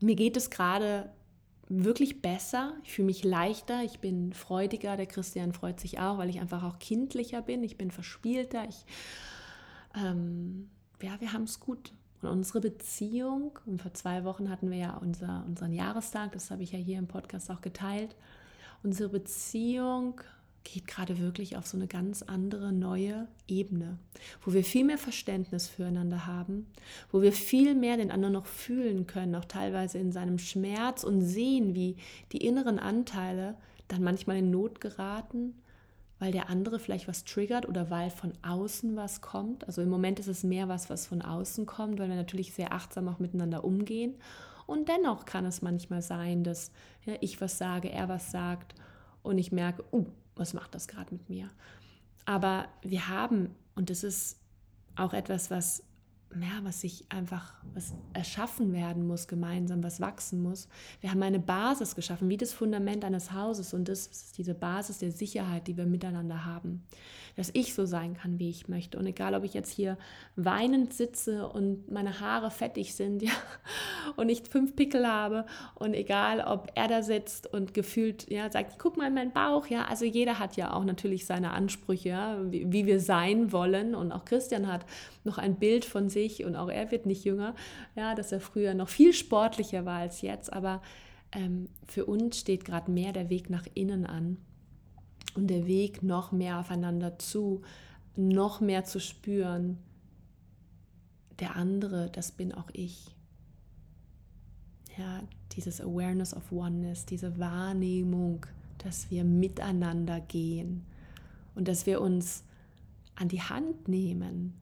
mir 0.00 0.16
geht 0.16 0.36
es 0.36 0.50
gerade 0.50 1.10
wirklich 1.68 2.20
besser. 2.22 2.74
Ich 2.82 2.92
fühle 2.92 3.06
mich 3.06 3.24
leichter, 3.24 3.84
ich 3.84 4.00
bin 4.00 4.32
freudiger. 4.32 4.96
Der 4.96 5.06
Christian 5.06 5.52
freut 5.52 5.78
sich 5.78 6.00
auch, 6.00 6.18
weil 6.18 6.30
ich 6.30 6.40
einfach 6.40 6.64
auch 6.64 6.78
kindlicher 6.78 7.42
bin. 7.42 7.62
Ich 7.62 7.76
bin 7.76 7.90
verspielter. 7.90 8.66
Ich 8.68 8.84
ähm, 9.94 10.68
ja, 11.02 11.20
wir 11.20 11.32
haben 11.32 11.44
es 11.44 11.60
gut. 11.60 11.92
Und 12.22 12.28
unsere 12.28 12.60
Beziehung, 12.60 13.58
und 13.66 13.80
vor 13.80 13.94
zwei 13.94 14.24
Wochen 14.24 14.50
hatten 14.50 14.70
wir 14.70 14.78
ja 14.78 14.96
unser, 14.96 15.44
unseren 15.46 15.72
Jahrestag, 15.72 16.32
das 16.32 16.50
habe 16.50 16.62
ich 16.62 16.72
ja 16.72 16.78
hier 16.78 16.98
im 16.98 17.06
Podcast 17.06 17.50
auch 17.50 17.60
geteilt, 17.60 18.16
unsere 18.82 19.08
Beziehung 19.08 20.20
geht 20.64 20.86
gerade 20.86 21.18
wirklich 21.18 21.56
auf 21.56 21.66
so 21.66 21.76
eine 21.76 21.86
ganz 21.86 22.22
andere 22.22 22.72
neue 22.72 23.26
Ebene, 23.46 23.98
wo 24.44 24.52
wir 24.52 24.64
viel 24.64 24.84
mehr 24.84 24.98
Verständnis 24.98 25.68
füreinander 25.68 26.26
haben, 26.26 26.66
wo 27.10 27.22
wir 27.22 27.32
viel 27.32 27.74
mehr 27.74 27.96
den 27.96 28.10
anderen 28.10 28.34
noch 28.34 28.46
fühlen 28.46 29.06
können, 29.06 29.34
auch 29.34 29.46
teilweise 29.46 29.98
in 29.98 30.12
seinem 30.12 30.38
Schmerz 30.38 31.04
und 31.04 31.22
sehen, 31.22 31.74
wie 31.74 31.96
die 32.32 32.44
inneren 32.44 32.78
Anteile 32.78 33.56
dann 33.86 34.02
manchmal 34.02 34.38
in 34.38 34.50
Not 34.50 34.80
geraten, 34.80 35.54
weil 36.18 36.32
der 36.32 36.50
andere 36.50 36.78
vielleicht 36.78 37.08
was 37.08 37.24
triggert 37.24 37.68
oder 37.68 37.90
weil 37.90 38.10
von 38.10 38.32
außen 38.42 38.96
was 38.96 39.20
kommt. 39.20 39.66
Also 39.66 39.82
im 39.82 39.88
Moment 39.88 40.18
ist 40.18 40.26
es 40.26 40.42
mehr 40.42 40.68
was, 40.68 40.90
was 40.90 41.06
von 41.06 41.22
außen 41.22 41.66
kommt, 41.66 41.98
weil 41.98 42.08
wir 42.08 42.16
natürlich 42.16 42.52
sehr 42.52 42.72
achtsam 42.72 43.08
auch 43.08 43.18
miteinander 43.18 43.64
umgehen. 43.64 44.14
Und 44.66 44.88
dennoch 44.88 45.24
kann 45.24 45.46
es 45.46 45.62
manchmal 45.62 46.02
sein, 46.02 46.44
dass 46.44 46.72
ja, 47.06 47.14
ich 47.20 47.40
was 47.40 47.56
sage, 47.56 47.90
er 47.90 48.08
was 48.08 48.30
sagt 48.30 48.74
und 49.22 49.38
ich 49.38 49.52
merke, 49.52 49.84
uh, 49.92 50.06
was 50.34 50.54
macht 50.54 50.74
das 50.74 50.88
gerade 50.88 51.14
mit 51.14 51.28
mir? 51.28 51.48
Aber 52.24 52.68
wir 52.82 53.08
haben, 53.08 53.54
und 53.74 53.88
das 53.88 54.04
ist 54.04 54.38
auch 54.96 55.14
etwas, 55.14 55.50
was 55.50 55.82
ja, 56.34 56.60
was 56.62 56.82
sich 56.82 57.06
einfach, 57.08 57.54
was 57.74 57.94
erschaffen 58.12 58.72
werden 58.72 59.06
muss 59.06 59.28
gemeinsam, 59.28 59.82
was 59.82 60.00
wachsen 60.00 60.42
muss. 60.42 60.68
Wir 61.00 61.10
haben 61.10 61.22
eine 61.22 61.38
Basis 61.38 61.94
geschaffen, 61.94 62.28
wie 62.28 62.36
das 62.36 62.52
Fundament 62.52 63.04
eines 63.04 63.32
Hauses. 63.32 63.72
Und 63.72 63.88
das 63.88 64.06
ist 64.06 64.36
diese 64.36 64.54
Basis 64.54 64.98
der 64.98 65.10
Sicherheit, 65.10 65.66
die 65.66 65.76
wir 65.76 65.86
miteinander 65.86 66.44
haben. 66.44 66.84
Dass 67.36 67.50
ich 67.54 67.72
so 67.72 67.86
sein 67.86 68.14
kann, 68.14 68.38
wie 68.38 68.50
ich 68.50 68.68
möchte. 68.68 68.98
Und 68.98 69.06
egal, 69.06 69.34
ob 69.34 69.44
ich 69.44 69.54
jetzt 69.54 69.70
hier 69.70 69.96
weinend 70.36 70.92
sitze 70.92 71.48
und 71.48 71.90
meine 71.90 72.20
Haare 72.20 72.50
fettig 72.50 72.94
sind, 72.94 73.22
ja, 73.22 73.32
und 74.16 74.28
ich 74.28 74.42
fünf 74.42 74.76
Pickel 74.76 75.08
habe. 75.08 75.46
Und 75.76 75.94
egal, 75.94 76.40
ob 76.40 76.70
er 76.74 76.88
da 76.88 77.02
sitzt 77.02 77.46
und 77.46 77.72
gefühlt, 77.72 78.30
ja, 78.30 78.50
sagt, 78.50 78.78
guck 78.78 78.98
mal 78.98 79.08
in 79.08 79.14
meinen 79.14 79.32
Bauch, 79.32 79.66
ja, 79.68 79.86
also 79.86 80.04
jeder 80.04 80.38
hat 80.38 80.56
ja 80.56 80.74
auch 80.74 80.84
natürlich 80.84 81.24
seine 81.24 81.52
Ansprüche, 81.52 82.10
ja, 82.10 82.38
wie, 82.52 82.70
wie 82.70 82.84
wir 82.84 83.00
sein 83.00 83.50
wollen. 83.50 83.94
Und 83.94 84.12
auch 84.12 84.26
Christian 84.26 84.70
hat 84.70 84.84
noch 85.28 85.38
ein 85.38 85.56
Bild 85.56 85.84
von 85.84 86.08
sich 86.08 86.44
und 86.44 86.56
auch 86.56 86.68
er 86.68 86.90
wird 86.90 87.06
nicht 87.06 87.24
jünger, 87.24 87.54
ja, 87.94 88.14
dass 88.14 88.32
er 88.32 88.40
früher 88.40 88.74
noch 88.74 88.88
viel 88.88 89.12
sportlicher 89.12 89.84
war 89.84 89.98
als 89.98 90.22
jetzt, 90.22 90.52
aber 90.52 90.82
ähm, 91.32 91.68
für 91.86 92.06
uns 92.06 92.38
steht 92.38 92.64
gerade 92.64 92.90
mehr 92.90 93.12
der 93.12 93.30
Weg 93.30 93.50
nach 93.50 93.66
innen 93.74 94.06
an 94.06 94.38
und 95.34 95.48
der 95.48 95.66
Weg 95.66 96.02
noch 96.02 96.32
mehr 96.32 96.58
aufeinander 96.58 97.18
zu, 97.18 97.62
noch 98.16 98.60
mehr 98.60 98.84
zu 98.84 98.98
spüren, 98.98 99.78
der 101.38 101.54
andere, 101.54 102.10
das 102.10 102.32
bin 102.32 102.52
auch 102.52 102.70
ich. 102.72 103.14
Ja, 104.96 105.22
dieses 105.52 105.80
Awareness 105.80 106.34
of 106.34 106.50
Oneness, 106.50 107.06
diese 107.06 107.38
Wahrnehmung, 107.38 108.46
dass 108.78 109.10
wir 109.10 109.22
miteinander 109.22 110.20
gehen 110.20 110.84
und 111.54 111.68
dass 111.68 111.86
wir 111.86 112.00
uns 112.00 112.42
an 113.14 113.28
die 113.28 113.42
Hand 113.42 113.86
nehmen 113.86 114.54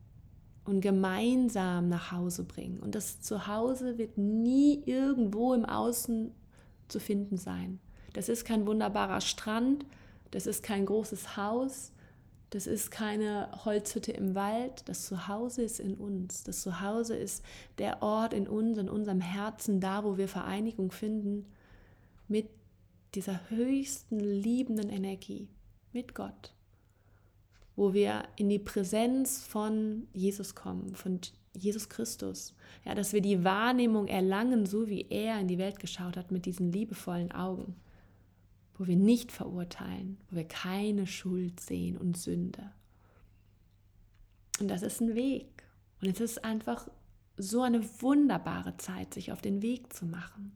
und 0.66 0.80
gemeinsam 0.80 1.88
nach 1.88 2.12
Hause 2.12 2.44
bringen. 2.44 2.80
Und 2.80 2.94
das 2.94 3.20
Zuhause 3.20 3.98
wird 3.98 4.18
nie 4.18 4.82
irgendwo 4.84 5.54
im 5.54 5.64
Außen 5.64 6.32
zu 6.88 7.00
finden 7.00 7.36
sein. 7.36 7.78
Das 8.12 8.28
ist 8.28 8.44
kein 8.44 8.66
wunderbarer 8.66 9.20
Strand, 9.20 9.86
das 10.30 10.46
ist 10.46 10.62
kein 10.62 10.86
großes 10.86 11.36
Haus, 11.36 11.92
das 12.50 12.66
ist 12.66 12.90
keine 12.90 13.48
Holzhütte 13.64 14.12
im 14.12 14.34
Wald. 14.34 14.88
Das 14.88 15.06
Zuhause 15.06 15.62
ist 15.62 15.80
in 15.80 15.94
uns. 15.94 16.44
Das 16.44 16.62
Zuhause 16.62 17.16
ist 17.16 17.44
der 17.78 18.02
Ort 18.02 18.32
in 18.32 18.46
uns, 18.46 18.78
in 18.78 18.88
unserem 18.88 19.20
Herzen, 19.20 19.80
da, 19.80 20.04
wo 20.04 20.16
wir 20.16 20.28
Vereinigung 20.28 20.90
finden 20.90 21.46
mit 22.28 22.48
dieser 23.14 23.50
höchsten 23.50 24.20
liebenden 24.20 24.90
Energie, 24.90 25.48
mit 25.92 26.14
Gott 26.14 26.55
wo 27.76 27.92
wir 27.92 28.24
in 28.36 28.48
die 28.48 28.58
Präsenz 28.58 29.44
von 29.44 30.08
Jesus 30.12 30.54
kommen, 30.54 30.94
von 30.94 31.20
Jesus 31.54 31.88
Christus. 31.88 32.54
Ja, 32.84 32.94
dass 32.94 33.12
wir 33.12 33.20
die 33.20 33.44
Wahrnehmung 33.44 34.08
erlangen, 34.08 34.66
so 34.66 34.88
wie 34.88 35.06
er 35.08 35.38
in 35.40 35.48
die 35.48 35.58
Welt 35.58 35.78
geschaut 35.78 36.16
hat, 36.16 36.30
mit 36.30 36.46
diesen 36.46 36.72
liebevollen 36.72 37.32
Augen. 37.32 37.76
Wo 38.74 38.86
wir 38.86 38.96
nicht 38.96 39.32
verurteilen, 39.32 40.18
wo 40.30 40.36
wir 40.36 40.48
keine 40.48 41.06
Schuld 41.06 41.60
sehen 41.60 41.96
und 41.96 42.16
Sünde. 42.16 42.72
Und 44.60 44.68
das 44.68 44.82
ist 44.82 45.00
ein 45.00 45.14
Weg. 45.14 45.64
Und 46.00 46.08
es 46.08 46.20
ist 46.20 46.44
einfach 46.44 46.88
so 47.36 47.62
eine 47.62 47.82
wunderbare 48.00 48.76
Zeit, 48.78 49.14
sich 49.14 49.32
auf 49.32 49.42
den 49.42 49.62
Weg 49.62 49.92
zu 49.92 50.06
machen. 50.06 50.52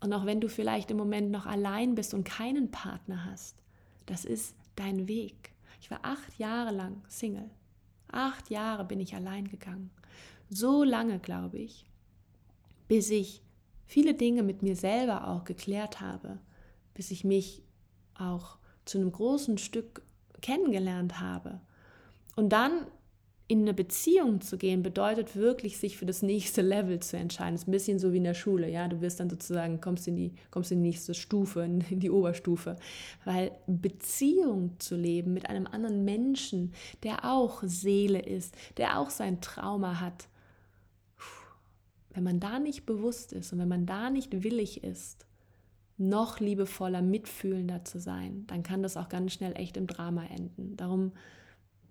Und 0.00 0.12
auch 0.12 0.26
wenn 0.26 0.40
du 0.40 0.48
vielleicht 0.48 0.90
im 0.90 0.98
Moment 0.98 1.30
noch 1.30 1.46
allein 1.46 1.94
bist 1.94 2.14
und 2.14 2.24
keinen 2.24 2.70
Partner 2.70 3.24
hast, 3.24 3.56
das 4.06 4.24
ist 4.24 4.54
dein 4.76 5.08
Weg. 5.08 5.53
Ich 5.84 5.90
war 5.90 6.00
acht 6.02 6.38
Jahre 6.38 6.74
lang 6.74 7.02
Single. 7.08 7.50
Acht 8.10 8.48
Jahre 8.48 8.86
bin 8.86 9.00
ich 9.00 9.14
allein 9.14 9.46
gegangen. 9.48 9.90
So 10.48 10.82
lange, 10.82 11.18
glaube 11.18 11.58
ich, 11.58 11.84
bis 12.88 13.10
ich 13.10 13.42
viele 13.84 14.14
Dinge 14.14 14.42
mit 14.42 14.62
mir 14.62 14.76
selber 14.76 15.28
auch 15.28 15.44
geklärt 15.44 16.00
habe, 16.00 16.38
bis 16.94 17.10
ich 17.10 17.22
mich 17.22 17.62
auch 18.18 18.56
zu 18.86 18.96
einem 18.96 19.12
großen 19.12 19.58
Stück 19.58 20.00
kennengelernt 20.40 21.20
habe. 21.20 21.60
Und 22.34 22.48
dann 22.54 22.86
in 23.46 23.62
eine 23.62 23.74
Beziehung 23.74 24.40
zu 24.40 24.56
gehen, 24.56 24.82
bedeutet 24.82 25.36
wirklich, 25.36 25.76
sich 25.76 25.98
für 25.98 26.06
das 26.06 26.22
nächste 26.22 26.62
Level 26.62 27.00
zu 27.00 27.18
entscheiden. 27.18 27.54
Das 27.54 27.62
ist 27.62 27.68
ein 27.68 27.72
bisschen 27.72 27.98
so 27.98 28.12
wie 28.12 28.16
in 28.16 28.24
der 28.24 28.34
Schule, 28.34 28.70
ja. 28.70 28.88
Du 28.88 29.02
wirst 29.02 29.20
dann 29.20 29.28
sozusagen, 29.28 29.82
kommst 29.82 30.08
in 30.08 30.16
die, 30.16 30.32
kommst 30.50 30.72
in 30.72 30.82
die 30.82 30.88
nächste 30.88 31.12
Stufe, 31.12 31.60
in 31.62 32.00
die 32.00 32.10
Oberstufe. 32.10 32.76
Weil 33.24 33.52
Beziehung 33.66 34.78
zu 34.78 34.96
leben 34.96 35.34
mit 35.34 35.48
einem 35.50 35.66
anderen 35.66 36.04
Menschen, 36.04 36.72
der 37.02 37.30
auch 37.30 37.62
Seele 37.64 38.20
ist, 38.20 38.56
der 38.78 38.98
auch 38.98 39.10
sein 39.10 39.42
Trauma 39.42 40.00
hat, 40.00 40.28
wenn 42.14 42.24
man 42.24 42.40
da 42.40 42.58
nicht 42.58 42.86
bewusst 42.86 43.32
ist 43.32 43.52
und 43.52 43.58
wenn 43.58 43.68
man 43.68 43.84
da 43.84 44.08
nicht 44.08 44.42
willig 44.42 44.84
ist, 44.84 45.26
noch 45.98 46.40
liebevoller, 46.40 47.02
mitfühlender 47.02 47.84
zu 47.84 48.00
sein, 48.00 48.44
dann 48.46 48.62
kann 48.62 48.82
das 48.82 48.96
auch 48.96 49.08
ganz 49.08 49.32
schnell 49.32 49.52
echt 49.56 49.76
im 49.76 49.86
Drama 49.86 50.24
enden. 50.24 50.76
Darum 50.76 51.12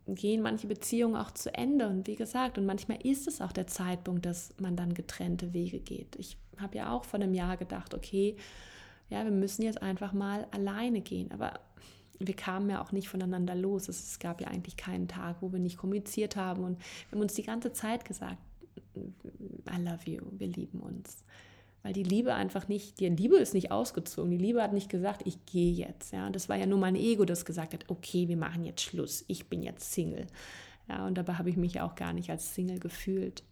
gehen 0.07 0.41
manche 0.41 0.67
Beziehungen 0.67 1.15
auch 1.15 1.31
zu 1.31 1.53
Ende. 1.53 1.87
Und 1.87 2.07
wie 2.07 2.15
gesagt, 2.15 2.57
und 2.57 2.65
manchmal 2.65 2.99
ist 3.05 3.27
es 3.27 3.41
auch 3.41 3.51
der 3.51 3.67
Zeitpunkt, 3.67 4.25
dass 4.25 4.53
man 4.59 4.75
dann 4.75 4.93
getrennte 4.93 5.53
Wege 5.53 5.79
geht. 5.79 6.15
Ich 6.17 6.37
habe 6.57 6.77
ja 6.77 6.91
auch 6.91 7.05
vor 7.05 7.19
einem 7.19 7.33
Jahr 7.33 7.57
gedacht, 7.57 7.93
okay, 7.93 8.35
ja, 9.09 9.23
wir 9.23 9.31
müssen 9.31 9.63
jetzt 9.63 9.81
einfach 9.81 10.13
mal 10.13 10.47
alleine 10.51 11.01
gehen. 11.01 11.31
Aber 11.31 11.59
wir 12.19 12.35
kamen 12.35 12.69
ja 12.69 12.81
auch 12.81 12.91
nicht 12.91 13.09
voneinander 13.09 13.55
los. 13.55 13.87
Es 13.87 14.19
gab 14.19 14.41
ja 14.41 14.47
eigentlich 14.47 14.77
keinen 14.77 15.07
Tag, 15.07 15.37
wo 15.41 15.51
wir 15.51 15.59
nicht 15.59 15.77
kommuniziert 15.77 16.35
haben. 16.35 16.63
Und 16.63 16.79
wir 16.79 17.17
haben 17.17 17.21
uns 17.21 17.33
die 17.33 17.43
ganze 17.43 17.73
Zeit 17.73 18.05
gesagt, 18.05 18.37
I 18.95 19.81
love 19.81 20.09
you, 20.09 20.21
wir 20.31 20.47
lieben 20.47 20.79
uns 20.79 21.23
weil 21.83 21.91
die 21.91 22.03
Liebe 22.03 22.33
einfach 22.33 22.69
nicht, 22.69 23.01
die 23.01 23.09
Liebe 23.09 23.35
ist 23.35 23.53
nicht 23.53 23.71
ausgezogen. 23.71 24.31
Die 24.31 24.37
Liebe 24.37 24.63
hat 24.63 24.71
nicht 24.71 24.89
gesagt, 24.89 25.23
ich 25.25 25.45
gehe 25.45 25.73
jetzt. 25.73 26.13
Ja, 26.13 26.29
das 26.29 26.47
war 26.47 26.55
ja 26.55 26.65
nur 26.65 26.79
mein 26.79 26.95
Ego, 26.95 27.25
das 27.25 27.43
gesagt 27.43 27.73
hat, 27.73 27.89
okay, 27.89 28.29
wir 28.29 28.37
machen 28.37 28.63
jetzt 28.63 28.81
Schluss. 28.81 29.25
Ich 29.27 29.49
bin 29.49 29.61
jetzt 29.61 29.91
Single. 29.91 30.25
Ja, 30.87 31.05
und 31.05 31.17
dabei 31.17 31.33
habe 31.33 31.49
ich 31.49 31.57
mich 31.57 31.81
auch 31.81 31.95
gar 31.95 32.13
nicht 32.13 32.29
als 32.29 32.55
Single 32.55 32.79
gefühlt. 32.79 33.43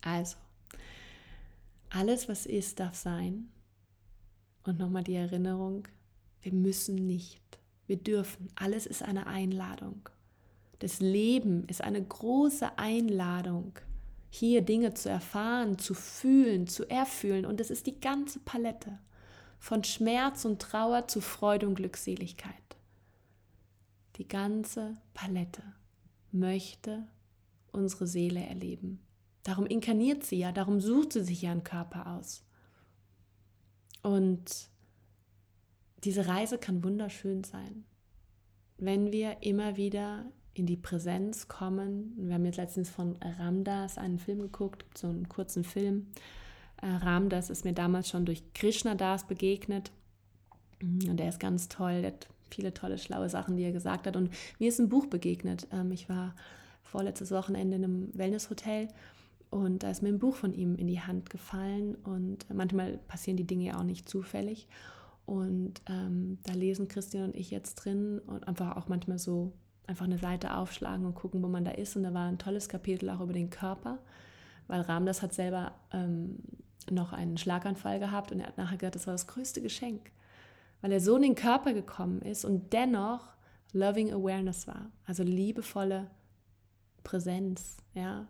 Also, 0.00 0.36
alles, 1.90 2.26
was 2.26 2.46
ist, 2.46 2.80
darf 2.80 2.94
sein. 2.94 3.48
Und 4.64 4.78
nochmal 4.78 5.04
die 5.04 5.14
Erinnerung, 5.14 5.86
wir 6.40 6.52
müssen 6.52 6.94
nicht, 6.94 7.58
wir 7.86 7.96
dürfen. 7.96 8.48
Alles 8.54 8.86
ist 8.86 9.02
eine 9.02 9.26
Einladung. 9.26 10.08
Das 10.78 11.00
Leben 11.00 11.64
ist 11.68 11.82
eine 11.82 12.02
große 12.02 12.78
Einladung 12.78 13.78
hier 14.36 14.62
Dinge 14.62 14.94
zu 14.94 15.08
erfahren, 15.08 15.78
zu 15.78 15.94
fühlen, 15.94 16.66
zu 16.66 16.88
erfühlen. 16.88 17.46
Und 17.46 17.60
es 17.60 17.70
ist 17.70 17.86
die 17.86 17.98
ganze 18.00 18.38
Palette 18.40 18.98
von 19.58 19.82
Schmerz 19.82 20.44
und 20.44 20.60
Trauer 20.60 21.08
zu 21.08 21.20
Freude 21.20 21.66
und 21.66 21.76
Glückseligkeit. 21.76 22.54
Die 24.16 24.28
ganze 24.28 24.96
Palette 25.14 25.62
möchte 26.32 27.06
unsere 27.72 28.06
Seele 28.06 28.40
erleben. 28.40 29.00
Darum 29.42 29.66
inkarniert 29.66 30.24
sie 30.24 30.38
ja, 30.38 30.52
darum 30.52 30.80
sucht 30.80 31.12
sie 31.12 31.24
sich 31.24 31.46
einen 31.46 31.64
Körper 31.64 32.16
aus. 32.16 32.44
Und 34.02 34.68
diese 36.04 36.26
Reise 36.26 36.58
kann 36.58 36.84
wunderschön 36.84 37.42
sein, 37.42 37.84
wenn 38.76 39.12
wir 39.12 39.42
immer 39.42 39.76
wieder 39.76 40.30
in 40.58 40.66
die 40.66 40.76
Präsenz 40.76 41.48
kommen. 41.48 42.14
Wir 42.16 42.34
haben 42.34 42.44
jetzt 42.44 42.56
letztens 42.56 42.88
von 42.88 43.16
Ramdas 43.38 43.98
einen 43.98 44.18
Film 44.18 44.40
geguckt, 44.40 44.84
so 44.96 45.08
einen 45.08 45.28
kurzen 45.28 45.64
Film. 45.64 46.06
Äh, 46.80 46.86
Ramdas 46.86 47.50
ist 47.50 47.64
mir 47.64 47.72
damals 47.72 48.08
schon 48.08 48.24
durch 48.24 48.42
Krishna 48.54 48.94
Das 48.94 49.26
begegnet. 49.26 49.92
Und 50.82 51.16
der 51.16 51.28
ist 51.28 51.40
ganz 51.40 51.68
toll, 51.68 52.02
der 52.02 52.12
hat 52.12 52.28
viele 52.50 52.72
tolle, 52.72 52.98
schlaue 52.98 53.28
Sachen, 53.28 53.56
die 53.56 53.64
er 53.64 53.72
gesagt 53.72 54.06
hat. 54.06 54.16
Und 54.16 54.30
mir 54.58 54.68
ist 54.68 54.78
ein 54.78 54.88
Buch 54.88 55.06
begegnet. 55.06 55.66
Ähm, 55.72 55.92
ich 55.92 56.08
war 56.08 56.34
vorletztes 56.84 57.30
Wochenende 57.30 57.76
in 57.76 57.84
einem 57.84 58.10
Wellnesshotel 58.14 58.88
und 59.50 59.82
da 59.82 59.90
ist 59.90 60.02
mir 60.02 60.08
ein 60.08 60.18
Buch 60.18 60.36
von 60.36 60.52
ihm 60.52 60.76
in 60.76 60.86
die 60.86 61.00
Hand 61.00 61.30
gefallen. 61.30 61.96
Und 61.96 62.46
manchmal 62.52 62.98
passieren 63.08 63.36
die 63.36 63.46
Dinge 63.46 63.66
ja 63.66 63.78
auch 63.78 63.84
nicht 63.84 64.08
zufällig. 64.08 64.68
Und 65.24 65.82
ähm, 65.88 66.38
da 66.44 66.52
lesen 66.52 66.88
Christian 66.88 67.24
und 67.24 67.36
ich 67.36 67.50
jetzt 67.50 67.74
drin 67.76 68.20
und 68.20 68.46
einfach 68.46 68.76
auch 68.76 68.88
manchmal 68.88 69.18
so 69.18 69.52
einfach 69.86 70.04
eine 70.04 70.18
Seite 70.18 70.56
aufschlagen 70.56 71.06
und 71.06 71.14
gucken, 71.14 71.42
wo 71.42 71.48
man 71.48 71.64
da 71.64 71.72
ist. 71.72 71.96
Und 71.96 72.02
da 72.02 72.14
war 72.14 72.26
ein 72.26 72.38
tolles 72.38 72.68
Kapitel 72.68 73.08
auch 73.10 73.20
über 73.20 73.32
den 73.32 73.50
Körper, 73.50 73.98
weil 74.66 74.80
Ramdas 74.80 75.22
hat 75.22 75.32
selber 75.32 75.72
ähm, 75.92 76.38
noch 76.90 77.12
einen 77.12 77.38
Schlaganfall 77.38 77.98
gehabt 77.98 78.32
und 78.32 78.40
er 78.40 78.48
hat 78.48 78.58
nachher 78.58 78.78
gesagt, 78.78 78.96
das 78.96 79.06
war 79.06 79.14
das 79.14 79.26
größte 79.26 79.60
Geschenk, 79.62 80.10
weil 80.80 80.92
er 80.92 81.00
so 81.00 81.16
in 81.16 81.22
den 81.22 81.34
Körper 81.34 81.72
gekommen 81.72 82.20
ist 82.22 82.44
und 82.44 82.72
dennoch 82.72 83.28
loving 83.72 84.12
awareness 84.12 84.66
war, 84.66 84.90
also 85.04 85.22
liebevolle 85.22 86.10
Präsenz, 87.02 87.76
ja, 87.94 88.26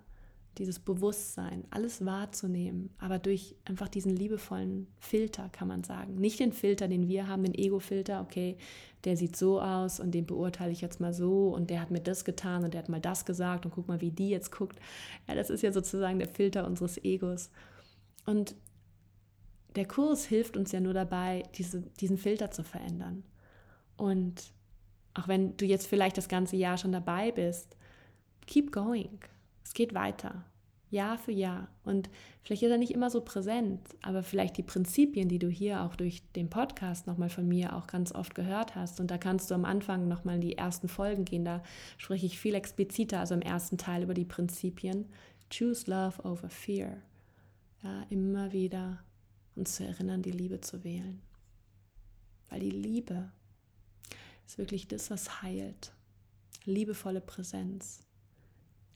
dieses 0.59 0.79
Bewusstsein, 0.79 1.65
alles 1.71 2.05
wahrzunehmen, 2.05 2.91
aber 2.99 3.19
durch 3.19 3.57
einfach 3.65 3.89
diesen 3.89 4.17
liebevollen 4.17 4.87
Filter, 4.99 5.49
kann 5.51 5.69
man 5.69 5.85
sagen. 5.85 6.17
Nicht 6.17 6.41
den 6.41 6.53
Filter, 6.53 6.89
den 6.89 7.09
wir 7.09 7.29
haben, 7.29 7.43
den 7.43 7.55
Ego-Filter, 7.55 8.23
okay, 8.23 8.57
der 9.05 9.17
sieht 9.17 9.37
so 9.37 9.61
aus 9.61 10.01
und 10.01 10.13
den 10.13 10.27
beurteile 10.27 10.73
ich 10.73 10.81
jetzt 10.81 11.01
mal 11.01 11.13
so 11.13 11.55
und 11.55 11.71
der 11.71 11.81
hat 11.81 11.91
mir 11.91 12.01
das 12.01 12.25
getan 12.25 12.65
und 12.65 12.75
der 12.75 12.83
hat 12.83 12.89
mal 12.89 13.01
das 13.01 13.25
gesagt 13.25 13.67
und 13.67 13.73
guck 13.73 13.87
mal, 13.87 14.01
wie 14.01 14.11
die 14.11 14.31
jetzt 14.31 14.51
guckt. 14.51 14.79
Ja, 15.29 15.35
das 15.35 15.51
ist 15.51 15.63
ja 15.63 15.73
sozusagen 15.73 16.19
der 16.19 16.29
Filter 16.29 16.67
unseres 16.67 16.97
Egos. 17.05 17.51
Und 18.25 18.55
der 19.77 19.87
Kurs 19.87 20.25
hilft 20.25 20.57
uns 20.57 20.73
ja 20.73 20.81
nur 20.81 20.95
dabei, 20.95 21.43
diese, 21.57 21.83
diesen 22.01 22.17
Filter 22.17 22.51
zu 22.51 22.65
verändern. 22.65 23.23
Und 23.97 24.53
auch 25.15 25.29
wenn 25.29 25.57
du 25.57 25.65
jetzt 25.65 25.87
vielleicht 25.87 26.19
das 26.19 26.29
ganze 26.29 26.57
Jahr 26.57 26.79
schon 26.79 26.93
dabei 26.93 27.31
bist, 27.31 27.77
keep 28.47 28.73
going. 28.73 29.19
Es 29.67 29.75
geht 29.75 29.95
weiter, 29.95 30.45
Jahr 30.91 31.19
für 31.19 31.33
Jahr. 31.33 31.67
Und 31.83 32.09
vielleicht 32.45 32.63
ist 32.63 32.71
er 32.71 32.79
nicht 32.79 32.95
immer 32.95 33.11
so 33.11 33.21
präsent, 33.21 33.81
aber 34.01 34.23
vielleicht 34.23 34.57
die 34.57 34.63
Prinzipien, 34.63 35.29
die 35.29 35.41
du 35.41 35.49
hier 35.49 35.83
auch 35.83 35.97
durch 35.97 36.23
den 36.37 36.49
Podcast 36.49 37.09
nochmal 37.09 37.31
von 37.31 37.49
mir 37.49 37.75
auch 37.75 37.89
ganz 37.89 38.13
oft 38.13 38.37
gehört 38.37 38.77
hast. 38.77 39.01
Und 39.01 39.11
da 39.11 39.19
kannst 39.19 39.51
du 39.51 39.57
am 39.57 39.65
Anfang 39.65 40.07
nochmal 40.07 40.37
in 40.37 40.41
die 40.41 40.57
ersten 40.57 40.87
Folgen 40.87 41.25
gehen. 41.25 41.45
Da 41.45 41.65
spreche 41.99 42.27
ich 42.27 42.39
viel 42.39 42.55
expliziter, 42.55 43.19
also 43.19 43.35
im 43.35 43.43
ersten 43.43 43.77
Teil 43.77 44.05
über 44.05 44.15
die 44.15 44.25
Prinzipien. 44.25 45.07
Choose 45.53 45.91
love 45.91 46.23
over 46.23 46.49
fear. 46.49 46.99
Ja, 47.83 48.05
immer 48.09 48.53
wieder 48.53 49.03
uns 49.57 49.75
zu 49.75 49.85
erinnern, 49.85 50.23
die 50.23 50.31
Liebe 50.31 50.61
zu 50.61 50.85
wählen. 50.85 51.21
Weil 52.51 52.61
die 52.61 52.71
Liebe 52.71 53.33
ist 54.47 54.59
wirklich 54.59 54.87
das, 54.87 55.11
was 55.11 55.43
heilt. 55.43 55.93
Liebevolle 56.67 57.21
Präsenz 57.21 58.06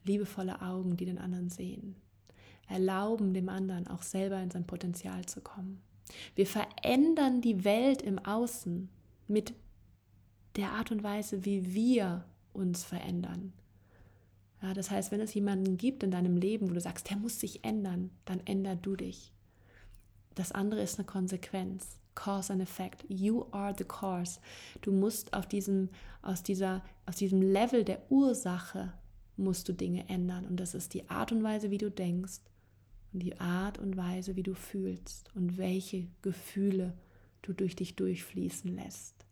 liebevolle 0.05 0.61
Augen, 0.63 0.97
die 0.97 1.05
den 1.05 1.19
anderen 1.19 1.51
sehen. 1.51 1.97
Erlauben 2.69 3.35
dem 3.35 3.49
anderen 3.49 3.87
auch 3.89 4.03
selber 4.03 4.41
in 4.41 4.51
sein 4.51 4.67
Potenzial 4.67 5.27
zu 5.27 5.41
kommen. 5.41 5.81
Wir 6.35 6.47
verändern 6.47 7.41
die 7.41 7.65
Welt 7.65 8.03
im 8.03 8.19
Außen 8.19 8.89
mit 9.29 9.55
der 10.57 10.73
Art 10.73 10.91
und 10.91 11.03
Weise, 11.03 11.45
wie 11.45 11.75
wir 11.75 12.25
uns 12.53 12.85
verändern. 12.85 13.53
Ja, 14.63 14.75
das 14.75 14.91
heißt, 14.91 15.11
wenn 15.11 15.21
es 15.21 15.35
jemanden 15.35 15.77
gibt 15.77 16.03
in 16.03 16.11
deinem 16.11 16.37
Leben, 16.37 16.69
wo 16.69 16.75
du 16.75 16.81
sagst, 16.81 17.09
der 17.09 17.17
muss 17.17 17.41
sich 17.41 17.65
ändern, 17.65 18.11
dann 18.25 18.41
änder 18.47 18.77
du 18.77 18.95
dich. 18.95 19.33
Das 20.35 20.53
andere 20.53 20.83
ist 20.83 20.99
eine 20.99 21.07
Konsequenz. 21.07 21.99
Cause 22.15 22.53
and 22.53 22.61
Effect. 22.61 23.05
You 23.09 23.47
are 23.53 23.75
the 23.77 23.85
cause. 23.85 24.41
Du 24.83 24.93
musst 24.93 25.33
auf 25.33 25.47
diesem, 25.47 25.89
aus, 26.23 26.43
dieser, 26.43 26.83
aus 27.07 27.17
diesem 27.17 27.41
Level 27.41 27.85
der 27.85 28.11
Ursache 28.11 28.93
musst 29.41 29.69
du 29.69 29.73
Dinge 29.73 30.09
ändern. 30.09 30.45
Und 30.47 30.59
das 30.59 30.75
ist 30.75 30.95
die 30.95 31.09
Art 31.09 31.33
und 31.33 31.43
Weise, 31.43 31.71
wie 31.71 31.79
du 31.79 31.91
denkst 31.91 32.41
und 33.13 33.21
die 33.21 33.39
Art 33.41 33.79
und 33.79 33.97
Weise, 33.97 34.37
wie 34.37 34.43
du 34.43 34.55
fühlst 34.55 35.31
und 35.35 35.59
welche 35.59 36.09
Gefühle 36.23 36.97
du 37.43 37.53
durch 37.53 37.77
dich 37.77 37.97
durchfließen 37.97 38.75
lässt. 38.75 39.27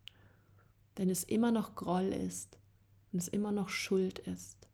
Wenn 0.97 1.11
es 1.11 1.25
immer 1.25 1.53
noch 1.53 1.75
Groll 1.75 2.09
ist 2.09 2.59
und 3.13 3.21
es 3.21 3.29
immer 3.29 3.53
noch 3.53 3.69
Schuld 3.69 4.19
ist, 4.19 4.69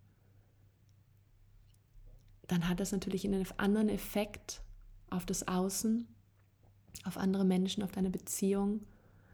dann 2.46 2.68
hat 2.68 2.80
das 2.80 2.92
natürlich 2.92 3.26
einen 3.26 3.46
anderen 3.56 3.88
Effekt 3.88 4.62
auf 5.10 5.26
das 5.26 5.48
Außen, 5.48 6.06
auf 7.04 7.16
andere 7.16 7.44
Menschen, 7.44 7.82
auf 7.82 7.92
deine 7.92 8.10
Beziehung, 8.10 8.86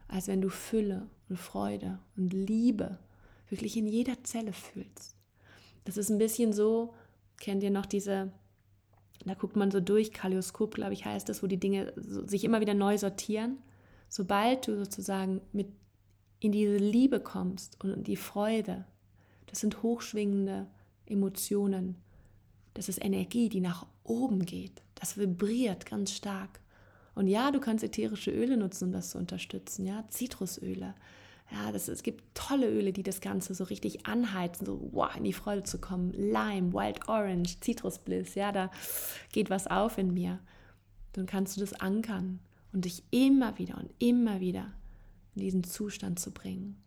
als 0.07 0.27
wenn 0.27 0.41
du 0.41 0.49
Fülle 0.49 1.09
und 1.29 1.37
Freude 1.37 1.99
und 2.17 2.33
Liebe 2.33 2.99
wirklich 3.49 3.77
in 3.77 3.87
jeder 3.87 4.23
Zelle 4.23 4.53
fühlst. 4.53 5.20
Das 5.83 5.97
ist 5.97 6.09
ein 6.09 6.17
bisschen 6.17 6.53
so, 6.53 6.93
kennt 7.39 7.63
ihr 7.63 7.71
noch 7.71 7.85
diese, 7.85 8.31
da 9.25 9.33
guckt 9.33 9.55
man 9.55 9.71
so 9.71 9.79
durch, 9.79 10.11
Kaleidoskop, 10.11 10.75
glaube 10.75 10.93
ich, 10.93 11.05
heißt 11.05 11.27
das, 11.27 11.43
wo 11.43 11.47
die 11.47 11.59
Dinge 11.59 11.93
so, 11.95 12.25
sich 12.25 12.43
immer 12.43 12.61
wieder 12.61 12.73
neu 12.73 12.97
sortieren. 12.97 13.57
Sobald 14.09 14.67
du 14.67 14.77
sozusagen 14.77 15.41
mit 15.51 15.67
in 16.39 16.51
diese 16.51 16.77
Liebe 16.77 17.19
kommst 17.19 17.81
und 17.83 18.07
die 18.07 18.15
Freude, 18.15 18.85
das 19.45 19.59
sind 19.59 19.83
hochschwingende 19.83 20.67
Emotionen. 21.05 21.95
Das 22.73 22.89
ist 22.89 23.03
Energie, 23.03 23.49
die 23.49 23.61
nach 23.61 23.85
oben 24.03 24.45
geht. 24.45 24.81
Das 24.95 25.17
vibriert 25.17 25.85
ganz 25.85 26.11
stark. 26.11 26.59
Und 27.13 27.27
ja, 27.27 27.51
du 27.51 27.59
kannst 27.59 27.83
ätherische 27.83 28.31
Öle 28.31 28.57
nutzen, 28.57 28.85
um 28.85 28.91
das 28.91 29.11
zu 29.11 29.17
unterstützen, 29.17 29.85
ja, 29.85 30.05
Zitrusöle. 30.09 30.95
Ja, 31.51 31.71
das, 31.71 31.89
es 31.89 32.01
gibt 32.01 32.23
tolle 32.33 32.69
Öle, 32.69 32.93
die 32.93 33.03
das 33.03 33.19
Ganze 33.19 33.53
so 33.53 33.65
richtig 33.65 34.05
anheizen, 34.05 34.65
so 34.65 34.89
wow, 34.93 35.13
in 35.15 35.25
die 35.25 35.33
Freude 35.33 35.63
zu 35.63 35.79
kommen. 35.79 36.11
Lime, 36.11 36.71
Wild 36.71 37.09
Orange, 37.09 37.59
Zitrusbliss, 37.59 38.35
ja, 38.35 38.51
da 38.51 38.71
geht 39.33 39.49
was 39.49 39.67
auf 39.67 39.97
in 39.97 40.13
mir. 40.13 40.39
Dann 41.11 41.25
kannst 41.25 41.57
du 41.57 41.61
das 41.61 41.73
ankern 41.73 42.39
und 42.71 42.85
dich 42.85 43.03
immer 43.11 43.57
wieder 43.57 43.77
und 43.77 43.91
immer 43.99 44.39
wieder 44.39 44.71
in 45.35 45.41
diesen 45.41 45.63
Zustand 45.65 46.19
zu 46.19 46.31
bringen. 46.31 46.81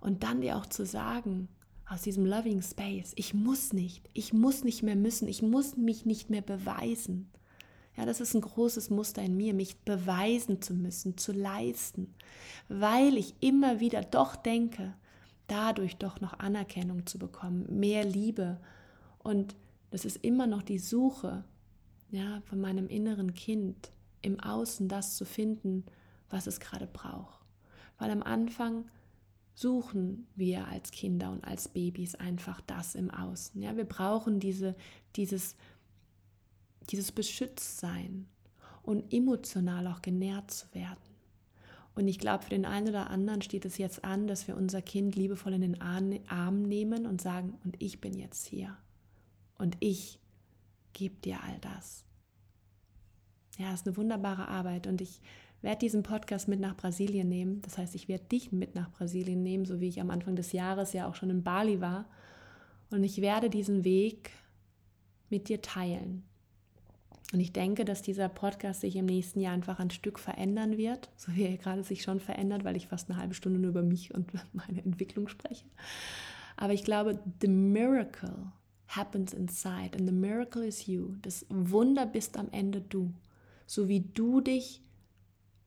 Und 0.00 0.22
dann 0.22 0.42
dir 0.42 0.56
auch 0.56 0.66
zu 0.66 0.84
sagen, 0.84 1.48
aus 1.88 2.02
diesem 2.02 2.26
Loving 2.26 2.62
Space, 2.62 3.12
ich 3.16 3.34
muss 3.34 3.72
nicht, 3.72 4.08
ich 4.12 4.32
muss 4.32 4.64
nicht 4.64 4.82
mehr 4.82 4.96
müssen, 4.96 5.28
ich 5.28 5.42
muss 5.42 5.76
mich 5.76 6.04
nicht 6.04 6.30
mehr 6.30 6.42
beweisen. 6.42 7.30
Ja, 8.00 8.06
das 8.06 8.22
ist 8.22 8.32
ein 8.32 8.40
großes 8.40 8.88
Muster 8.88 9.20
in 9.20 9.36
mir, 9.36 9.52
mich 9.52 9.80
beweisen 9.80 10.62
zu 10.62 10.72
müssen, 10.72 11.18
zu 11.18 11.32
leisten, 11.32 12.14
weil 12.70 13.18
ich 13.18 13.34
immer 13.40 13.78
wieder 13.78 14.00
doch 14.00 14.36
denke, 14.36 14.94
dadurch 15.48 15.98
doch 15.98 16.18
noch 16.22 16.38
Anerkennung 16.38 17.04
zu 17.04 17.18
bekommen, 17.18 17.66
mehr 17.68 18.06
Liebe. 18.06 18.58
Und 19.18 19.54
das 19.90 20.06
ist 20.06 20.24
immer 20.24 20.46
noch 20.46 20.62
die 20.62 20.78
Suche 20.78 21.44
ja, 22.10 22.40
von 22.46 22.58
meinem 22.58 22.88
inneren 22.88 23.34
Kind 23.34 23.90
im 24.22 24.40
Außen 24.40 24.88
das 24.88 25.16
zu 25.18 25.26
finden, 25.26 25.84
was 26.30 26.46
es 26.46 26.58
gerade 26.58 26.86
braucht. 26.86 27.44
Weil 27.98 28.10
am 28.12 28.22
Anfang 28.22 28.86
suchen 29.54 30.26
wir 30.36 30.68
als 30.68 30.90
Kinder 30.90 31.32
und 31.32 31.44
als 31.44 31.68
Babys 31.68 32.14
einfach 32.14 32.62
das 32.62 32.94
im 32.94 33.10
Außen. 33.10 33.60
Ja, 33.60 33.76
wir 33.76 33.84
brauchen 33.84 34.40
diese, 34.40 34.74
dieses 35.16 35.54
dieses 36.92 37.12
Beschütztsein 37.12 38.26
und 38.82 39.12
emotional 39.12 39.86
auch 39.86 40.02
genährt 40.02 40.50
zu 40.50 40.66
werden. 40.74 40.98
Und 41.94 42.08
ich 42.08 42.18
glaube, 42.18 42.44
für 42.44 42.50
den 42.50 42.64
einen 42.64 42.88
oder 42.88 43.10
anderen 43.10 43.42
steht 43.42 43.64
es 43.64 43.76
jetzt 43.76 44.04
an, 44.04 44.26
dass 44.26 44.46
wir 44.48 44.56
unser 44.56 44.80
Kind 44.80 45.16
liebevoll 45.16 45.54
in 45.54 45.60
den 45.60 45.80
Arm 45.80 46.62
nehmen 46.62 47.06
und 47.06 47.20
sagen, 47.20 47.58
und 47.64 47.76
ich 47.82 48.00
bin 48.00 48.14
jetzt 48.14 48.46
hier. 48.46 48.76
Und 49.58 49.76
ich 49.80 50.18
gebe 50.92 51.16
dir 51.16 51.42
all 51.42 51.58
das. 51.60 52.04
Ja, 53.58 53.74
ist 53.74 53.86
eine 53.86 53.96
wunderbare 53.96 54.48
Arbeit 54.48 54.86
und 54.86 55.00
ich 55.00 55.20
werde 55.60 55.80
diesen 55.80 56.02
Podcast 56.02 56.48
mit 56.48 56.60
nach 56.60 56.76
Brasilien 56.76 57.28
nehmen. 57.28 57.60
Das 57.62 57.76
heißt, 57.76 57.94
ich 57.94 58.08
werde 58.08 58.24
dich 58.24 58.52
mit 58.52 58.74
nach 58.74 58.90
Brasilien 58.90 59.42
nehmen, 59.42 59.66
so 59.66 59.80
wie 59.80 59.88
ich 59.88 60.00
am 60.00 60.10
Anfang 60.10 60.36
des 60.36 60.52
Jahres 60.52 60.94
ja 60.94 61.06
auch 61.06 61.14
schon 61.14 61.28
in 61.28 61.42
Bali 61.42 61.80
war. 61.80 62.06
Und 62.90 63.04
ich 63.04 63.20
werde 63.20 63.50
diesen 63.50 63.84
Weg 63.84 64.30
mit 65.28 65.48
dir 65.48 65.60
teilen. 65.60 66.24
Und 67.32 67.38
ich 67.38 67.52
denke, 67.52 67.84
dass 67.84 68.02
dieser 68.02 68.28
Podcast 68.28 68.80
sich 68.80 68.96
im 68.96 69.06
nächsten 69.06 69.40
Jahr 69.40 69.54
einfach 69.54 69.78
ein 69.78 69.90
Stück 69.90 70.18
verändern 70.18 70.76
wird, 70.76 71.10
so 71.16 71.34
wie 71.34 71.44
er 71.44 71.56
gerade 71.56 71.84
sich 71.84 72.02
schon 72.02 72.18
verändert, 72.18 72.64
weil 72.64 72.76
ich 72.76 72.88
fast 72.88 73.08
eine 73.08 73.20
halbe 73.20 73.34
Stunde 73.34 73.60
nur 73.60 73.70
über 73.70 73.82
mich 73.82 74.12
und 74.12 74.32
meine 74.52 74.82
Entwicklung 74.84 75.28
spreche. 75.28 75.66
Aber 76.56 76.72
ich 76.72 76.84
glaube, 76.84 77.20
the 77.40 77.48
miracle 77.48 78.52
happens 78.88 79.32
inside 79.32 79.96
and 79.96 80.08
the 80.08 80.14
miracle 80.14 80.64
is 80.64 80.86
you. 80.86 81.14
Das 81.22 81.46
Wunder 81.48 82.04
bist 82.06 82.36
am 82.36 82.48
Ende 82.50 82.80
du. 82.80 83.14
So 83.66 83.88
wie 83.88 84.00
du 84.00 84.40
dich, 84.40 84.82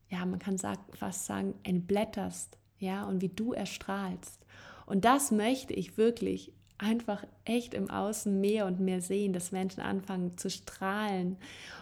ja, 0.09 0.25
man 0.25 0.39
kann 0.39 0.57
fast 0.57 1.25
sagen, 1.25 1.55
entblätterst, 1.63 2.57
ja, 2.77 3.05
und 3.05 3.21
wie 3.21 3.29
du 3.29 3.53
erstrahlst. 3.53 4.45
Und 4.85 5.05
das 5.05 5.31
möchte 5.31 5.73
ich 5.73 5.97
wirklich 5.97 6.51
einfach 6.77 7.25
echt 7.45 7.73
im 7.73 7.89
Außen 7.89 8.39
mehr 8.39 8.65
und 8.65 8.79
mehr 8.79 9.01
sehen, 9.01 9.33
dass 9.33 9.51
Menschen 9.51 9.81
anfangen 9.81 10.37
zu 10.37 10.49
strahlen 10.49 11.37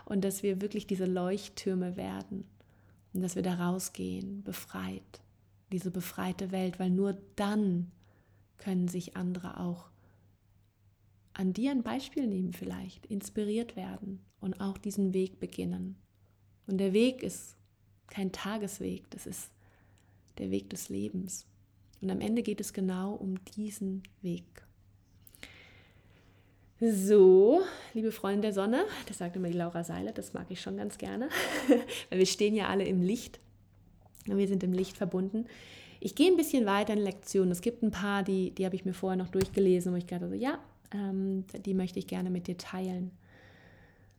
und 0.05 0.23
dass 0.23 0.43
wir 0.43 0.61
wirklich 0.61 0.87
diese 0.87 1.05
Leuchttürme 1.05 1.95
werden 1.95 2.45
und 3.13 3.21
dass 3.21 3.35
wir 3.35 3.43
da 3.43 3.55
rausgehen, 3.55 4.43
befreit, 4.43 5.21
diese 5.71 5.91
befreite 5.91 6.51
Welt, 6.51 6.79
weil 6.79 6.89
nur 6.89 7.17
dann 7.35 7.91
können 8.57 8.87
sich 8.87 9.17
andere 9.17 9.59
auch 9.59 9.89
an 11.33 11.53
dir 11.53 11.71
ein 11.71 11.83
Beispiel 11.83 12.27
nehmen 12.27 12.53
vielleicht, 12.53 13.05
inspiriert 13.05 13.75
werden 13.75 14.19
und 14.39 14.59
auch 14.59 14.77
diesen 14.77 15.13
Weg 15.13 15.39
beginnen. 15.39 15.95
Und 16.67 16.77
der 16.77 16.93
Weg 16.93 17.23
ist 17.23 17.55
kein 18.07 18.31
Tagesweg, 18.31 19.09
das 19.11 19.25
ist 19.25 19.51
der 20.37 20.51
Weg 20.51 20.69
des 20.69 20.89
Lebens. 20.89 21.47
Und 22.01 22.09
am 22.09 22.19
Ende 22.19 22.43
geht 22.43 22.59
es 22.59 22.73
genau 22.73 23.13
um 23.13 23.43
diesen 23.45 24.03
Weg. 24.21 24.65
So, 26.83 27.61
liebe 27.93 28.11
Freunde 28.11 28.41
der 28.41 28.53
Sonne, 28.53 28.85
das 29.07 29.19
sagt 29.19 29.35
immer 29.35 29.49
die 29.49 29.57
Laura 29.57 29.83
Seiler, 29.83 30.13
das 30.13 30.33
mag 30.33 30.47
ich 30.49 30.61
schon 30.61 30.77
ganz 30.77 30.97
gerne, 30.97 31.29
weil 32.09 32.17
wir 32.17 32.25
stehen 32.25 32.55
ja 32.55 32.69
alle 32.69 32.85
im 32.85 33.03
Licht. 33.03 33.39
Wir 34.25 34.47
sind 34.47 34.63
im 34.63 34.73
Licht 34.73 34.97
verbunden. 34.97 35.45
Ich 35.99 36.15
gehe 36.15 36.31
ein 36.31 36.37
bisschen 36.37 36.65
weiter 36.65 36.93
in 36.93 36.99
Lektionen. 36.99 37.51
Es 37.51 37.61
gibt 37.61 37.83
ein 37.83 37.91
paar, 37.91 38.23
die, 38.23 38.49
die 38.55 38.65
habe 38.65 38.75
ich 38.75 38.83
mir 38.83 38.95
vorher 38.95 39.15
noch 39.15 39.29
durchgelesen, 39.29 39.93
wo 39.93 39.95
ich 39.95 40.07
gerade 40.07 40.27
so, 40.27 40.33
ja, 40.33 40.57
ähm, 40.91 41.45
die 41.65 41.75
möchte 41.75 41.99
ich 41.99 42.07
gerne 42.07 42.31
mit 42.31 42.47
dir 42.47 42.57
teilen. 42.57 43.11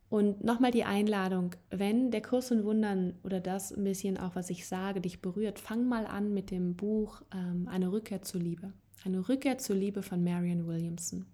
Und 0.09 0.45
nochmal 0.45 0.71
die 0.71 0.85
Einladung, 0.85 1.57
wenn 1.71 2.13
der 2.13 2.23
Kurs 2.23 2.53
in 2.53 2.63
Wundern 2.63 3.15
oder 3.25 3.41
das 3.41 3.73
ein 3.73 3.83
bisschen 3.83 4.19
auch, 4.19 4.37
was 4.37 4.51
ich 4.51 4.69
sage, 4.69 5.01
dich 5.01 5.21
berührt, 5.21 5.59
fang 5.59 5.89
mal 5.89 6.07
an 6.07 6.33
mit 6.33 6.53
dem 6.53 6.77
Buch 6.77 7.23
ähm, 7.35 7.67
Eine 7.67 7.91
Rückkehr 7.91 8.23
zur 8.23 8.41
Liebe. 8.41 8.73
Eine 9.05 9.29
Rückkehr 9.29 9.59
zur 9.59 9.75
Liebe 9.75 10.05
von 10.05 10.23
Marion 10.23 10.69
Williamson. 10.69 11.27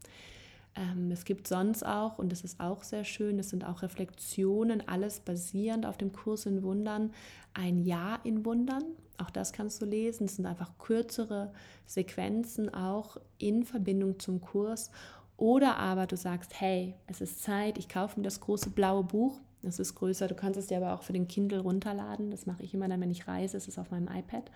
Ähm, 0.79 1.11
es 1.11 1.25
gibt 1.25 1.49
sonst 1.49 1.85
auch, 1.85 2.19
und 2.19 2.31
das 2.31 2.45
ist 2.45 2.61
auch 2.61 2.85
sehr 2.85 3.05
schön, 3.05 3.39
es 3.39 3.51
sind 3.51 3.65
auch 3.65 3.83
Reflexionen, 3.83 4.87
alles 4.87 5.21
basierend 5.21 5.85
auf 5.85 5.99
dem 5.99 6.13
Kurs 6.13 6.47
in 6.47 6.63
Wundern, 6.63 7.13
ein 7.53 7.81
Jahr 7.81 8.21
in 8.25 8.45
Wundern. 8.45 8.85
Auch 9.19 9.31
das 9.31 9.53
kannst 9.53 9.83
du 9.83 9.87
lesen. 9.87 10.27
Es 10.27 10.37
sind 10.37 10.47
einfach 10.47 10.79
kürzere 10.79 11.53
Sequenzen 11.87 12.73
auch 12.73 13.17
in 13.39 13.65
Verbindung 13.65 14.21
zum 14.21 14.41
Kurs. 14.41 14.93
Oder 15.37 15.77
aber 15.77 16.07
du 16.07 16.17
sagst, 16.17 16.61
hey, 16.61 16.95
es 17.09 17.21
ist 17.21 17.43
Zeit, 17.43 17.79
ich 17.79 17.89
kaufe 17.89 18.21
mir 18.21 18.25
das 18.25 18.41
große 18.41 18.71
blaue 18.71 19.03
Buch. 19.03 19.41
Das 19.63 19.81
ist 19.81 19.97
größer. 19.97 20.29
Du 20.29 20.37
kannst 20.37 20.59
es 20.59 20.69
dir 20.69 20.77
aber 20.77 20.95
auch 20.95 21.03
für 21.03 21.13
den 21.13 21.27
Kindle 21.27 21.61
runterladen. 21.61 22.31
Das 22.31 22.47
mache 22.47 22.63
ich 22.63 22.75
immer 22.75 22.89
dann, 22.89 23.01
wenn 23.01 23.11
ich 23.11 23.27
reise. 23.27 23.57
Es 23.57 23.67
ist 23.67 23.79
auf 23.79 23.91
meinem 23.91 24.07
iPad. 24.07 24.53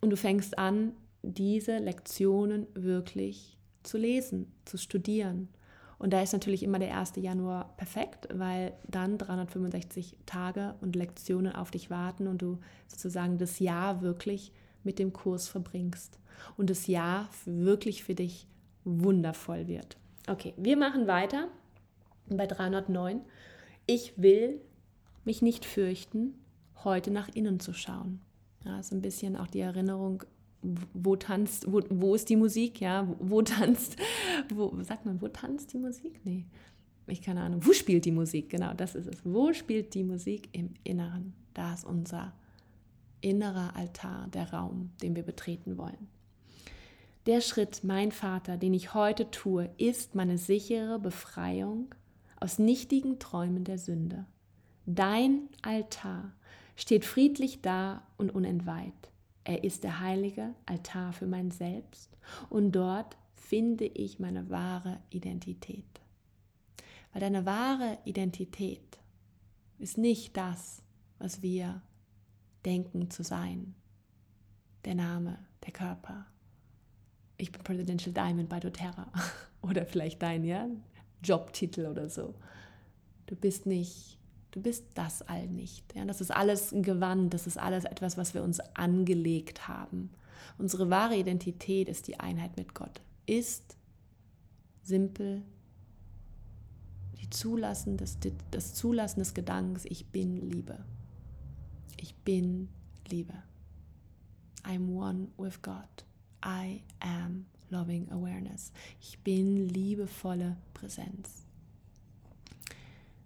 Und 0.00 0.10
du 0.10 0.16
fängst 0.16 0.56
an, 0.56 0.92
diese 1.22 1.78
Lektionen 1.78 2.68
wirklich 2.74 3.53
zu 3.84 3.98
lesen, 3.98 4.52
zu 4.64 4.76
studieren. 4.78 5.48
Und 5.98 6.12
da 6.12 6.20
ist 6.20 6.32
natürlich 6.32 6.62
immer 6.62 6.78
der 6.78 6.98
1. 6.98 7.14
Januar 7.16 7.74
perfekt, 7.76 8.28
weil 8.32 8.74
dann 8.88 9.16
365 9.16 10.16
Tage 10.26 10.74
und 10.80 10.96
Lektionen 10.96 11.54
auf 11.54 11.70
dich 11.70 11.88
warten 11.88 12.26
und 12.26 12.42
du 12.42 12.58
sozusagen 12.88 13.38
das 13.38 13.58
Jahr 13.58 14.02
wirklich 14.02 14.52
mit 14.82 14.98
dem 14.98 15.12
Kurs 15.12 15.48
verbringst. 15.48 16.18
Und 16.56 16.68
das 16.68 16.88
Jahr 16.88 17.28
wirklich 17.46 18.04
für 18.04 18.14
dich 18.14 18.46
wundervoll 18.84 19.66
wird. 19.66 19.96
Okay, 20.28 20.52
wir 20.56 20.76
machen 20.76 21.06
weiter 21.06 21.48
bei 22.28 22.46
309. 22.46 23.20
Ich 23.86 24.14
will 24.20 24.60
mich 25.24 25.42
nicht 25.42 25.64
fürchten, 25.64 26.34
heute 26.82 27.10
nach 27.10 27.28
innen 27.34 27.60
zu 27.60 27.72
schauen. 27.72 28.20
Ja, 28.64 28.78
ist 28.80 28.92
ein 28.92 29.02
bisschen 29.02 29.36
auch 29.36 29.46
die 29.46 29.60
Erinnerung, 29.60 30.24
wo 30.92 31.16
tanzt, 31.16 31.70
wo, 31.70 31.80
wo 31.90 32.14
ist 32.14 32.28
die 32.28 32.36
Musik, 32.36 32.80
ja, 32.80 33.06
wo, 33.08 33.16
wo 33.20 33.42
tanzt, 33.42 33.96
wo, 34.54 34.74
sagt 34.82 35.06
man, 35.06 35.20
wo 35.20 35.28
tanzt 35.28 35.72
die 35.72 35.78
Musik? 35.78 36.20
Nee, 36.24 36.44
ich 37.06 37.22
keine 37.22 37.42
Ahnung, 37.42 37.64
wo 37.64 37.72
spielt 37.72 38.04
die 38.04 38.12
Musik? 38.12 38.50
Genau, 38.50 38.72
das 38.74 38.94
ist 38.94 39.06
es. 39.06 39.20
Wo 39.24 39.52
spielt 39.52 39.94
die 39.94 40.04
Musik 40.04 40.48
im 40.52 40.74
Inneren? 40.84 41.34
Da 41.52 41.74
ist 41.74 41.84
unser 41.84 42.32
innerer 43.20 43.76
Altar, 43.76 44.28
der 44.28 44.52
Raum, 44.52 44.90
den 45.02 45.16
wir 45.16 45.22
betreten 45.22 45.78
wollen. 45.78 46.08
Der 47.26 47.40
Schritt, 47.40 47.84
mein 47.84 48.12
Vater, 48.12 48.58
den 48.58 48.74
ich 48.74 48.92
heute 48.92 49.30
tue, 49.30 49.70
ist 49.78 50.14
meine 50.14 50.36
sichere 50.36 50.98
Befreiung 50.98 51.94
aus 52.38 52.58
nichtigen 52.58 53.18
Träumen 53.18 53.64
der 53.64 53.78
Sünde. 53.78 54.26
Dein 54.84 55.48
Altar 55.62 56.32
steht 56.76 57.06
friedlich 57.06 57.62
da 57.62 58.02
und 58.18 58.34
unentweiht. 58.34 58.92
Er 59.44 59.62
ist 59.62 59.84
der 59.84 60.00
heilige 60.00 60.54
Altar 60.66 61.12
für 61.12 61.26
mein 61.26 61.50
Selbst 61.50 62.16
und 62.48 62.72
dort 62.72 63.16
finde 63.34 63.84
ich 63.84 64.18
meine 64.18 64.48
wahre 64.48 65.00
Identität. 65.10 65.84
Weil 67.12 67.20
deine 67.20 67.44
wahre 67.44 67.98
Identität 68.04 68.98
ist 69.78 69.98
nicht 69.98 70.36
das, 70.36 70.82
was 71.18 71.42
wir 71.42 71.82
denken 72.64 73.10
zu 73.10 73.22
sein. 73.22 73.74
Der 74.84 74.94
Name, 74.94 75.38
der 75.64 75.72
Körper, 75.72 76.26
ich 77.36 77.52
bin 77.52 77.62
Presidential 77.62 78.12
Diamond 78.12 78.48
bei 78.48 78.60
doTERRA 78.60 79.12
oder 79.62 79.86
vielleicht 79.86 80.22
dein 80.22 80.44
ja, 80.44 80.68
Jobtitel 81.22 81.86
oder 81.86 82.08
so. 82.08 82.34
Du 83.26 83.36
bist 83.36 83.66
nicht, 83.66 84.18
du 84.54 84.62
bist 84.62 84.84
das 84.94 85.22
all 85.22 85.48
nicht. 85.48 85.94
Ja, 85.96 86.04
das 86.04 86.20
ist 86.20 86.30
alles 86.30 86.72
ein 86.72 86.84
Gewand, 86.84 87.34
das 87.34 87.48
ist 87.48 87.58
alles 87.58 87.84
etwas, 87.84 88.16
was 88.16 88.34
wir 88.34 88.44
uns 88.44 88.60
angelegt 88.60 89.66
haben. 89.66 90.10
Unsere 90.58 90.90
wahre 90.90 91.16
Identität 91.16 91.88
ist 91.88 92.06
die 92.06 92.20
Einheit 92.20 92.56
mit 92.56 92.72
Gott. 92.72 93.00
Ist 93.26 93.76
simpel 94.84 95.42
die 97.20 97.30
Zulassen 97.30 97.96
des, 97.96 98.18
das 98.52 98.74
Zulassen 98.74 99.18
des 99.18 99.34
Gedankens, 99.34 99.86
ich 99.86 100.06
bin 100.06 100.36
Liebe. 100.36 100.78
Ich 101.96 102.14
bin 102.14 102.68
Liebe. 103.08 103.34
I'm 104.62 104.94
one 104.94 105.28
with 105.36 105.60
God. 105.62 106.04
I 106.44 106.82
am 107.00 107.46
loving 107.70 108.08
awareness. 108.12 108.72
Ich 109.00 109.18
bin 109.18 109.68
liebevolle 109.68 110.56
Präsenz. 110.74 111.43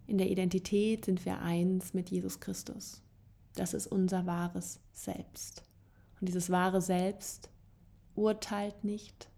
In 0.09 0.16
der 0.16 0.31
Identität 0.31 1.05
sind 1.05 1.25
wir 1.27 1.40
eins 1.42 1.92
mit 1.92 2.09
Jesus 2.11 2.40
Christus. 2.40 3.03
Das 3.55 3.75
ist 3.75 3.87
unser 3.87 4.25
wahres 4.25 4.81
Selbst. 4.90 5.62
Und 6.18 6.29
dieses 6.29 6.49
wahre 6.49 6.81
Selbst 6.81 7.51
urteilt 8.14 8.85
nicht 8.85 9.29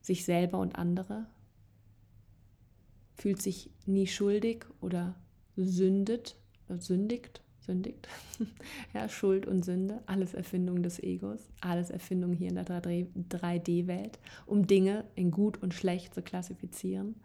sich 0.00 0.24
selber 0.24 0.58
und 0.58 0.76
andere, 0.76 1.26
fühlt 3.14 3.40
sich 3.40 3.70
nie 3.86 4.06
schuldig 4.06 4.64
oder 4.80 5.14
sündet, 5.56 6.36
sündigt, 6.68 7.42
sündigt. 7.60 8.08
ja, 8.94 9.08
Schuld 9.08 9.46
und 9.46 9.66
Sünde, 9.66 10.02
alles 10.06 10.32
Erfindung 10.32 10.82
des 10.82 10.98
Egos, 11.02 11.40
alles 11.60 11.90
Erfindung 11.90 12.32
hier 12.32 12.48
in 12.48 12.56
der 12.56 12.66
3D-Welt, 12.66 14.18
um 14.46 14.66
Dinge 14.66 15.04
in 15.14 15.30
gut 15.30 15.62
und 15.62 15.74
schlecht 15.74 16.14
zu 16.14 16.22
klassifizieren. 16.22 17.16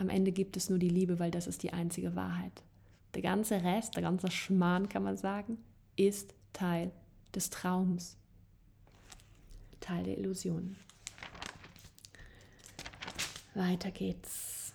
Am 0.00 0.08
Ende 0.08 0.32
gibt 0.32 0.56
es 0.56 0.70
nur 0.70 0.78
die 0.78 0.88
Liebe, 0.88 1.18
weil 1.18 1.30
das 1.30 1.46
ist 1.46 1.62
die 1.62 1.74
einzige 1.74 2.16
Wahrheit. 2.16 2.62
Der 3.12 3.20
ganze 3.20 3.62
Rest, 3.62 3.96
der 3.96 4.02
ganze 4.02 4.30
Schmarrn, 4.30 4.88
kann 4.88 5.02
man 5.02 5.18
sagen, 5.18 5.58
ist 5.94 6.32
Teil 6.54 6.90
des 7.34 7.50
Traums, 7.50 8.16
Teil 9.78 10.04
der 10.04 10.16
Illusion. 10.16 10.76
Weiter 13.54 13.90
geht's. 13.90 14.72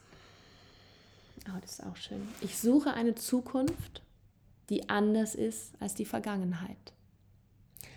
Oh, 1.49 1.57
das 1.59 1.79
ist 1.79 1.83
auch 1.87 1.95
schön. 1.95 2.21
Ich 2.41 2.59
suche 2.59 2.93
eine 2.93 3.15
Zukunft, 3.15 4.03
die 4.69 4.89
anders 4.89 5.33
ist 5.33 5.73
als 5.79 5.95
die 5.95 6.05
Vergangenheit. 6.05 6.93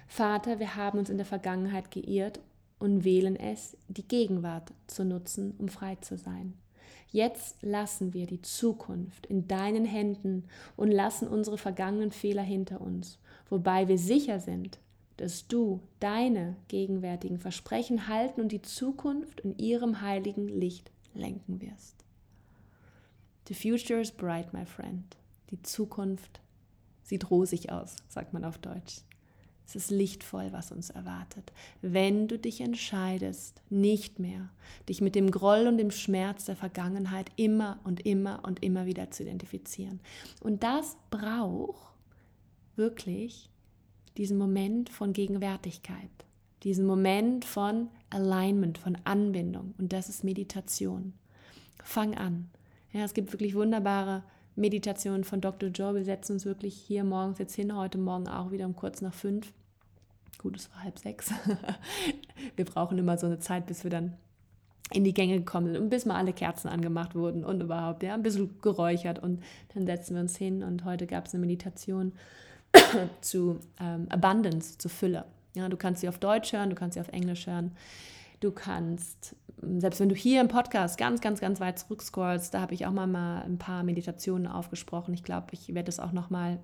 Vater, 0.07 0.61
wir 0.61 0.77
haben 0.77 0.99
uns 0.99 1.11
in 1.11 1.19
der 1.19 1.27
Vergangenheit 1.27 1.91
geirrt 1.91 2.41
und 2.79 3.05
wählen 3.05 3.37
es, 3.37 3.77
die 3.89 4.09
Gegenwart 4.09 4.73
zu 4.87 5.05
nutzen, 5.05 5.55
um 5.59 5.69
frei 5.69 5.97
zu 5.97 6.17
sein. 6.17 6.55
Jetzt 7.11 7.57
lassen 7.63 8.13
wir 8.13 8.27
die 8.27 8.43
Zukunft 8.43 9.27
in 9.27 9.49
deinen 9.49 9.85
Händen 9.85 10.45
und 10.77 10.91
lassen 10.91 11.29
unsere 11.29 11.59
vergangenen 11.59 12.11
Fehler 12.11 12.43
hinter 12.43 12.81
uns, 12.81 13.19
wobei 13.49 13.89
wir 13.89 13.99
sicher 13.99 14.41
sind, 14.41 14.79
dass 15.17 15.49
du 15.49 15.81
deine 16.01 16.57
gegenwärtigen 16.69 17.39
Versprechen 17.39 18.09
halten 18.09 18.41
und 18.41 18.53
die 18.53 18.63
Zukunft 18.63 19.41
in 19.41 19.57
ihrem 19.59 20.01
heiligen 20.01 20.49
Licht 20.49 20.93
lenken 21.15 21.61
wirst. 21.61 22.05
The 23.49 23.55
future 23.55 24.01
is 24.01 24.13
bright, 24.13 24.53
my 24.53 24.65
friend. 24.65 25.17
Die 25.51 25.61
Zukunft 25.63 26.41
sieht 27.03 27.31
rosig 27.31 27.73
aus, 27.73 27.97
sagt 28.09 28.33
man 28.33 28.45
auf 28.45 28.59
Deutsch. 28.59 29.01
Es 29.69 29.77
ist 29.77 29.91
lichtvoll, 29.91 30.49
was 30.53 30.73
uns 30.73 30.89
erwartet, 30.89 31.53
wenn 31.83 32.27
du 32.27 32.39
dich 32.39 32.63
entscheidest, 32.63 33.61
nicht 33.69 34.19
mehr 34.19 34.49
dich 34.89 35.03
mit 35.03 35.15
dem 35.15 35.31
Groll 35.31 35.67
und 35.67 35.77
dem 35.77 35.91
Schmerz 35.91 36.47
der 36.47 36.57
Vergangenheit 36.57 37.31
immer 37.37 37.79
und 37.85 38.07
immer 38.07 38.41
und 38.47 38.65
immer 38.65 38.87
wieder 38.87 39.11
zu 39.11 39.25
identifizieren. 39.25 40.01
Und 40.41 40.63
das 40.63 40.97
braucht 41.11 41.93
wirklich 42.77 43.51
diesen 44.17 44.39
Moment 44.39 44.89
von 44.89 45.13
Gegenwärtigkeit, 45.13 46.09
diesen 46.63 46.87
Moment 46.87 47.45
von 47.45 47.89
Alignment, 48.09 48.79
von 48.79 48.97
Anbindung. 49.05 49.75
Und 49.77 49.93
das 49.93 50.09
ist 50.09 50.25
Meditation. 50.25 51.13
Fang 51.85 52.17
an. 52.17 52.49
Ja, 52.95 53.05
es 53.05 53.13
gibt 53.13 53.35
wirklich 53.35 53.55
wunderbare 53.55 54.23
Meditation 54.57 55.25
von 55.25 55.43
Dr. 55.43 55.69
Joe. 55.69 55.95
Wir 55.95 56.05
setzen 56.05 56.33
uns 56.33 56.47
wirklich 56.47 56.75
hier 56.75 57.05
morgens 57.05 57.39
jetzt 57.39 57.55
hin, 57.55 57.77
heute 57.77 57.99
Morgen 57.99 58.29
auch 58.29 58.51
wieder 58.51 58.65
um 58.65 58.75
kurz 58.75 59.03
nach 59.03 59.13
fünf. 59.13 59.53
Gut, 60.39 60.57
es 60.57 60.71
war 60.73 60.85
halb 60.85 60.99
sechs. 60.99 61.33
wir 62.57 62.65
brauchen 62.65 62.97
immer 62.99 63.19
so 63.19 63.27
eine 63.27 63.41
Zeit, 63.41 63.67
bis 63.67 63.85
wir 63.85 63.91
dann 63.91 64.15
in 64.91 65.05
die 65.05 65.13
Gänge 65.13 65.39
gekommen 65.39 65.67
sind 65.67 65.77
und 65.77 65.91
bis 65.91 66.07
mal 66.07 66.17
alle 66.17 66.33
Kerzen 66.33 66.69
angemacht 66.69 67.15
wurden 67.15 67.45
und 67.45 67.61
überhaupt, 67.61 68.03
ja, 68.03 68.15
ein 68.15 68.23
bisschen 68.23 68.59
geräuchert 68.63 69.19
und 69.19 69.43
dann 69.75 69.87
setzen 69.87 70.15
wir 70.15 70.23
uns 70.23 70.37
hin 70.37 70.63
und 70.63 70.85
heute 70.85 71.07
gab 71.07 71.27
es 71.27 71.35
eine 71.35 71.41
Meditation 71.43 72.13
zu 73.21 73.61
ähm, 73.81 74.07
Abundance, 74.09 74.79
zu 74.79 74.89
Fülle. 74.89 75.25
Ja, 75.55 75.69
du 75.69 75.77
kannst 75.77 76.01
sie 76.01 76.09
auf 76.09 76.19
Deutsch 76.19 76.53
hören, 76.53 76.71
du 76.71 76.77
kannst 76.77 76.95
sie 76.95 77.01
auf 77.01 77.09
Englisch 77.09 77.47
hören. 77.47 77.73
Du 78.41 78.53
kannst, 78.53 79.35
selbst 79.61 79.99
wenn 79.99 80.09
du 80.09 80.15
hier 80.15 80.41
im 80.41 80.49
Podcast 80.49 80.97
ganz, 80.97 81.21
ganz, 81.21 81.41
ganz 81.41 81.59
weit 81.59 81.79
zurückscrollst, 81.81 82.55
da 82.55 82.61
habe 82.61 82.75
ich 82.75 82.87
auch 82.87 82.93
mal, 82.93 83.09
mal 83.09 83.43
ein 83.43 83.59
paar 83.59 83.83
Meditationen 83.83 84.47
aufgesprochen. 84.47 85.13
Ich 85.13 85.25
glaube, 85.25 85.49
ich 85.53 85.75
werde 85.75 85.89
es 85.89 85.99
auch 85.99 86.13
noch 86.13 86.31
mal 86.31 86.61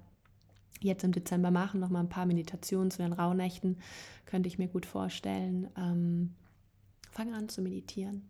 jetzt 0.81 1.05
im 1.05 1.12
Dezember 1.12 1.51
machen, 1.51 1.81
noch 1.81 1.91
mal 1.91 2.01
ein 2.01 2.09
paar 2.09 2.27
Meditationen 2.27 2.91
zu 2.91 2.99
den 2.99 3.12
Rauhnächten, 3.12 3.79
könnte 4.27 4.49
ich 4.49 4.59
mir 4.59 4.68
gut 4.68 4.87
vorstellen. 4.87 5.68
Ähm, 5.77 6.35
fang 7.11 7.33
an 7.33 7.49
zu 7.49 7.62
meditieren. 7.62 8.29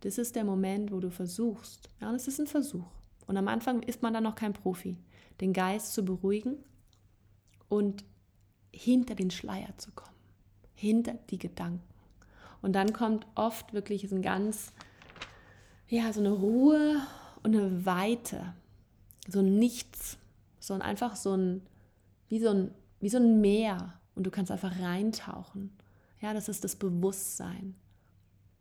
Das 0.00 0.16
ist 0.16 0.36
der 0.36 0.44
Moment, 0.44 0.92
wo 0.92 1.00
du 1.00 1.10
versuchst, 1.10 1.90
ja, 2.00 2.08
und 2.08 2.14
es 2.14 2.28
ist 2.28 2.40
ein 2.40 2.46
Versuch. 2.46 2.86
Und 3.26 3.36
am 3.36 3.48
Anfang 3.48 3.82
ist 3.82 4.02
man 4.02 4.14
dann 4.14 4.24
noch 4.24 4.34
kein 4.34 4.54
Profi, 4.54 4.96
den 5.40 5.52
Geist 5.52 5.92
zu 5.92 6.04
beruhigen 6.04 6.56
und 7.68 8.04
hinter 8.72 9.14
den 9.14 9.30
Schleier 9.30 9.76
zu 9.76 9.92
kommen, 9.92 10.16
hinter 10.74 11.14
die 11.30 11.38
Gedanken. 11.38 11.82
Und 12.62 12.74
dann 12.74 12.92
kommt 12.92 13.26
oft 13.34 13.72
wirklich 13.72 14.08
so 14.08 14.16
ein 14.16 14.22
ganz, 14.22 14.72
ja, 15.88 16.12
so 16.12 16.20
eine 16.20 16.32
Ruhe 16.32 17.00
und 17.42 17.54
eine 17.56 17.84
Weite, 17.86 18.54
so 19.28 19.42
Nichts, 19.42 20.18
so 20.60 20.74
ein, 20.74 20.82
einfach 20.82 21.16
so 21.16 21.34
ein, 21.34 21.62
wie 22.28 22.38
so 22.38 22.50
ein, 22.50 22.70
wie 23.00 23.08
so 23.08 23.18
ein 23.18 23.40
Meer 23.40 23.94
und 24.14 24.24
du 24.24 24.30
kannst 24.30 24.52
einfach 24.52 24.78
reintauchen. 24.78 25.72
Ja, 26.20 26.34
das 26.34 26.48
ist 26.48 26.62
das 26.62 26.76
Bewusstsein. 26.76 27.74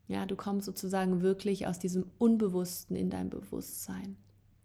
Ja, 0.08 0.26
du 0.26 0.36
kommst 0.36 0.66
sozusagen 0.66 1.22
wirklich 1.22 1.68
aus 1.68 1.78
diesem 1.78 2.06
Unbewussten 2.18 2.95
in 2.95 3.10
dein 3.10 3.30
Bewusstsein, 3.30 4.18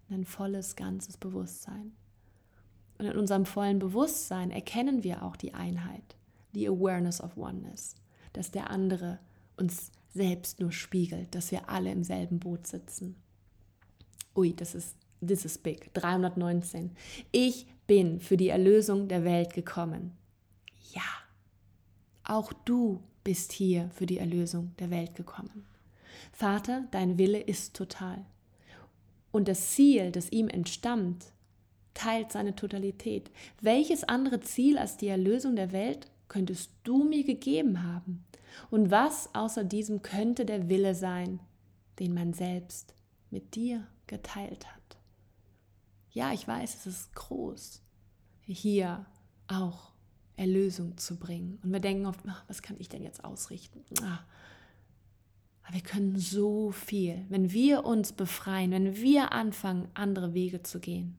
in 0.09 0.21
ein 0.21 0.25
volles, 0.25 0.77
ganzes 0.77 1.19
Bewusstsein. 1.19 1.93
Und 2.97 3.07
in 3.07 3.17
unserem 3.17 3.45
vollen 3.45 3.79
Bewusstsein 3.79 4.51
erkennen 4.51 5.03
wir 5.03 5.23
auch 5.23 5.37
die 5.37 5.53
Einheit, 5.53 6.17
die 6.55 6.67
Awareness 6.69 7.21
of 7.21 7.37
Oneness, 7.37 7.95
dass 8.33 8.53
der 8.53 8.71
andere 8.71 9.19
uns 9.57 9.91
selbst 10.15 10.61
nur 10.61 10.73
spiegelt, 10.73 11.35
dass 11.35 11.51
wir 11.51 11.69
alle 11.69 11.91
im 11.91 12.05
selben 12.05 12.39
Boot 12.39 12.67
sitzen. 12.67 13.17
Ui, 14.37 14.55
das 14.55 14.75
ist 14.75 14.97
this 15.21 15.45
is 15.45 15.59
big. 15.59 15.93
319. 15.95 16.91
Ich 17.33 17.67
bin 17.87 18.21
für 18.21 18.37
die 18.37 18.49
Erlösung 18.49 19.09
der 19.09 19.25
Welt 19.25 19.53
gekommen. 19.53 20.13
Ja, 20.93 21.03
auch 22.25 22.53
du 22.53 23.03
bist 23.23 23.53
hier 23.53 23.91
für 23.91 24.07
die 24.07 24.19
Erlösung 24.19 24.73
der 24.79 24.91
Welt 24.91 25.15
gekommen. 25.15 25.67
Vater, 26.33 26.85
dein 26.91 27.19
Wille 27.19 27.41
ist 27.41 27.75
total. 27.75 28.25
Und 29.33 29.49
das 29.49 29.71
Ziel, 29.71 30.13
das 30.13 30.31
ihm 30.31 30.49
entstammt, 30.49 31.27
teilt 31.95 32.33
seine 32.33 32.55
Totalität. 32.55 33.31
Welches 33.61 34.05
andere 34.05 34.41
Ziel 34.41 34.79
als 34.79 34.97
die 34.97 35.09
Erlösung 35.09 35.57
der 35.57 35.73
Welt 35.73 36.11
könntest 36.29 36.71
du 36.85 37.05
mir 37.05 37.25
gegeben 37.25 37.83
haben? 37.83 38.25
Und 38.71 38.91
was 38.91 39.35
außer 39.35 39.65
diesem 39.65 40.03
könnte 40.03 40.45
der 40.45 40.69
Wille 40.69 40.95
sein, 40.95 41.41
den 41.99 42.15
man 42.15 42.33
selbst 42.33 42.95
mit 43.31 43.55
dir 43.55 43.87
geteilt 44.07 44.67
hat? 44.67 44.99
Ja, 46.15 46.33
ich 46.33 46.47
weiß, 46.47 46.77
es 46.77 46.87
ist 46.87 47.15
groß, 47.15 47.83
hier 48.47 49.05
auch 49.49 49.93
Erlösung 50.37 50.97
zu 50.97 51.17
bringen. 51.19 51.59
Und 51.63 51.73
wir 51.73 51.81
denken 51.81 52.07
oft, 52.07 52.21
ach, 52.27 52.45
was 52.49 52.63
kann 52.63 52.77
ich 52.79 52.89
denn 52.89 53.03
jetzt 53.03 53.25
ausrichten? 53.25 53.85
Ach, 54.03 54.25
aber 55.65 55.75
wir 55.75 55.83
können 55.83 56.17
so 56.17 56.71
viel. 56.71 57.25
Wenn 57.29 57.53
wir 57.53 57.85
uns 57.85 58.13
befreien, 58.13 58.71
wenn 58.71 58.97
wir 58.97 59.33
anfangen, 59.33 59.89
andere 59.95 60.35
Wege 60.35 60.63
zu 60.63 60.79
gehen, 60.79 61.17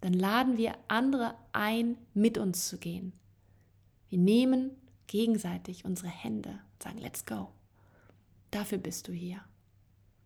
dann 0.00 0.12
laden 0.12 0.56
wir 0.56 0.76
andere 0.86 1.34
ein, 1.52 1.96
mit 2.14 2.38
uns 2.38 2.68
zu 2.68 2.78
gehen. 2.78 3.12
Wir 4.08 4.18
nehmen 4.18 4.70
gegenseitig 5.08 5.84
unsere 5.84 6.08
Hände 6.08 6.50
und 6.50 6.82
sagen, 6.82 6.98
let's 6.98 7.26
go. 7.26 7.48
Dafür 8.50 8.78
bist 8.78 9.08
du 9.08 9.12
hier. 9.12 9.40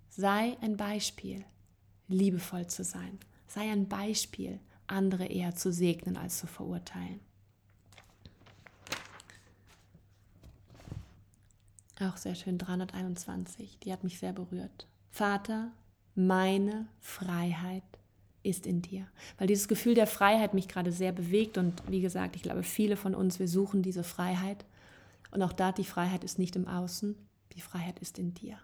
Sei 0.08 0.58
ein 0.60 0.76
Beispiel, 0.76 1.44
liebevoll 2.08 2.66
zu 2.66 2.84
sein. 2.84 3.18
Sei 3.54 3.70
ein 3.70 3.86
Beispiel, 3.86 4.60
andere 4.86 5.26
eher 5.26 5.54
zu 5.54 5.74
segnen 5.74 6.16
als 6.16 6.38
zu 6.38 6.46
verurteilen. 6.46 7.20
Auch 12.00 12.16
sehr 12.16 12.34
schön, 12.34 12.56
321, 12.56 13.78
die 13.80 13.92
hat 13.92 14.04
mich 14.04 14.18
sehr 14.18 14.32
berührt. 14.32 14.86
Vater, 15.10 15.70
meine 16.14 16.86
Freiheit 16.98 17.82
ist 18.42 18.66
in 18.66 18.80
dir. 18.80 19.06
Weil 19.36 19.48
dieses 19.48 19.68
Gefühl 19.68 19.94
der 19.94 20.06
Freiheit 20.06 20.54
mich 20.54 20.66
gerade 20.66 20.90
sehr 20.90 21.12
bewegt 21.12 21.58
und 21.58 21.82
wie 21.90 22.00
gesagt, 22.00 22.36
ich 22.36 22.42
glaube, 22.42 22.62
viele 22.62 22.96
von 22.96 23.14
uns, 23.14 23.38
wir 23.38 23.48
suchen 23.48 23.82
diese 23.82 24.02
Freiheit. 24.02 24.64
Und 25.30 25.42
auch 25.42 25.52
da, 25.52 25.72
die 25.72 25.84
Freiheit 25.84 26.24
ist 26.24 26.38
nicht 26.38 26.56
im 26.56 26.66
Außen, 26.66 27.16
die 27.52 27.60
Freiheit 27.60 27.98
ist 27.98 28.18
in 28.18 28.32
dir. 28.32 28.56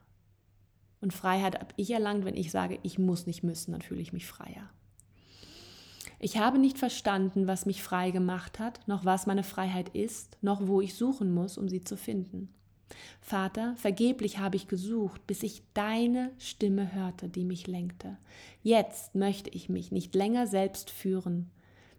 Und 1.03 1.13
Freiheit 1.13 1.61
habe 1.61 1.75
ich 1.77 1.91
erlangt, 1.91 2.25
wenn 2.25 2.39
ich 2.39 2.51
sage, 2.51 2.79
ich 2.83 2.99
muss 2.99 3.27
nicht 3.27 3.43
müssen, 3.43 3.73
dann 3.73 3.83
fühle 3.83 4.01
ich 4.01 4.15
mich 4.15 4.27
freier. 4.27 4.71
Ich 6.21 6.39
habe 6.39 6.59
nicht 6.59 6.79
verstanden, 6.79 7.47
was 7.47 7.67
mich 7.67 7.83
frei 7.83 8.11
gemacht 8.11 8.59
hat, 8.59 8.87
noch 8.89 9.05
was 9.05 9.27
meine 9.27 9.45
Freiheit 9.45 9.91
ist, 9.91 10.37
noch 10.43 10.67
wo 10.67 10.81
ich 10.81 10.95
suchen 10.95 11.33
muss, 11.33 11.57
um 11.59 11.69
sie 11.69 11.83
zu 11.83 11.97
finden. 11.97 12.53
Vater, 13.21 13.75
vergeblich 13.77 14.39
habe 14.39 14.57
ich 14.57 14.67
gesucht, 14.67 15.27
bis 15.27 15.43
ich 15.43 15.63
deine 15.75 16.33
Stimme 16.39 16.93
hörte, 16.93 17.29
die 17.29 17.45
mich 17.45 17.67
lenkte. 17.67 18.17
Jetzt 18.63 19.15
möchte 19.15 19.51
ich 19.51 19.69
mich 19.69 19.93
nicht 19.93 20.15
länger 20.15 20.47
selbst 20.47 20.91
führen, 20.91 21.51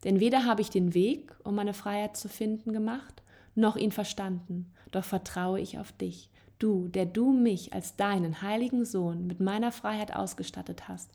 denn 0.03 0.20
weder 0.20 0.45
habe 0.45 0.61
ich 0.61 0.70
den 0.70 0.93
Weg, 0.93 1.36
um 1.43 1.55
meine 1.55 1.74
Freiheit 1.74 2.17
zu 2.17 2.28
finden, 2.28 2.74
gemacht, 2.74 3.22
noch 3.55 3.76
ihn 3.76 3.91
verstanden, 3.91 4.72
doch 4.91 5.03
vertraue 5.03 5.59
ich 5.59 5.78
auf 5.78 5.91
dich, 5.91 6.30
du, 6.60 6.88
der 6.88 7.05
du 7.05 7.32
mich 7.32 7.74
als 7.74 7.95
deinen 7.95 8.41
heiligen 8.41 8.86
Sohn 8.86 9.26
mit 9.26 9.39
meiner 9.39 9.72
Freiheit 9.72 10.16
ausgestattet 10.16 10.88
hast, 10.88 11.12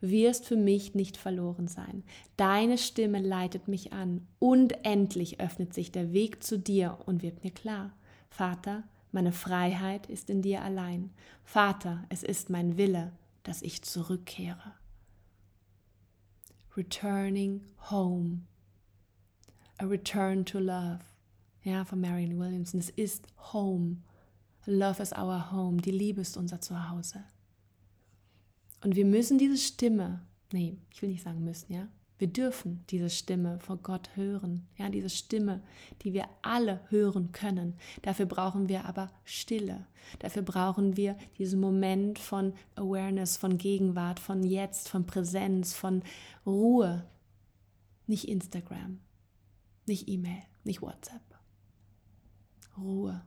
wirst 0.00 0.46
für 0.46 0.56
mich 0.56 0.94
nicht 0.94 1.16
verloren 1.16 1.68
sein. 1.68 2.02
Deine 2.36 2.78
Stimme 2.78 3.20
leitet 3.20 3.68
mich 3.68 3.92
an 3.92 4.26
und 4.38 4.84
endlich 4.84 5.40
öffnet 5.40 5.72
sich 5.74 5.92
der 5.92 6.12
Weg 6.12 6.42
zu 6.42 6.58
dir 6.58 6.98
und 7.06 7.22
wird 7.22 7.44
mir 7.44 7.50
klar. 7.50 7.92
Vater, 8.30 8.84
meine 9.12 9.32
Freiheit 9.32 10.06
ist 10.08 10.28
in 10.28 10.42
dir 10.42 10.62
allein. 10.62 11.10
Vater, 11.44 12.04
es 12.08 12.22
ist 12.22 12.50
mein 12.50 12.76
Wille, 12.76 13.12
dass 13.44 13.62
ich 13.62 13.82
zurückkehre. 13.82 14.74
Returning 16.76 17.62
home. 17.90 18.40
A 19.78 19.86
return 19.86 20.44
to 20.44 20.58
love. 20.58 21.00
Ja, 21.62 21.84
von 21.84 22.00
Marion 22.00 22.38
Williamson. 22.38 22.80
Es 22.80 22.90
ist 22.90 23.26
home. 23.52 23.98
Love 24.66 25.00
is 25.00 25.12
our 25.12 25.52
home. 25.52 25.80
Die 25.80 25.92
Liebe 25.92 26.20
ist 26.20 26.36
unser 26.36 26.60
Zuhause. 26.60 27.24
Und 28.82 28.96
wir 28.96 29.06
müssen 29.06 29.38
diese 29.38 29.56
Stimme, 29.56 30.20
nee, 30.52 30.76
ich 30.90 31.00
will 31.00 31.08
nicht 31.08 31.22
sagen 31.22 31.44
müssen, 31.44 31.72
ja, 31.72 31.88
wir 32.18 32.28
dürfen 32.28 32.84
diese 32.88 33.10
Stimme 33.10 33.58
vor 33.60 33.76
Gott 33.76 34.16
hören, 34.16 34.66
ja, 34.76 34.88
diese 34.88 35.10
Stimme, 35.10 35.62
die 36.02 36.14
wir 36.14 36.26
alle 36.42 36.80
hören 36.88 37.30
können. 37.32 37.74
Dafür 38.02 38.26
brauchen 38.26 38.68
wir 38.68 38.86
aber 38.86 39.10
Stille. 39.24 39.86
Dafür 40.18 40.42
brauchen 40.42 40.96
wir 40.96 41.16
diesen 41.36 41.60
Moment 41.60 42.18
von 42.18 42.54
Awareness, 42.74 43.36
von 43.36 43.58
Gegenwart, 43.58 44.18
von 44.18 44.42
Jetzt, 44.42 44.88
von 44.88 45.06
Präsenz, 45.06 45.74
von 45.74 46.02
Ruhe. 46.46 47.04
Nicht 48.06 48.28
Instagram, 48.28 49.00
nicht 49.86 50.08
E-Mail, 50.08 50.42
nicht 50.64 50.80
WhatsApp. 50.80 51.22
Ruhe. 52.78 53.22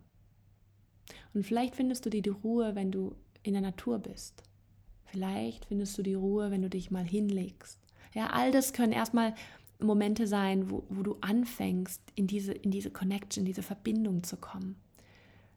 Und 1.33 1.43
vielleicht 1.43 1.75
findest 1.75 2.05
du 2.05 2.09
die 2.09 2.27
Ruhe, 2.27 2.75
wenn 2.75 2.91
du 2.91 3.15
in 3.43 3.53
der 3.53 3.61
Natur 3.61 3.99
bist. 3.99 4.43
Vielleicht 5.05 5.65
findest 5.65 5.97
du 5.97 6.03
die 6.03 6.13
Ruhe, 6.13 6.51
wenn 6.51 6.61
du 6.61 6.69
dich 6.69 6.91
mal 6.91 7.03
hinlegst. 7.03 7.79
Ja, 8.13 8.27
all 8.27 8.51
das 8.51 8.73
können 8.73 8.93
erstmal 8.93 9.33
Momente 9.79 10.27
sein, 10.27 10.69
wo, 10.69 10.83
wo 10.89 11.03
du 11.03 11.17
anfängst, 11.21 12.01
in 12.15 12.27
diese, 12.27 12.53
in 12.53 12.71
diese 12.71 12.91
Connection, 12.91 13.45
diese 13.45 13.63
Verbindung 13.63 14.23
zu 14.23 14.37
kommen. 14.37 14.75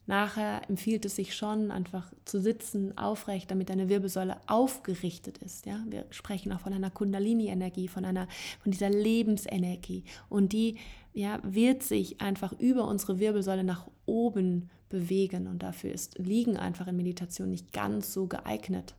Nachher 0.07 0.69
empfiehlt 0.69 1.05
es 1.05 1.17
sich 1.17 1.35
schon, 1.37 1.71
einfach 1.71 2.13
zu 2.25 2.41
sitzen, 2.41 2.97
aufrecht, 2.99 3.51
damit 3.51 3.69
deine 3.69 3.89
Wirbelsäule 3.89 4.37
aufgerichtet 4.49 5.39
ist. 5.39 5.65
Ja? 5.65 5.85
Wir 5.89 6.07
sprechen 6.11 6.53
auch 6.53 6.61
von 6.61 6.73
einer 6.73 6.91
Kundalini-Energie, 6.91 7.87
von, 7.87 8.05
von 8.05 8.73
dieser 8.73 8.91
Lebensenergie. 8.91 10.05
Und 10.29 10.53
die 10.53 10.77
ja, 11.13 11.39
wird 11.45 11.85
sich 11.85 12.21
einfach 12.21 12.53
über 12.59 12.89
unsere 12.89 13.21
Wirbelsäule 13.21 13.63
nach 13.63 13.87
oben 14.05 14.71
bewegen. 14.93 15.49
Und 15.49 15.65
dafür 15.65 15.93
ist 15.93 16.19
Liegen 16.19 16.57
einfach 16.57 16.87
in 16.87 16.97
Meditation 16.97 17.51
nicht 17.51 17.73
ganz 17.73 18.13
so 18.13 18.29
geeignet, 18.29 18.95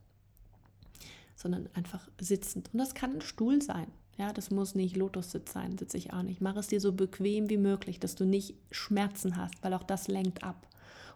sondern 1.35 1.69
einfach 1.73 2.09
sitzend. 2.19 2.69
Und 2.73 2.79
das 2.79 2.95
kann 2.95 3.13
ein 3.13 3.21
Stuhl 3.21 3.61
sein. 3.61 3.87
Ja, 4.17 4.33
das 4.33 4.51
muss 4.51 4.75
nicht 4.75 4.97
Lotussitz 4.97 5.53
sein, 5.53 5.77
sitze 5.77 5.97
ich 5.97 6.11
auch 6.13 6.23
nicht. 6.23 6.41
Mach 6.41 6.57
es 6.57 6.67
dir 6.67 6.81
so 6.81 6.91
bequem 6.91 7.49
wie 7.49 7.57
möglich, 7.57 7.99
dass 7.99 8.15
du 8.15 8.25
nicht 8.25 8.55
Schmerzen 8.71 9.37
hast, 9.37 9.63
weil 9.63 9.73
auch 9.73 9.83
das 9.83 10.07
lenkt 10.07 10.43
ab. 10.43 10.67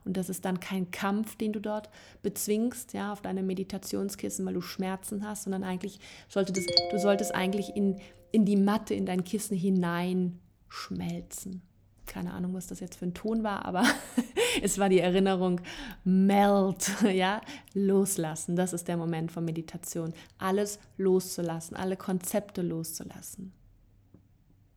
Und 0.06 0.16
das 0.16 0.30
ist 0.30 0.46
dann 0.46 0.60
kein 0.60 0.92
Kampf, 0.92 1.36
den 1.36 1.54
du 1.54 1.60
dort 1.60 1.90
bezwingst, 2.22 2.94
ja, 2.94 3.12
auf 3.12 3.22
deinem 3.22 3.46
Meditationskissen, 3.46 4.46
weil 4.46 4.54
du 4.54 4.62
Schmerzen 4.62 5.28
hast, 5.28 5.44
sondern 5.44 5.64
eigentlich 5.64 6.00
sollte 6.30 6.54
das, 6.54 6.66
du 6.92 7.00
solltest 7.00 7.36
eigentlich 7.36 7.76
in, 7.76 8.00
in 8.32 8.46
die 8.46 8.56
Matte, 8.56 8.94
in 8.94 9.06
dein 9.06 9.24
Kissen 9.24 9.58
hineinschmelzen 9.58 11.62
keine 12.08 12.34
Ahnung, 12.34 12.54
was 12.54 12.68
das 12.68 12.80
jetzt 12.80 12.98
für 12.98 13.06
ein 13.06 13.14
Ton 13.14 13.44
war, 13.44 13.66
aber 13.66 13.84
es 14.62 14.80
war 14.80 14.90
die 14.90 15.00
Erinnerung, 15.00 15.62
melt, 16.04 16.90
ja, 17.04 17.42
loslassen. 17.74 18.56
Das 18.56 18.74
ist 18.74 18.88
der 18.88 18.98
Moment 18.98 19.32
von 19.32 19.46
Meditation. 19.46 20.14
Alles 20.38 20.80
loszulassen, 20.98 21.78
alle 21.78 21.98
Konzepte 21.98 22.62
loszulassen. 22.62 23.54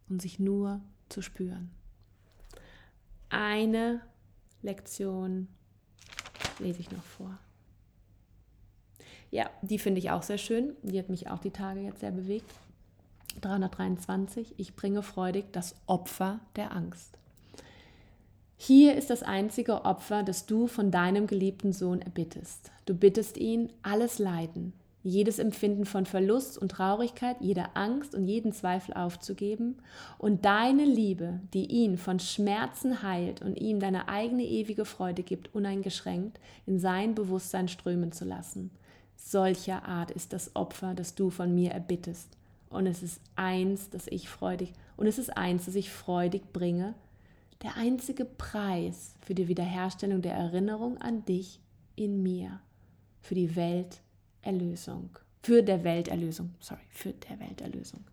und 0.09 0.21
sich 0.21 0.39
nur 0.39 0.81
zu 1.09 1.23
spüren. 1.23 1.71
Eine 3.31 4.01
Lektion 4.63 5.49
lese 6.59 6.81
ich 6.81 6.91
noch 6.91 7.05
vor. 7.05 7.39
Ja, 9.31 9.49
die 9.63 9.79
finde 9.79 10.01
ich 10.01 10.11
auch 10.11 10.23
sehr 10.23 10.39
schön. 10.39 10.75
Die 10.83 10.99
hat 10.99 11.09
mich 11.09 11.29
auch 11.29 11.39
die 11.39 11.53
Tage 11.53 11.81
jetzt 11.81 12.01
sehr 12.01 12.11
bewegt. 12.11 12.51
323. 13.41 14.55
Ich 14.57 14.75
bringe 14.75 15.03
freudig 15.03 15.53
das 15.53 15.75
Opfer 15.87 16.41
der 16.57 16.73
Angst. 16.73 17.19
Hier 18.57 18.95
ist 18.95 19.09
das 19.09 19.23
einzige 19.23 19.85
Opfer, 19.87 20.23
das 20.23 20.45
du 20.45 20.67
von 20.67 20.91
deinem 20.91 21.27
geliebten 21.27 21.73
Sohn 21.73 22.03
erbittest. 22.03 22.71
Du 22.85 22.95
bittest 22.95 23.39
ihn, 23.39 23.73
alles 23.83 24.19
Leiden, 24.19 24.75
jedes 25.03 25.39
Empfinden 25.39 25.87
von 25.87 26.05
Verlust 26.05 26.59
und 26.59 26.73
Traurigkeit, 26.73 27.37
jede 27.41 27.75
Angst 27.75 28.15
und 28.15 28.27
jeden 28.27 28.53
Zweifel 28.53 28.93
aufzugeben 28.93 29.79
und 30.19 30.45
deine 30.45 30.85
Liebe, 30.85 31.41
die 31.55 31.67
ihn 31.67 31.97
von 31.97 32.21
Schmerzen 32.21 33.03
heilt 33.03 33.41
und 33.41 33.57
ihm 33.59 33.81
deine 33.81 34.09
eigene 34.09 34.45
ewige 34.45 34.85
Freude 34.85 35.23
gibt, 35.23 35.55
uneingeschränkt 35.55 36.39
in 36.67 36.79
sein 36.79 37.15
Bewusstsein 37.15 37.69
strömen 37.69 38.13
zu 38.13 38.27
lassen. 38.27 38.71
Solcher 39.17 39.87
Art 39.87 40.11
ist 40.11 40.35
das 40.35 40.55
Opfer, 40.55 40.95
das 40.95 41.15
du 41.15 41.31
von 41.31 41.55
mir 41.55 41.71
erbittest. 41.71 42.37
Und 42.71 42.87
es 42.87 43.03
ist 43.03 43.21
eins, 43.37 43.91
das 43.91 44.07
ich 44.07 44.29
freudig, 44.29 44.73
und 44.97 45.07
es 45.07 45.19
ist 45.19 45.37
eins, 45.37 45.67
das 45.67 45.75
ich 45.75 45.91
freudig 45.91 46.53
bringe, 46.53 46.95
der 47.63 47.77
einzige 47.77 48.25
Preis 48.25 49.15
für 49.21 49.35
die 49.35 49.49
Wiederherstellung 49.49 50.23
der 50.23 50.35
Erinnerung 50.35 50.97
an 50.99 51.25
dich 51.25 51.61
in 51.97 52.23
mir, 52.23 52.61
für 53.21 53.35
die 53.35 53.55
Welterlösung, 53.57 55.11
für 55.43 55.63
der 55.63 55.85
Welterlösung, 55.85 56.55
sorry, 56.61 56.81
für 56.91 57.13
der 57.13 57.39
Welterlösung. 57.41 58.05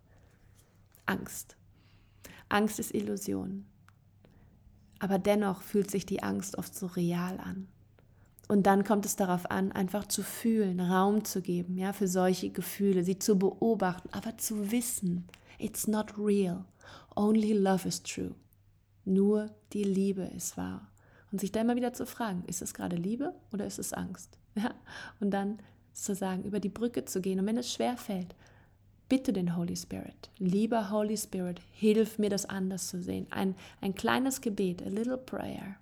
Angst. 1.05 1.55
Angst 2.49 2.80
ist 2.80 2.93
Illusion. 2.93 3.66
Aber 4.99 5.20
dennoch 5.20 5.62
fühlt 5.62 5.91
sich 5.91 6.05
die 6.05 6.24
Angst 6.24 6.58
oft 6.58 6.74
so 6.74 6.88
real 6.88 7.39
an. 7.39 7.68
Und 8.48 8.64
dann 8.64 8.84
kommt 8.84 9.06
es 9.06 9.16
darauf 9.16 9.52
an, 9.52 9.72
einfach 9.74 10.08
zu 10.08 10.24
fühlen, 10.24 10.80
Raum 10.80 11.26
zu 11.26 11.41
geben, 11.41 11.78
ja, 11.78 11.91
für 11.91 12.08
solche 12.08 12.50
Gefühle, 12.50 13.04
sie 13.04 13.20
zu 13.20 13.38
beobachten, 13.38 14.10
aber 14.12 14.38
zu 14.38 14.72
wissen, 14.72 15.28
it's 15.58 15.88
not 15.88 16.18
real. 16.18 16.64
Only 17.16 17.52
love 17.54 17.88
is 17.88 18.02
true. 18.04 18.36
Nur 19.04 19.50
die 19.74 19.84
Liebe 19.84 20.24
ist 20.24 20.56
wahr. 20.56 20.89
Und 21.32 21.41
sich 21.41 21.52
da 21.52 21.62
immer 21.62 21.76
wieder 21.76 21.93
zu 21.93 22.06
fragen, 22.06 22.43
ist 22.48 22.62
es 22.62 22.74
gerade 22.74 22.95
Liebe 22.95 23.34
oder 23.52 23.66
ist 23.66 23.80
es 23.80 23.93
Angst? 23.93 24.38
Ja? 24.56 24.74
Und 25.20 25.30
dann 25.30 25.60
zu 25.93 26.16
sagen, 26.16 26.43
über 26.43 26.60
die 26.60 26.70
Brücke 26.70 27.06
zu 27.06 27.22
gehen. 27.22 27.39
Und 27.39 27.45
wenn 27.45 27.58
es 27.58 27.72
schwer 27.72 27.95
fällt, 27.95 28.36
bitte 29.10 29.34
den 29.34 29.56
Holy 29.56 29.76
Spirit. 29.76 30.30
Lieber 30.38 30.89
Holy 30.89 31.18
Spirit, 31.18 31.60
hilf 31.72 32.18
mir, 32.18 32.30
das 32.30 32.45
anders 32.45 32.88
zu 32.88 33.02
sehen. 33.02 33.28
Ein, 33.30 33.56
ein 33.82 33.95
kleines 33.95 34.41
Gebet, 34.41 34.82
a 34.82 34.89
little 34.89 35.18
prayer, 35.18 35.76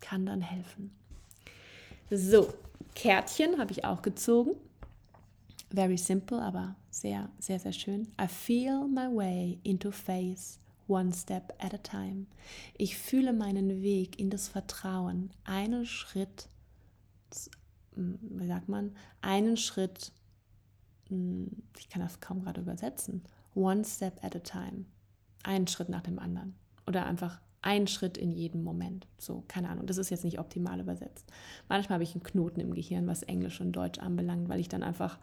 kann 0.00 0.26
dann 0.26 0.40
helfen. 0.40 0.92
So, 2.10 2.54
Kärtchen 2.94 3.58
habe 3.58 3.72
ich 3.72 3.84
auch 3.84 4.00
gezogen. 4.02 4.52
Very 5.70 5.98
simple, 5.98 6.40
aber 6.40 6.74
sehr, 6.90 7.28
sehr, 7.38 7.58
sehr 7.58 7.72
schön. 7.72 8.08
I 8.20 8.26
feel 8.26 8.88
my 8.88 9.14
way 9.14 9.58
into 9.62 9.90
faith 9.90 10.58
one 10.88 11.12
step 11.12 11.52
at 11.58 11.74
a 11.74 11.78
time. 11.78 12.26
Ich 12.76 12.96
fühle 12.96 13.32
meinen 13.32 13.82
Weg 13.82 14.18
in 14.18 14.30
das 14.30 14.48
Vertrauen, 14.48 15.30
einen 15.44 15.84
Schritt, 15.84 16.48
hm, 17.94 18.18
wie 18.22 18.46
sagt 18.46 18.68
man, 18.68 18.96
einen 19.20 19.58
Schritt, 19.58 20.12
hm, 21.08 21.50
ich 21.78 21.90
kann 21.90 22.00
das 22.00 22.20
kaum 22.20 22.42
gerade 22.42 22.62
übersetzen, 22.62 23.22
one 23.54 23.84
step 23.84 24.24
at 24.24 24.34
a 24.34 24.40
time, 24.40 24.86
einen 25.42 25.66
Schritt 25.66 25.90
nach 25.90 26.02
dem 26.02 26.18
anderen 26.18 26.54
oder 26.86 27.04
einfach 27.04 27.38
ein 27.62 27.86
Schritt 27.86 28.16
in 28.16 28.30
jedem 28.30 28.62
Moment. 28.62 29.06
So, 29.18 29.44
keine 29.48 29.68
Ahnung, 29.68 29.86
das 29.86 29.98
ist 29.98 30.10
jetzt 30.10 30.24
nicht 30.24 30.38
optimal 30.38 30.80
übersetzt. 30.80 31.26
Manchmal 31.68 31.94
habe 31.94 32.04
ich 32.04 32.14
einen 32.14 32.22
Knoten 32.22 32.60
im 32.60 32.74
Gehirn, 32.74 33.06
was 33.06 33.22
Englisch 33.22 33.60
und 33.60 33.72
Deutsch 33.72 33.98
anbelangt, 33.98 34.48
weil 34.48 34.60
ich 34.60 34.68
dann 34.68 34.82
einfach 34.82 35.18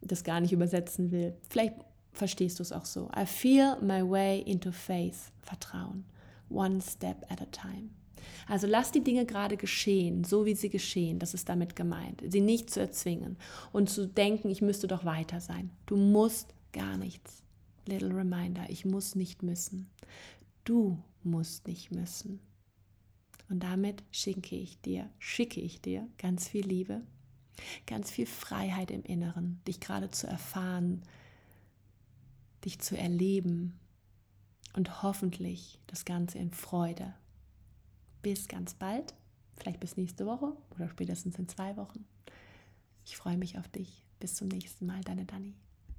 das 0.00 0.24
gar 0.24 0.40
nicht 0.40 0.52
übersetzen 0.52 1.10
will. 1.10 1.34
Vielleicht 1.48 1.74
verstehst 2.12 2.58
du 2.58 2.62
es 2.62 2.72
auch 2.72 2.84
so. 2.84 3.10
I 3.16 3.26
feel 3.26 3.76
my 3.80 4.08
way 4.08 4.40
into 4.40 4.72
faith, 4.72 5.32
Vertrauen. 5.42 6.04
One 6.48 6.80
step 6.80 7.24
at 7.30 7.42
a 7.42 7.46
time. 7.46 7.90
Also 8.48 8.66
lass 8.66 8.90
die 8.90 9.04
Dinge 9.04 9.26
gerade 9.26 9.56
geschehen, 9.56 10.24
so 10.24 10.46
wie 10.46 10.54
sie 10.54 10.70
geschehen, 10.70 11.18
das 11.18 11.34
ist 11.34 11.48
damit 11.48 11.76
gemeint. 11.76 12.22
Sie 12.26 12.40
nicht 12.40 12.70
zu 12.70 12.80
erzwingen 12.80 13.36
und 13.72 13.90
zu 13.90 14.06
denken, 14.06 14.50
ich 14.50 14.62
müsste 14.62 14.86
doch 14.86 15.04
weiter 15.04 15.40
sein. 15.40 15.70
Du 15.86 15.96
musst 15.96 16.54
gar 16.72 16.96
nichts. 16.96 17.42
Little 17.86 18.14
reminder, 18.14 18.64
ich 18.68 18.84
muss 18.84 19.14
nicht 19.14 19.42
müssen. 19.42 19.90
Du 20.64 20.98
musst 21.24 21.66
nicht 21.66 21.90
müssen. 21.90 22.40
Und 23.48 23.62
damit 23.62 24.02
schicke 24.10 24.56
ich 24.56 24.80
dir, 24.80 25.10
schicke 25.18 25.60
ich 25.60 25.80
dir 25.80 26.08
ganz 26.18 26.48
viel 26.48 26.66
Liebe, 26.66 27.02
ganz 27.86 28.10
viel 28.10 28.26
Freiheit 28.26 28.90
im 28.90 29.02
Inneren, 29.02 29.60
dich 29.66 29.80
gerade 29.80 30.10
zu 30.10 30.26
erfahren, 30.26 31.02
dich 32.64 32.78
zu 32.78 32.96
erleben 32.96 33.78
und 34.72 35.02
hoffentlich 35.02 35.80
das 35.86 36.04
Ganze 36.04 36.38
in 36.38 36.50
Freude. 36.50 37.14
Bis 38.22 38.48
ganz 38.48 38.74
bald, 38.74 39.14
vielleicht 39.56 39.80
bis 39.80 39.96
nächste 39.96 40.26
Woche 40.26 40.56
oder 40.74 40.88
spätestens 40.88 41.38
in 41.38 41.48
zwei 41.48 41.76
Wochen. 41.76 42.06
Ich 43.04 43.16
freue 43.16 43.36
mich 43.36 43.58
auf 43.58 43.68
dich. 43.68 44.04
Bis 44.18 44.34
zum 44.34 44.48
nächsten 44.48 44.86
Mal, 44.86 45.02
deine 45.02 45.26
Dani. 45.26 45.54